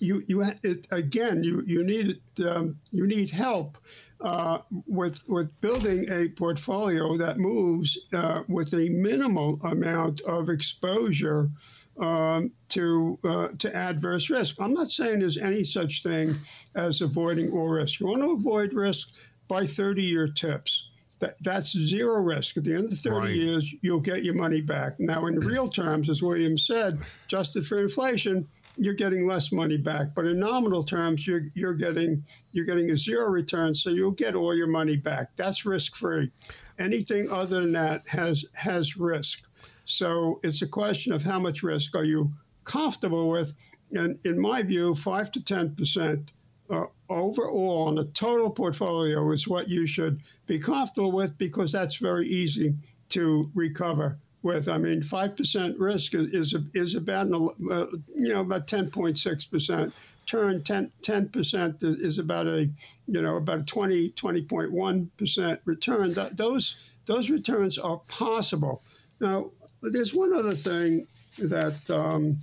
you 0.00 0.22
you 0.26 0.42
it, 0.62 0.86
again 0.90 1.42
you 1.42 1.62
you 1.66 1.84
need 1.84 2.20
um, 2.46 2.78
you 2.90 3.06
need 3.06 3.30
help 3.30 3.78
uh, 4.20 4.58
with 4.86 5.22
with 5.28 5.48
building 5.60 6.10
a 6.10 6.28
portfolio 6.30 7.16
that 7.16 7.38
moves 7.38 7.98
uh, 8.12 8.42
with 8.48 8.72
a 8.74 8.88
minimal 8.88 9.60
amount 9.64 10.20
of 10.22 10.48
exposure 10.48 11.50
um, 11.98 12.50
to 12.68 13.18
uh, 13.24 13.48
to 13.58 13.74
adverse 13.74 14.30
risk. 14.30 14.56
I'm 14.60 14.74
not 14.74 14.90
saying 14.90 15.20
there's 15.20 15.38
any 15.38 15.64
such 15.64 16.02
thing 16.02 16.34
as 16.74 17.00
avoiding 17.00 17.50
all 17.52 17.68
risk. 17.68 18.00
You 18.00 18.06
want 18.06 18.22
to 18.22 18.32
avoid 18.32 18.72
risk 18.72 19.08
by 19.48 19.66
30 19.66 20.02
year 20.02 20.28
tips. 20.28 20.88
That, 21.18 21.36
that's 21.40 21.72
zero 21.72 22.20
risk. 22.20 22.58
At 22.58 22.64
the 22.64 22.74
end 22.74 22.92
of 22.92 22.98
30 22.98 23.16
right. 23.16 23.30
years, 23.34 23.74
you'll 23.80 24.00
get 24.00 24.22
your 24.22 24.34
money 24.34 24.60
back. 24.60 25.00
Now, 25.00 25.26
in 25.26 25.40
real 25.40 25.66
terms, 25.66 26.10
as 26.10 26.22
William 26.22 26.58
said, 26.58 26.98
adjusted 27.24 27.66
for 27.66 27.78
inflation, 27.78 28.46
you're 28.76 28.94
getting 28.94 29.26
less 29.26 29.52
money 29.52 29.76
back. 29.76 30.08
But 30.14 30.26
in 30.26 30.38
nominal 30.38 30.84
terms, 30.84 31.26
you're 31.26 31.42
you're 31.54 31.74
getting 31.74 32.24
you're 32.52 32.64
getting 32.64 32.90
a 32.90 32.96
zero 32.96 33.28
return, 33.28 33.74
so 33.74 33.90
you'll 33.90 34.10
get 34.10 34.34
all 34.34 34.54
your 34.54 34.66
money 34.66 34.96
back. 34.96 35.30
That's 35.36 35.64
risk 35.64 35.96
free. 35.96 36.30
Anything 36.78 37.30
other 37.30 37.60
than 37.60 37.72
that 37.72 38.06
has 38.08 38.44
has 38.54 38.96
risk. 38.96 39.44
So 39.84 40.40
it's 40.42 40.62
a 40.62 40.66
question 40.66 41.12
of 41.12 41.22
how 41.22 41.38
much 41.38 41.62
risk 41.62 41.94
are 41.94 42.04
you 42.04 42.32
comfortable 42.64 43.30
with. 43.30 43.54
And 43.92 44.18
in 44.24 44.40
my 44.40 44.62
view, 44.62 44.94
five 44.94 45.30
to 45.32 45.42
ten 45.42 45.74
percent 45.74 46.32
uh, 46.68 46.84
overall 47.08 47.88
on 47.88 47.98
a 47.98 48.04
total 48.04 48.50
portfolio 48.50 49.30
is 49.32 49.46
what 49.46 49.68
you 49.68 49.86
should 49.86 50.20
be 50.46 50.58
comfortable 50.58 51.12
with 51.12 51.38
because 51.38 51.72
that's 51.72 51.96
very 51.96 52.26
easy 52.26 52.74
to 53.08 53.50
recover 53.54 54.18
with. 54.46 54.68
I 54.68 54.78
mean, 54.78 55.02
five 55.02 55.36
percent 55.36 55.78
risk 55.78 56.14
is 56.14 56.54
is 56.74 56.94
about 56.94 57.26
uh, 57.32 57.86
you 58.14 58.32
know 58.32 58.40
about 58.40 58.66
ten 58.66 58.90
point 58.90 59.18
six 59.18 59.44
percent. 59.44 59.92
Turn 60.26 60.64
10 60.64 61.28
percent 61.28 61.76
is 61.82 62.18
about 62.18 62.48
a 62.48 62.68
you 63.06 63.22
know 63.22 63.36
about 63.36 63.60
a 63.60 63.62
20 63.62 64.10
20.1 64.10 65.08
percent 65.16 65.60
return. 65.64 66.14
That, 66.14 66.36
those 66.36 66.90
those 67.06 67.30
returns 67.30 67.78
are 67.78 67.98
possible. 68.08 68.82
Now, 69.20 69.50
there's 69.82 70.14
one 70.14 70.34
other 70.34 70.54
thing 70.54 71.06
that 71.38 71.88
um, 71.90 72.38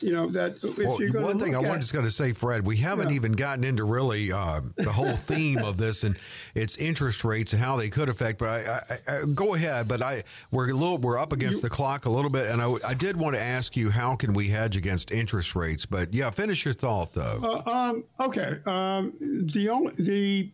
you 0.00 0.12
know 0.12 0.28
that 0.28 0.56
if 0.62 1.12
Well, 1.12 1.24
one 1.24 1.38
thing 1.38 1.54
I 1.56 1.58
at, 1.60 1.68
wanted 1.68 1.88
to 1.88 2.10
say, 2.10 2.32
Fred, 2.32 2.64
we 2.66 2.76
haven't 2.76 3.10
Yeah. 3.10 3.16
even 3.16 3.32
gotten 3.32 3.64
into 3.64 3.84
really 3.84 4.30
uh, 4.32 4.60
the 4.76 4.92
whole 4.92 5.14
theme 5.30 5.58
of 5.58 5.76
this 5.76 6.04
and 6.04 6.16
its 6.54 6.76
interest 6.76 7.24
rates 7.24 7.52
and 7.52 7.62
how 7.62 7.76
they 7.76 7.90
could 7.90 8.08
affect. 8.08 8.38
But 8.38 8.48
I, 8.48 8.80
I, 9.08 9.16
I 9.16 9.24
go 9.34 9.54
ahead. 9.54 9.88
But 9.88 10.02
I 10.02 10.22
we're 10.50 10.70
a 10.70 10.72
little 10.74 10.98
we're 10.98 11.18
up 11.18 11.32
against 11.32 11.62
the 11.62 11.70
clock 11.70 12.04
a 12.06 12.10
little 12.10 12.30
bit, 12.30 12.48
and 12.48 12.62
I, 12.62 12.74
I 12.86 12.94
did 12.94 13.16
want 13.16 13.34
to 13.36 13.42
ask 13.42 13.76
you 13.76 13.90
how 13.90 14.14
can 14.16 14.34
we 14.34 14.48
hedge 14.48 14.76
against 14.76 15.10
interest 15.10 15.56
rates? 15.56 15.84
But 15.86 16.14
yeah, 16.14 16.30
finish 16.30 16.64
your 16.64 16.74
thought 16.74 17.12
though. 17.14 17.62
Uh, 17.66 17.70
um, 17.70 18.04
okay. 18.20 18.58
Um, 18.66 19.12
the 19.20 19.68
only 19.68 19.92
the 19.98 20.50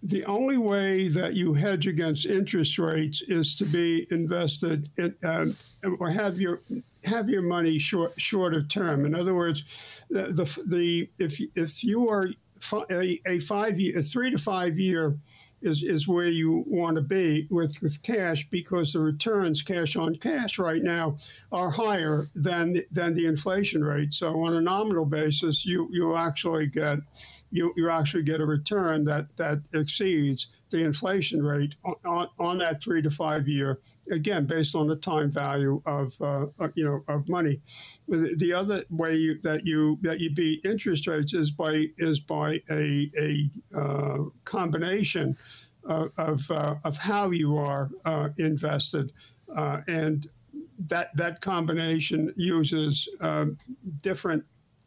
the 0.00 0.24
only 0.26 0.58
way 0.58 1.08
that 1.08 1.34
you 1.34 1.52
hedge 1.54 1.88
against 1.88 2.24
interest 2.24 2.78
rates 2.78 3.20
is 3.22 3.56
to 3.56 3.64
be 3.64 4.06
invested 4.12 4.88
in 4.96 5.12
um, 5.24 5.56
or 5.98 6.08
have 6.08 6.40
your 6.40 6.60
have 7.04 7.28
your 7.28 7.42
money 7.42 7.78
short 7.78 8.12
shorter 8.18 8.62
term. 8.62 9.06
In 9.06 9.14
other 9.14 9.34
words, 9.34 9.64
the 10.10 10.32
the, 10.32 10.62
the 10.66 11.10
if 11.18 11.40
if 11.54 11.84
you 11.84 12.08
are 12.08 12.28
a, 12.90 13.20
a 13.26 13.40
five 13.40 13.78
year 13.78 13.98
a 13.98 14.02
three 14.02 14.30
to 14.30 14.38
five 14.38 14.78
year 14.78 15.16
is, 15.62 15.82
is 15.82 16.06
where 16.06 16.28
you 16.28 16.64
want 16.66 16.96
to 16.96 17.02
be 17.02 17.46
with, 17.50 17.80
with 17.82 18.00
cash 18.02 18.46
because 18.50 18.92
the 18.92 19.00
returns 19.00 19.62
cash 19.62 19.96
on 19.96 20.14
cash 20.16 20.58
right 20.58 20.82
now 20.82 21.16
are 21.50 21.70
higher 21.70 22.28
than 22.34 22.82
than 22.92 23.14
the 23.14 23.26
inflation 23.26 23.82
rate. 23.82 24.12
So 24.12 24.40
on 24.40 24.54
a 24.54 24.60
nominal 24.60 25.04
basis, 25.04 25.64
you 25.64 25.88
you 25.90 26.14
actually 26.14 26.66
get 26.66 26.98
you, 27.50 27.72
you 27.76 27.90
actually 27.90 28.22
get 28.22 28.40
a 28.40 28.46
return 28.46 29.04
that 29.04 29.26
that 29.36 29.60
exceeds 29.72 30.48
the 30.70 30.78
inflation 30.78 31.42
rate 31.42 31.74
on, 31.84 31.94
on, 32.04 32.28
on 32.38 32.58
that 32.58 32.82
three 32.82 33.02
to 33.02 33.10
five 33.10 33.48
year. 33.48 33.80
Again, 34.10 34.46
based 34.46 34.74
on 34.74 34.86
the 34.86 34.96
time 34.96 35.30
value 35.30 35.82
of 35.86 36.14
uh, 36.20 36.46
uh, 36.58 36.68
you 36.74 36.84
know 36.84 37.04
of 37.08 37.28
money. 37.28 37.60
The 38.08 38.34
the 38.38 38.52
other 38.52 38.84
way 38.90 39.16
you, 39.16 39.40
that 39.42 39.64
you 39.64 39.98
that 40.02 40.20
you 40.20 40.30
beat 40.30 40.64
interest 40.64 41.06
rates 41.06 41.34
is 41.34 41.50
by 41.50 41.86
is 41.98 42.20
by 42.20 42.62
a 42.70 43.10
a 43.18 43.50
uh, 43.74 44.18
combination 44.44 45.36
of 45.84 46.10
of, 46.18 46.50
uh, 46.50 46.76
of 46.84 46.96
how 46.96 47.30
you 47.30 47.56
are 47.56 47.90
uh, 48.04 48.28
invested, 48.38 49.12
uh, 49.54 49.80
and 49.88 50.28
that 50.86 51.16
that 51.16 51.40
combination 51.40 52.32
uses 52.36 53.08
um, 53.20 53.58
different 54.02 54.44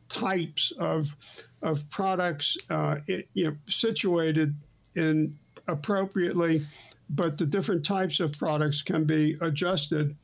types 0.09 0.73
of 0.79 1.15
of 1.61 1.87
products, 1.89 2.57
uh, 2.69 2.97
it, 3.07 3.27
you 3.33 3.45
know, 3.45 3.55
situated 3.67 4.55
in 4.95 5.37
appropriately, 5.71 6.61
but 7.09 7.37
the 7.37 7.45
different 7.45 7.85
types 7.85 8.19
of 8.19 8.31
products 8.33 8.81
can 8.81 9.05
be 9.05 9.37
adjusted 9.41 10.15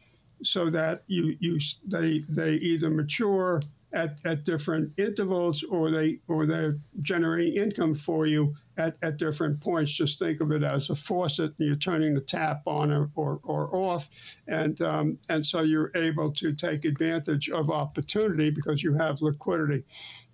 so 0.43 0.69
that 0.69 1.03
you 1.07 1.35
you 1.39 1.59
they 1.87 2.23
they 2.29 2.51
either 2.51 2.89
mature 2.89 3.59
at, 3.93 4.17
at 4.25 4.43
different 4.43 4.91
intervals 4.97 5.63
or 5.63 5.89
they 5.89 6.19
or 6.27 6.45
they're 6.45 6.77
generating 7.01 7.61
income 7.61 7.95
for 7.95 8.25
you 8.25 8.53
at, 8.77 8.97
at 9.01 9.17
different 9.17 9.59
points. 9.61 9.91
Just 9.91 10.19
think 10.19 10.41
of 10.41 10.51
it 10.51 10.63
as 10.63 10.89
a 10.89 10.95
faucet 10.95 11.53
and 11.57 11.67
you're 11.67 11.77
turning 11.77 12.13
the 12.13 12.21
tap 12.21 12.61
on 12.65 12.91
or, 12.91 13.09
or, 13.15 13.39
or 13.43 13.75
off. 13.75 14.09
And 14.47 14.79
um, 14.81 15.17
and 15.29 15.45
so 15.45 15.61
you're 15.61 15.91
able 15.95 16.31
to 16.33 16.53
take 16.53 16.85
advantage 16.85 17.49
of 17.49 17.69
opportunity 17.69 18.49
because 18.49 18.83
you 18.83 18.93
have 18.93 19.21
liquidity. 19.21 19.83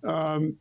Um, 0.02 0.56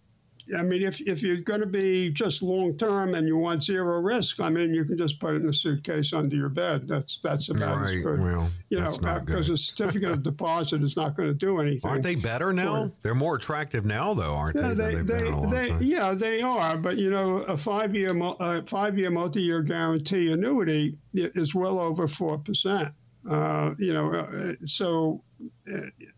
I 0.57 0.61
mean, 0.61 0.83
if, 0.83 0.99
if 1.01 1.21
you're 1.21 1.37
going 1.37 1.61
to 1.61 1.65
be 1.65 2.09
just 2.09 2.41
long 2.41 2.77
term 2.77 3.15
and 3.15 3.27
you 3.27 3.37
want 3.37 3.63
zero 3.63 3.99
risk, 4.01 4.39
I 4.39 4.49
mean, 4.49 4.73
you 4.73 4.83
can 4.83 4.97
just 4.97 5.19
put 5.19 5.35
it 5.35 5.41
in 5.41 5.49
a 5.49 5.53
suitcase 5.53 6.13
under 6.13 6.35
your 6.35 6.49
bed. 6.49 6.87
That's 6.87 7.17
that's 7.23 7.49
about 7.49 7.77
as 7.77 7.95
right. 7.95 8.03
good. 8.03 8.19
Well, 8.19 8.51
you 8.69 8.79
know, 8.79 8.89
because 9.19 9.49
a 9.49 9.57
certificate 9.57 10.11
of 10.11 10.23
deposit 10.23 10.83
is 10.83 10.97
not 10.97 11.15
going 11.15 11.29
to 11.29 11.33
do 11.33 11.59
anything. 11.59 11.89
Aren't 11.89 12.03
they 12.03 12.15
better 12.15 12.51
now? 12.51 12.91
They're 13.01 13.15
more 13.15 13.35
attractive 13.35 13.85
now, 13.85 14.13
though, 14.13 14.33
aren't 14.33 14.57
Yeah, 14.57 14.73
they? 14.73 14.95
they, 14.95 14.95
they, 14.95 15.03
been 15.03 15.27
in 15.27 15.33
a 15.33 15.41
long 15.41 15.49
they, 15.49 15.71
yeah, 15.79 16.13
they 16.13 16.41
are. 16.41 16.77
But 16.77 16.97
you 16.97 17.09
know, 17.09 17.37
a 17.37 17.57
five-year, 17.57 18.13
mul- 18.13 18.37
uh, 18.39 18.61
five-year 18.65 19.11
multi-year 19.11 19.61
guarantee 19.61 20.31
annuity 20.31 20.97
is 21.13 21.55
well 21.55 21.79
over 21.79 22.07
four 22.07 22.37
percent. 22.37 22.93
Uh, 23.29 23.73
you 23.77 23.93
know, 23.93 24.13
uh, 24.13 24.53
so 24.65 25.23
uh, 25.32 25.32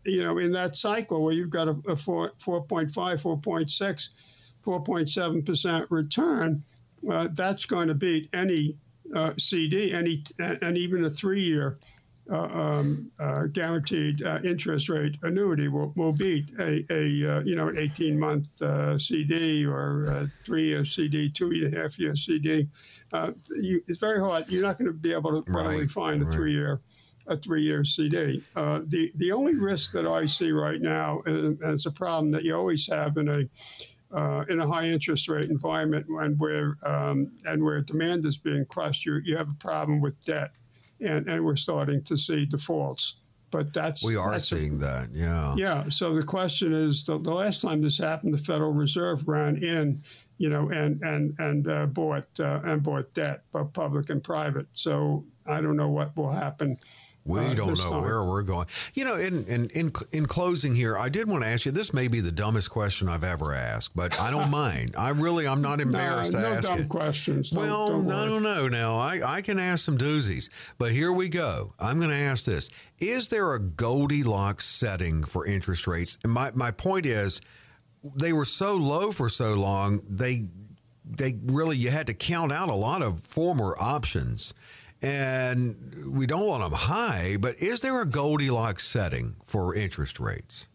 you 0.04 0.22
know, 0.22 0.38
in 0.38 0.52
that 0.52 0.76
cycle 0.76 1.22
where 1.22 1.32
you've 1.32 1.50
got 1.50 1.68
a, 1.68 1.76
a 1.88 1.96
four, 1.96 2.32
4.5, 2.38 2.92
4.6, 2.92 4.08
4.7 4.64 5.46
percent 5.46 5.86
return, 5.90 6.62
uh, 7.10 7.28
that's 7.32 7.64
going 7.64 7.88
to 7.88 7.94
beat 7.94 8.28
any 8.32 8.76
uh, 9.14 9.32
CD, 9.38 9.92
any, 9.92 10.24
and 10.38 10.76
even 10.76 11.04
a 11.04 11.10
three-year 11.10 11.78
uh, 12.30 12.36
um, 12.38 13.10
uh, 13.20 13.44
guaranteed 13.44 14.22
uh, 14.24 14.40
interest 14.42 14.88
rate 14.88 15.16
annuity 15.22 15.68
will, 15.68 15.92
will 15.96 16.12
beat 16.12 16.46
a, 16.58 16.84
a 16.90 17.36
uh, 17.36 17.40
you 17.44 17.54
know 17.54 17.68
an 17.68 17.78
18 17.78 18.18
month 18.18 18.60
uh, 18.62 18.98
CD 18.98 19.64
or 19.64 20.06
a 20.06 20.30
three 20.44 20.64
year 20.64 20.84
CD, 20.84 21.30
two 21.30 21.50
and 21.50 21.72
a 21.72 21.80
half 21.80 21.98
year 21.98 22.16
CD. 22.16 22.66
Uh, 23.12 23.30
you, 23.56 23.80
it's 23.86 24.00
very 24.00 24.18
hard. 24.18 24.48
You're 24.48 24.62
not 24.62 24.76
going 24.78 24.88
to 24.88 24.92
be 24.92 25.12
able 25.12 25.40
to 25.40 25.48
probably 25.50 25.82
Right, 25.82 25.90
find 25.90 26.22
a 26.22 26.24
right. 26.24 26.34
three 26.34 26.52
year 26.52 26.80
a 27.28 27.36
three 27.36 27.62
year 27.62 27.84
CD. 27.84 28.42
Uh, 28.54 28.80
the 28.86 29.12
the 29.16 29.32
only 29.32 29.54
risk 29.54 29.92
that 29.92 30.06
I 30.06 30.26
see 30.26 30.52
right 30.52 30.80
now, 30.80 31.22
and, 31.26 31.60
and 31.60 31.72
it's 31.72 31.86
a 31.86 31.90
problem 31.90 32.30
that 32.32 32.44
you 32.44 32.54
always 32.54 32.86
have 32.86 33.16
in 33.16 33.28
a 33.28 34.16
uh, 34.16 34.44
in 34.48 34.60
a 34.60 34.66
high 34.66 34.86
interest 34.86 35.28
rate 35.28 35.46
environment 35.46 36.06
and 36.08 36.38
where 36.38 36.76
um, 36.84 37.32
and 37.44 37.62
where 37.62 37.80
demand 37.80 38.24
is 38.24 38.36
being 38.36 38.64
crushed, 38.66 39.04
you 39.04 39.20
you 39.24 39.36
have 39.36 39.48
a 39.48 39.54
problem 39.54 40.00
with 40.00 40.22
debt, 40.24 40.52
and 41.00 41.28
and 41.28 41.44
we're 41.44 41.56
starting 41.56 42.02
to 42.04 42.16
see 42.16 42.46
defaults. 42.46 43.16
But 43.50 43.72
that's 43.72 44.04
we 44.04 44.16
are 44.16 44.32
that's 44.32 44.50
a- 44.52 44.56
seeing 44.56 44.78
that. 44.78 45.08
Yeah. 45.12 45.54
yeah. 45.56 45.88
So 45.88 46.14
the 46.14 46.22
question 46.22 46.72
is, 46.72 47.04
the, 47.04 47.18
the 47.18 47.30
last 47.30 47.62
time 47.62 47.80
this 47.80 47.96
happened, 47.96 48.34
the 48.34 48.38
Federal 48.38 48.72
Reserve 48.72 49.26
ran 49.26 49.62
in, 49.62 50.02
you 50.38 50.48
know, 50.48 50.68
and 50.70 51.00
and 51.02 51.34
and 51.38 51.68
uh, 51.68 51.86
bought 51.86 52.28
uh, 52.40 52.60
and 52.64 52.82
bought 52.82 53.12
debt, 53.14 53.42
both 53.52 53.72
public 53.72 54.10
and 54.10 54.22
private. 54.22 54.66
So 54.72 55.24
I 55.46 55.60
don't 55.60 55.76
know 55.76 55.88
what 55.88 56.16
will 56.16 56.30
happen. 56.30 56.76
We 57.26 57.40
uh, 57.40 57.54
don't 57.54 57.76
know 57.76 57.90
time. 57.90 58.02
where 58.02 58.24
we're 58.24 58.42
going. 58.42 58.66
You 58.94 59.04
know, 59.04 59.16
in, 59.16 59.44
in 59.46 59.68
in 59.70 59.92
in 60.12 60.26
closing 60.26 60.74
here, 60.76 60.96
I 60.96 61.08
did 61.08 61.28
want 61.28 61.42
to 61.42 61.48
ask 61.48 61.66
you. 61.66 61.72
This 61.72 61.92
may 61.92 62.06
be 62.08 62.20
the 62.20 62.30
dumbest 62.32 62.70
question 62.70 63.08
I've 63.08 63.24
ever 63.24 63.52
asked, 63.52 63.96
but 63.96 64.18
I 64.20 64.30
don't 64.30 64.50
mind. 64.50 64.94
I 64.96 65.08
really, 65.10 65.46
I'm 65.48 65.60
not 65.60 65.80
embarrassed 65.88 66.32
no, 66.32 66.40
to 66.40 66.48
no 66.50 66.54
ask 66.56 66.68
dumb 66.68 66.78
it. 66.80 66.88
questions. 66.88 67.50
Don't- 67.50 67.64
Well, 67.66 67.88
don't 68.02 68.12
I 68.12 68.24
don't 68.24 68.42
know 68.44 68.68
now. 68.68 68.96
I, 68.98 69.20
I 69.38 69.40
can 69.42 69.58
ask 69.58 69.84
some 69.84 69.98
doozies, 69.98 70.48
but 70.78 70.92
here 70.92 71.12
we 71.12 71.28
go. 71.28 71.72
I'm 71.80 71.98
going 71.98 72.10
to 72.10 72.16
ask 72.16 72.44
this: 72.44 72.70
Is 73.00 73.28
there 73.28 73.54
a 73.54 73.58
Goldilocks 73.60 74.64
setting 74.64 75.24
for 75.24 75.44
interest 75.46 75.86
rates? 75.88 76.18
And 76.22 76.32
my 76.32 76.52
my 76.54 76.70
point 76.70 77.06
is, 77.06 77.40
they 78.14 78.32
were 78.32 78.44
so 78.44 78.76
low 78.76 79.10
for 79.10 79.28
so 79.28 79.54
long. 79.54 80.00
They 80.08 80.46
they 81.04 81.38
really 81.44 81.76
you 81.76 81.90
had 81.90 82.06
to 82.06 82.14
count 82.14 82.52
out 82.52 82.68
a 82.68 82.74
lot 82.74 83.02
of 83.02 83.20
former 83.26 83.74
options. 83.80 84.54
And 85.06 86.16
we 86.16 86.26
don't 86.26 86.48
want 86.48 86.64
them 86.64 86.72
high, 86.72 87.36
but 87.38 87.60
is 87.60 87.80
there 87.80 88.00
a 88.00 88.06
Goldilocks 88.06 88.84
setting 88.84 89.36
for 89.44 89.72
interest 89.72 90.18
rates? 90.18 90.66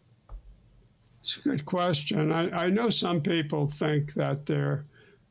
It's 1.20 1.36
a 1.36 1.40
good 1.40 1.66
question. 1.66 2.32
I, 2.32 2.64
I 2.64 2.70
know 2.70 2.88
some 2.88 3.20
people 3.20 3.66
think 3.66 4.14
that 4.14 4.46
there, 4.46 4.84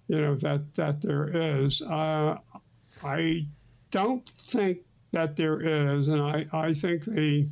you 0.07 0.21
know, 0.21 0.35
that 0.35 0.75
that 0.75 1.01
there 1.01 1.31
is. 1.33 1.81
Uh, 1.81 2.37
I 3.03 3.47
don't 3.89 4.29
think 4.29 4.81
that 5.13 5.35
there 5.35 5.59
is, 5.61 6.07
and 6.07 6.21
I, 6.21 6.45
I 6.53 6.71
think 6.71 7.05
the 7.05 7.47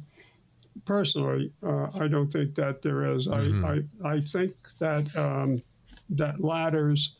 personally, 0.86 1.52
uh, 1.64 1.88
I 2.00 2.08
don't 2.08 2.32
think 2.32 2.54
that 2.56 2.84
there 2.84 3.12
is. 3.12 3.28
I, 3.28 3.42
I 3.66 3.84
I 4.06 4.22
think 4.22 4.54
that 4.78 5.16
um, 5.16 5.64
that 6.12 6.44
ladders. 6.44 7.16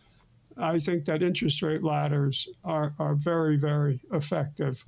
I 0.60 0.80
think 0.80 1.06
that 1.06 1.24
interest 1.24 1.62
rate 1.62 1.84
ladders 1.84 2.48
are, 2.64 2.94
are 3.00 3.16
very, 3.16 3.58
very 3.58 4.00
effective. 4.12 4.84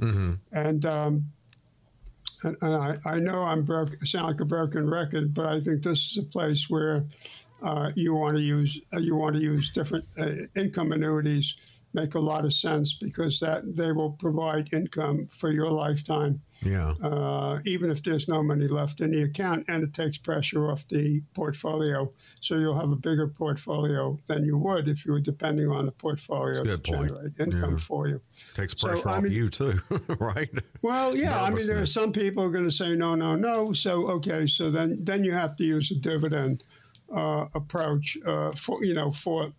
And 0.52 0.86
um, 0.86 1.26
and, 2.44 2.58
and 2.62 2.76
I, 2.76 2.98
I 3.06 3.20
know 3.20 3.44
I'm 3.44 3.64
broke, 3.64 3.96
sound 4.06 4.28
like 4.28 4.42
a 4.42 4.46
broken 4.46 4.90
record, 4.90 5.34
but 5.34 5.46
I 5.46 5.60
think 5.62 5.84
this 5.84 6.12
is 6.12 6.18
a 6.18 6.24
place 6.24 6.70
where 6.70 7.06
uh, 7.62 7.92
you 7.96 8.16
want 8.16 8.36
to 8.38 8.42
use 8.42 8.80
uh, 8.94 8.98
you 8.98 9.16
want 9.16 9.36
to 9.36 9.42
use 9.42 9.70
different 9.70 10.06
uh, 10.18 10.32
income 10.56 10.92
annuities. 10.92 11.56
Make 11.94 12.16
a 12.16 12.20
lot 12.20 12.46
of 12.46 12.54
sense 12.54 12.94
because 12.94 13.40
that 13.42 13.76
they 13.76 13.92
will 13.92 14.12
provide 14.12 14.72
income 14.74 15.28
for 15.30 15.52
your 15.52 15.70
lifetime, 15.70 16.42
Yeah. 16.64 16.94
uh, 17.04 17.60
even 17.66 17.92
if 17.92 18.02
there's 18.02 18.30
no 18.30 18.42
money 18.42 18.68
left 18.68 19.02
in 19.02 19.12
the 19.12 19.24
account, 19.24 19.66
and 19.68 19.84
it 19.84 19.94
takes 19.94 20.18
pressure 20.18 20.72
off 20.72 20.88
the 20.88 21.22
portfolio. 21.34 22.10
So 22.40 22.56
you'll 22.58 22.80
have 22.80 22.92
a 22.92 22.96
bigger 22.96 23.28
portfolio 23.28 24.18
than 24.28 24.46
you 24.46 24.58
would 24.58 24.88
if 24.88 25.06
you 25.06 25.12
were 25.12 25.20
depending 25.20 25.68
on 25.70 25.86
the 25.86 25.92
portfolio 25.92 26.64
to 26.64 26.78
point. 26.78 27.10
generate 27.10 27.34
income 27.40 27.74
Yeah. 27.74 27.78
for 27.80 28.08
you. 28.08 28.22
Takes 28.56 28.80
So, 28.80 28.88
pressure 28.88 29.10
I 29.10 29.18
off 29.18 29.24
mean- 29.24 29.34
you 29.34 29.50
too, 29.50 29.74
right? 30.22 30.50
Well, 30.82 31.14
yeah, 31.18 31.44
I 31.44 31.50
mean, 31.50 31.68
there 31.68 31.82
are 31.82 31.86
some 31.86 32.14
people 32.14 32.42
are 32.44 32.52
going 32.52 32.64
to 32.64 32.72
say 32.72 32.96
no, 32.96 33.16
no, 33.16 33.36
no. 33.36 33.74
So 33.74 34.08
okay, 34.12 34.48
so 34.48 34.72
then 34.72 34.98
then 35.04 35.26
you 35.26 35.34
have 35.34 35.58
to 35.58 35.66
use 35.66 35.92
a 35.92 35.96
dividend 35.96 36.64
uh, 37.14 37.48
approach 37.54 38.18
uh, 38.26 38.52
for 38.54 38.82
you 38.86 38.94
know 38.94 39.12
for 39.12 39.52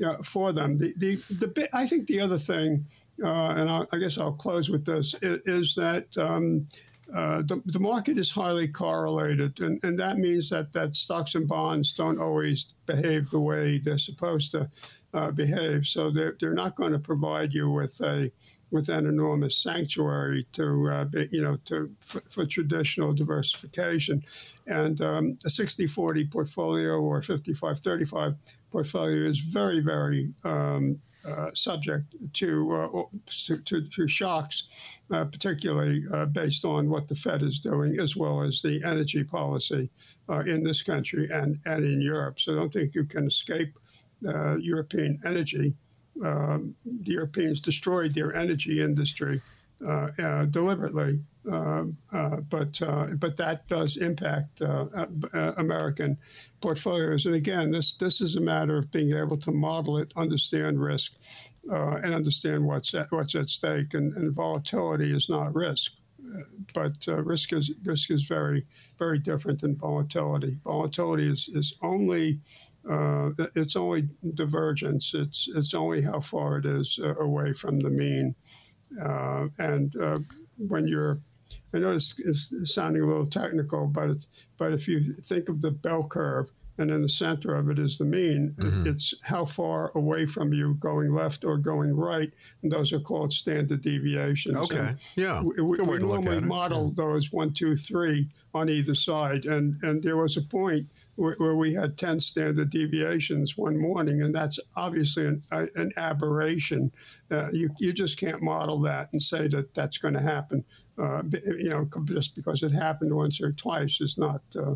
you 0.00 0.06
know, 0.06 0.16
for 0.24 0.52
them. 0.52 0.78
The 0.78 0.94
the 0.96 1.14
the 1.38 1.46
bit, 1.46 1.70
I 1.72 1.86
think 1.86 2.06
the 2.06 2.20
other 2.20 2.38
thing, 2.38 2.86
uh, 3.22 3.50
and 3.50 3.70
I, 3.70 3.84
I 3.92 3.98
guess 3.98 4.18
I'll 4.18 4.32
close 4.32 4.70
with 4.70 4.84
this, 4.84 5.14
is, 5.22 5.40
is 5.46 5.74
that. 5.76 6.06
Um, 6.18 6.66
uh, 7.12 7.42
the, 7.42 7.60
the 7.66 7.80
market 7.80 8.18
is 8.18 8.30
highly 8.30 8.68
correlated, 8.68 9.58
and, 9.58 9.82
and 9.82 9.98
that 9.98 10.18
means 10.18 10.48
that, 10.48 10.72
that 10.72 10.94
stocks 10.94 11.34
and 11.34 11.48
bonds 11.48 11.92
don't 11.92 12.20
always 12.20 12.66
behave 12.86 13.28
the 13.30 13.40
way 13.40 13.78
they're 13.78 13.98
supposed 13.98 14.52
to 14.52 14.70
uh, 15.12 15.28
behave. 15.32 15.84
So 15.86 16.12
they're, 16.12 16.36
they're 16.38 16.54
not 16.54 16.76
going 16.76 16.92
to 16.92 17.00
provide 17.00 17.52
you 17.52 17.68
with 17.68 18.00
a 18.00 18.30
with 18.70 18.88
an 18.88 19.06
enormous 19.06 19.56
sanctuary 19.56 20.46
to 20.52 20.88
uh, 20.88 21.04
you 21.32 21.42
know 21.42 21.58
to 21.64 21.90
for, 21.98 22.22
for 22.30 22.46
traditional 22.46 23.12
diversification, 23.12 24.22
and 24.68 25.00
um, 25.00 25.38
a 25.44 25.48
60-40 25.48 26.30
portfolio 26.30 27.00
or 27.00 27.20
55-35 27.20 28.36
portfolio 28.70 29.28
is 29.28 29.38
very 29.38 29.80
very 29.80 30.32
um, 30.44 31.00
uh, 31.26 31.50
subject 31.54 32.14
to, 32.32 32.72
uh, 32.72 33.02
to, 33.26 33.58
to, 33.58 33.82
to, 33.88 34.08
shocks, 34.08 34.64
uh, 35.12 35.24
particularly 35.24 36.04
uh, 36.12 36.24
based 36.26 36.64
on 36.64 36.88
what 36.88 37.08
the 37.08 37.14
Fed 37.14 37.42
is 37.42 37.58
doing, 37.58 37.98
as 38.00 38.16
well 38.16 38.42
as 38.42 38.62
the 38.62 38.82
energy 38.84 39.22
policy 39.22 39.90
uh, 40.28 40.40
in 40.40 40.64
this 40.64 40.82
country 40.82 41.28
and, 41.30 41.58
and 41.66 41.84
in 41.84 42.00
Europe. 42.00 42.40
So 42.40 42.52
I 42.52 42.56
don't 42.56 42.72
think 42.72 42.94
you 42.94 43.04
can 43.04 43.26
escape 43.26 43.76
uh, 44.26 44.56
European 44.56 45.20
energy. 45.24 45.74
Um, 46.24 46.74
the 46.84 47.12
Europeans 47.12 47.60
destroyed 47.60 48.14
their 48.14 48.34
energy 48.34 48.82
industry 48.82 49.40
deliberately 50.50 51.20
but 51.44 52.82
uh, 52.82 53.06
but 53.18 53.36
that 53.36 53.66
does 53.68 53.96
impact 53.96 54.62
uh, 54.62 54.86
American 55.56 56.16
portfolios. 56.60 57.26
And 57.26 57.34
again, 57.34 57.70
this 57.70 57.94
this 57.94 58.20
is 58.20 58.36
a 58.36 58.40
matter 58.40 58.76
of 58.78 58.90
being 58.90 59.12
able 59.12 59.38
to 59.38 59.50
model 59.50 59.98
it, 59.98 60.12
understand 60.16 60.80
risk, 60.80 61.12
and 61.68 62.14
understand 62.14 62.64
what's 62.64 62.94
at, 62.94 63.10
what's 63.10 63.34
at 63.34 63.48
stake. 63.48 63.94
And, 63.94 64.16
and 64.16 64.32
volatility 64.32 65.14
is 65.14 65.28
not 65.28 65.54
risk, 65.54 65.92
but 66.74 67.06
risk 67.06 67.52
is 67.52 67.72
risk 67.84 68.10
is 68.10 68.24
very 68.24 68.66
very 68.98 69.18
different 69.18 69.60
than 69.60 69.76
volatility. 69.76 70.58
Volatility 70.64 71.30
is 71.30 71.48
is 71.54 71.74
only 71.82 72.40
uh, 72.88 73.30
it's 73.54 73.76
only 73.76 74.08
divergence. 74.34 75.12
It's 75.14 75.48
it's 75.54 75.74
only 75.74 76.00
how 76.00 76.20
far 76.20 76.58
it 76.58 76.66
is 76.66 76.98
uh, 77.02 77.14
away 77.16 77.52
from 77.52 77.78
the 77.80 77.90
mean. 77.90 78.34
Uh, 79.00 79.46
and 79.58 79.94
when 80.56 80.86
you're 80.86 81.20
I 81.72 81.78
know 81.78 81.92
it's, 81.92 82.14
it's, 82.18 82.52
sounding 82.74 83.02
a 83.02 83.06
little 83.06 83.26
technical, 83.26 83.86
but 83.86 84.10
it's, 84.10 84.26
but 84.58 84.72
if 84.72 84.88
you 84.88 85.14
think 85.22 85.48
of 85.48 85.60
the 85.60 85.70
bell 85.70 86.04
curve, 86.04 86.50
and 86.80 86.90
in 86.90 87.02
the 87.02 87.08
center 87.08 87.54
of 87.54 87.68
it 87.68 87.78
is 87.78 87.98
the 87.98 88.04
mean. 88.04 88.54
Mm-hmm. 88.58 88.88
It's 88.88 89.14
how 89.22 89.44
far 89.44 89.92
away 89.94 90.26
from 90.26 90.52
you 90.52 90.74
going 90.74 91.12
left 91.12 91.44
or 91.44 91.58
going 91.58 91.94
right, 91.94 92.32
and 92.62 92.72
those 92.72 92.92
are 92.92 93.00
called 93.00 93.32
standard 93.32 93.82
deviations. 93.82 94.56
Okay, 94.56 94.78
and 94.78 94.98
yeah. 95.14 95.42
We, 95.42 95.62
we, 95.62 95.78
we 95.78 95.98
normally 95.98 96.40
model 96.40 96.86
yeah. 96.86 97.04
those 97.04 97.32
one, 97.32 97.52
two, 97.52 97.76
three 97.76 98.28
on 98.54 98.68
either 98.68 98.94
side, 98.94 99.44
and 99.44 99.80
and 99.82 100.02
there 100.02 100.16
was 100.16 100.36
a 100.36 100.42
point 100.42 100.88
where, 101.20 101.56
we 101.56 101.74
had 101.74 101.98
ten 101.98 102.18
standard 102.20 102.70
deviations 102.70 103.56
one 103.56 103.76
morning, 103.76 104.22
and 104.22 104.34
that's 104.34 104.58
obviously 104.76 105.26
an, 105.26 105.42
a, 105.50 105.66
an 105.74 105.92
aberration. 105.96 106.90
Uh, 107.30 107.50
you 107.52 107.70
you 107.78 107.92
just 107.92 108.18
can't 108.18 108.42
model 108.42 108.80
that 108.80 109.08
and 109.12 109.22
say 109.22 109.48
that 109.48 109.74
that's 109.74 109.98
going 109.98 110.14
to 110.14 110.22
happen. 110.22 110.64
Uh, 110.98 111.22
you 111.58 111.70
know, 111.70 111.88
just 112.04 112.34
because 112.34 112.62
it 112.62 112.72
happened 112.72 113.14
once 113.14 113.40
or 113.40 113.52
twice 113.52 114.00
is 114.00 114.18
not. 114.18 114.42
Uh, 114.56 114.74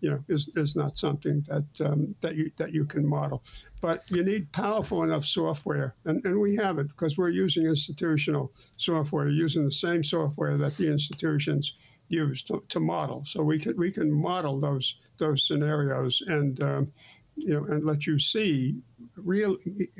you 0.00 0.10
know, 0.10 0.22
is, 0.28 0.50
is 0.56 0.76
not 0.76 0.98
something 0.98 1.42
that 1.48 1.86
um, 1.86 2.14
that 2.20 2.36
you 2.36 2.50
that 2.58 2.72
you 2.72 2.84
can 2.84 3.04
model. 3.06 3.42
But 3.80 4.04
you 4.10 4.22
need 4.22 4.52
powerful 4.52 5.02
enough 5.02 5.24
software, 5.24 5.94
and, 6.04 6.24
and 6.24 6.38
we 6.38 6.54
have 6.56 6.78
it 6.78 6.88
because 6.88 7.16
we're 7.16 7.30
using 7.30 7.66
institutional 7.66 8.52
software, 8.76 9.28
using 9.28 9.64
the 9.64 9.70
same 9.70 10.04
software 10.04 10.58
that 10.58 10.76
the 10.76 10.90
institutions 10.90 11.74
use 12.08 12.42
to, 12.44 12.62
to 12.68 12.78
model. 12.80 13.24
So 13.24 13.42
we 13.42 13.58
can 13.58 13.76
we 13.76 13.90
can 13.90 14.12
model 14.12 14.60
those 14.60 14.96
those 15.18 15.46
scenarios 15.46 16.22
and 16.26 16.62
um, 16.62 16.92
you 17.36 17.52
know 17.52 17.64
and 17.66 17.84
let 17.84 18.06
you 18.06 18.18
see 18.18 18.76
real 19.16 19.56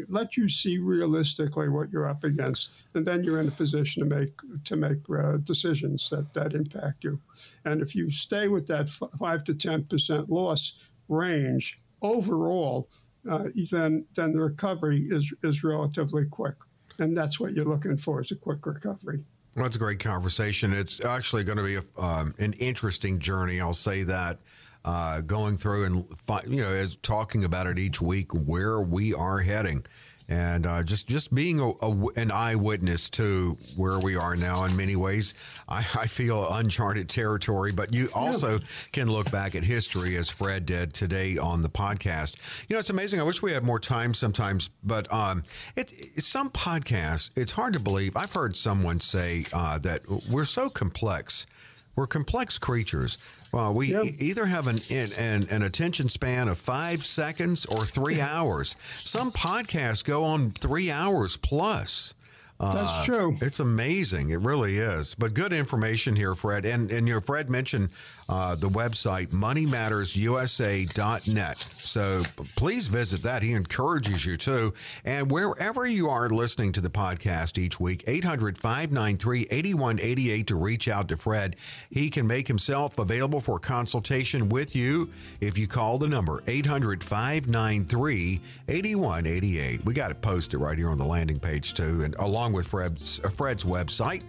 let 0.09 0.37
you 0.37 0.49
see 0.49 0.79
realistically 0.79 1.69
what 1.69 1.91
you're 1.91 2.09
up 2.09 2.25
against 2.25 2.71
and 2.95 3.07
then 3.07 3.23
you're 3.23 3.41
in 3.41 3.49
a 3.49 3.53
position 3.53 4.09
to 4.09 4.17
make 4.17 4.33
to 4.65 4.77
make 4.77 4.99
uh, 5.11 5.37
decisions 5.39 6.09
that 6.11 6.33
that 6.35 6.55
impact 6.55 7.05
you 7.05 7.21
and 7.67 7.83
if 7.83 7.95
you 7.95 8.11
stay 8.11 8.49
with 8.49 8.67
that 8.67 8.89
5 8.89 9.45
to 9.45 9.55
10% 9.55 10.29
loss 10.29 10.75
range 11.09 11.81
overall 12.03 12.89
uh, 13.31 13.45
then 13.71 14.05
then 14.15 14.33
the 14.33 14.41
recovery 14.41 15.07
is 15.11 15.33
is 15.43 15.63
relatively 15.63 16.25
quick 16.25 16.57
and 16.99 17.17
that's 17.17 17.39
what 17.39 17.53
you're 17.53 17.65
looking 17.67 17.97
for 17.97 18.21
is 18.21 18.31
a 18.31 18.37
quick 18.37 18.65
recovery 18.65 19.23
well, 19.55 19.65
that's 19.65 19.77
a 19.77 19.79
great 19.79 20.01
conversation. 20.01 20.75
It's 20.75 21.03
actually 21.03 21.43
going 21.43 21.57
to 21.57 21.65
be 21.65 21.77
a, 21.77 22.03
um, 22.03 22.35
an 22.39 22.53
interesting 22.61 23.19
journey. 23.19 23.59
I'll 23.59 23.73
say 23.73 24.03
that 24.03 24.39
uh, 24.87 25.21
going 25.21 25.57
through 25.57 25.85
and 25.85 26.05
you 26.49 26.63
know 26.63 26.69
as 26.69 26.97
talking 26.99 27.45
about 27.45 27.67
it 27.67 27.79
each 27.79 28.01
week 28.01 28.33
where 28.33 28.81
we 28.81 29.13
are 29.13 29.41
heading. 29.41 29.85
And 30.29 30.67
uh, 30.67 30.83
just 30.83 31.07
just 31.07 31.33
being 31.33 31.61
a, 31.61 31.69
a, 31.69 32.07
an 32.17 32.33
eyewitness 32.33 33.09
to 33.11 33.57
where 33.77 34.01
we 34.01 34.17
are 34.17 34.35
now 34.35 34.65
in 34.65 34.77
many 34.77 34.97
ways. 34.97 35.35
I, 35.69 35.79
I 35.79 36.07
feel 36.07 36.53
uncharted 36.53 37.09
territory 37.09 37.71
but 37.73 37.93
you 37.95 38.09
also 38.13 38.59
can 38.93 39.09
look 39.09 39.31
back 39.31 39.55
at 39.55 39.63
history 39.63 40.17
as 40.17 40.29
Fred 40.29 40.67
did 40.67 40.93
today 40.95 41.39
on 41.39 41.63
the 41.63 41.69
podcast. 41.69 42.35
You 42.69 42.75
know 42.75 42.81
it's 42.81 42.91
amazing. 42.91 43.21
I 43.21 43.23
wish 43.25 43.41
we 43.41 43.53
had 43.53 43.63
more 43.63 43.79
time 43.79 44.15
sometimes 44.15 44.71
but 44.83 45.13
um, 45.13 45.45
it, 45.77 45.93
some 46.19 46.51
podcasts 46.51 47.31
it's 47.37 47.53
hard 47.53 47.73
to 47.75 47.81
believe. 47.81 48.17
I've 48.17 48.33
heard 48.33 48.57
someone 48.57 48.99
say 48.99 49.47
uh, 49.53 49.79
that 49.81 50.03
we're 50.29 50.45
so 50.45 50.69
complex. 50.71 51.47
We're 51.95 52.09
complex 52.09 52.59
creatures 52.59 53.17
well, 53.53 53.73
we 53.73 53.93
yep. 53.93 54.05
either 54.19 54.47
have 54.47 54.67
an, 54.67 54.81
an, 54.91 55.47
an 55.51 55.63
attention 55.63 56.09
span 56.09 56.49
of 56.49 56.59
five 56.59 57.05
seconds 57.05 57.67
or 57.67 57.85
three 57.85 58.21
hours. 58.37 58.77
Some 58.97 59.33
podcasts 59.33 60.05
go 60.05 60.25
on 60.25 60.51
three 60.51 60.91
hours 60.91 61.37
plus. 61.37 62.15
That's 62.59 62.75
uh, 62.75 63.05
true. 63.05 63.37
It's 63.41 63.61
amazing. 63.61 64.31
It 64.31 64.41
really 64.41 64.79
is. 64.79 65.15
But 65.15 65.35
good 65.35 65.53
information 65.53 66.17
here, 66.17 66.35
Fred. 66.35 66.65
And 66.65 66.91
and 66.91 67.07
your 67.07 67.21
Fred 67.21 67.51
mentioned 67.51 67.91
uh, 68.29 68.57
the 68.57 68.69
website 68.69 69.29
moneymattersusa.net. 69.29 71.59
So 71.79 72.25
please 72.57 72.89
visit 72.89 73.23
that. 73.23 73.43
He 73.43 73.53
encourages 73.53 74.27
you 74.27 74.37
to. 74.39 74.75
And 75.05 75.31
wherever 75.31 75.87
you 75.87 76.09
are 76.09 76.29
listening 76.29 76.73
to 76.73 76.81
the 76.81 76.91
podcast 76.91 77.59
each 77.59 77.79
week, 77.79 78.03
800 78.07 78.59
593 78.59 79.47
8188 79.51 80.47
to 80.47 80.57
reach 80.57 80.89
out 80.89 81.09
to 81.09 81.17
Fred. 81.17 81.57
He 81.91 82.11
can 82.11 82.27
make 82.27 82.49
himself 82.49 82.99
available 82.99 83.41
for 83.41 83.59
consultation 83.59 84.49
with 84.49 84.75
you 84.75 85.11
if 85.41 85.59
you 85.59 85.69
call 85.69 85.99
the 85.99 86.09
number 86.09 86.43
800 86.47 87.05
593 87.05 88.41
8188. 88.69 89.85
We 89.85 89.95
got 89.95 90.11
it 90.11 90.23
posted 90.23 90.61
right 90.61 90.77
here 90.77 90.89
on 90.89 90.99
the 90.99 91.05
landing 91.05 91.39
page, 91.39 91.75
too, 91.75 92.03
and 92.03 92.17
along 92.17 92.46
with 92.53 92.67
Fred's, 92.67 93.21
uh, 93.25 93.29
Fred's 93.29 93.65
website. 93.65 94.23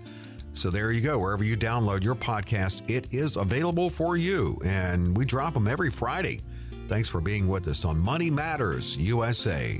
So 0.53 0.69
there 0.69 0.91
you 0.91 1.01
go. 1.01 1.19
Wherever 1.19 1.43
you 1.43 1.55
download 1.55 2.03
your 2.03 2.15
podcast, 2.15 2.89
it 2.89 3.13
is 3.13 3.37
available 3.37 3.89
for 3.89 4.17
you. 4.17 4.59
And 4.65 5.15
we 5.15 5.23
drop 5.23 5.53
them 5.53 5.67
every 5.67 5.91
Friday. 5.91 6.41
Thanks 6.87 7.09
for 7.09 7.21
being 7.21 7.47
with 7.47 7.67
us 7.67 7.85
on 7.85 7.99
Money 7.99 8.29
Matters 8.29 8.97
USA. 8.97 9.79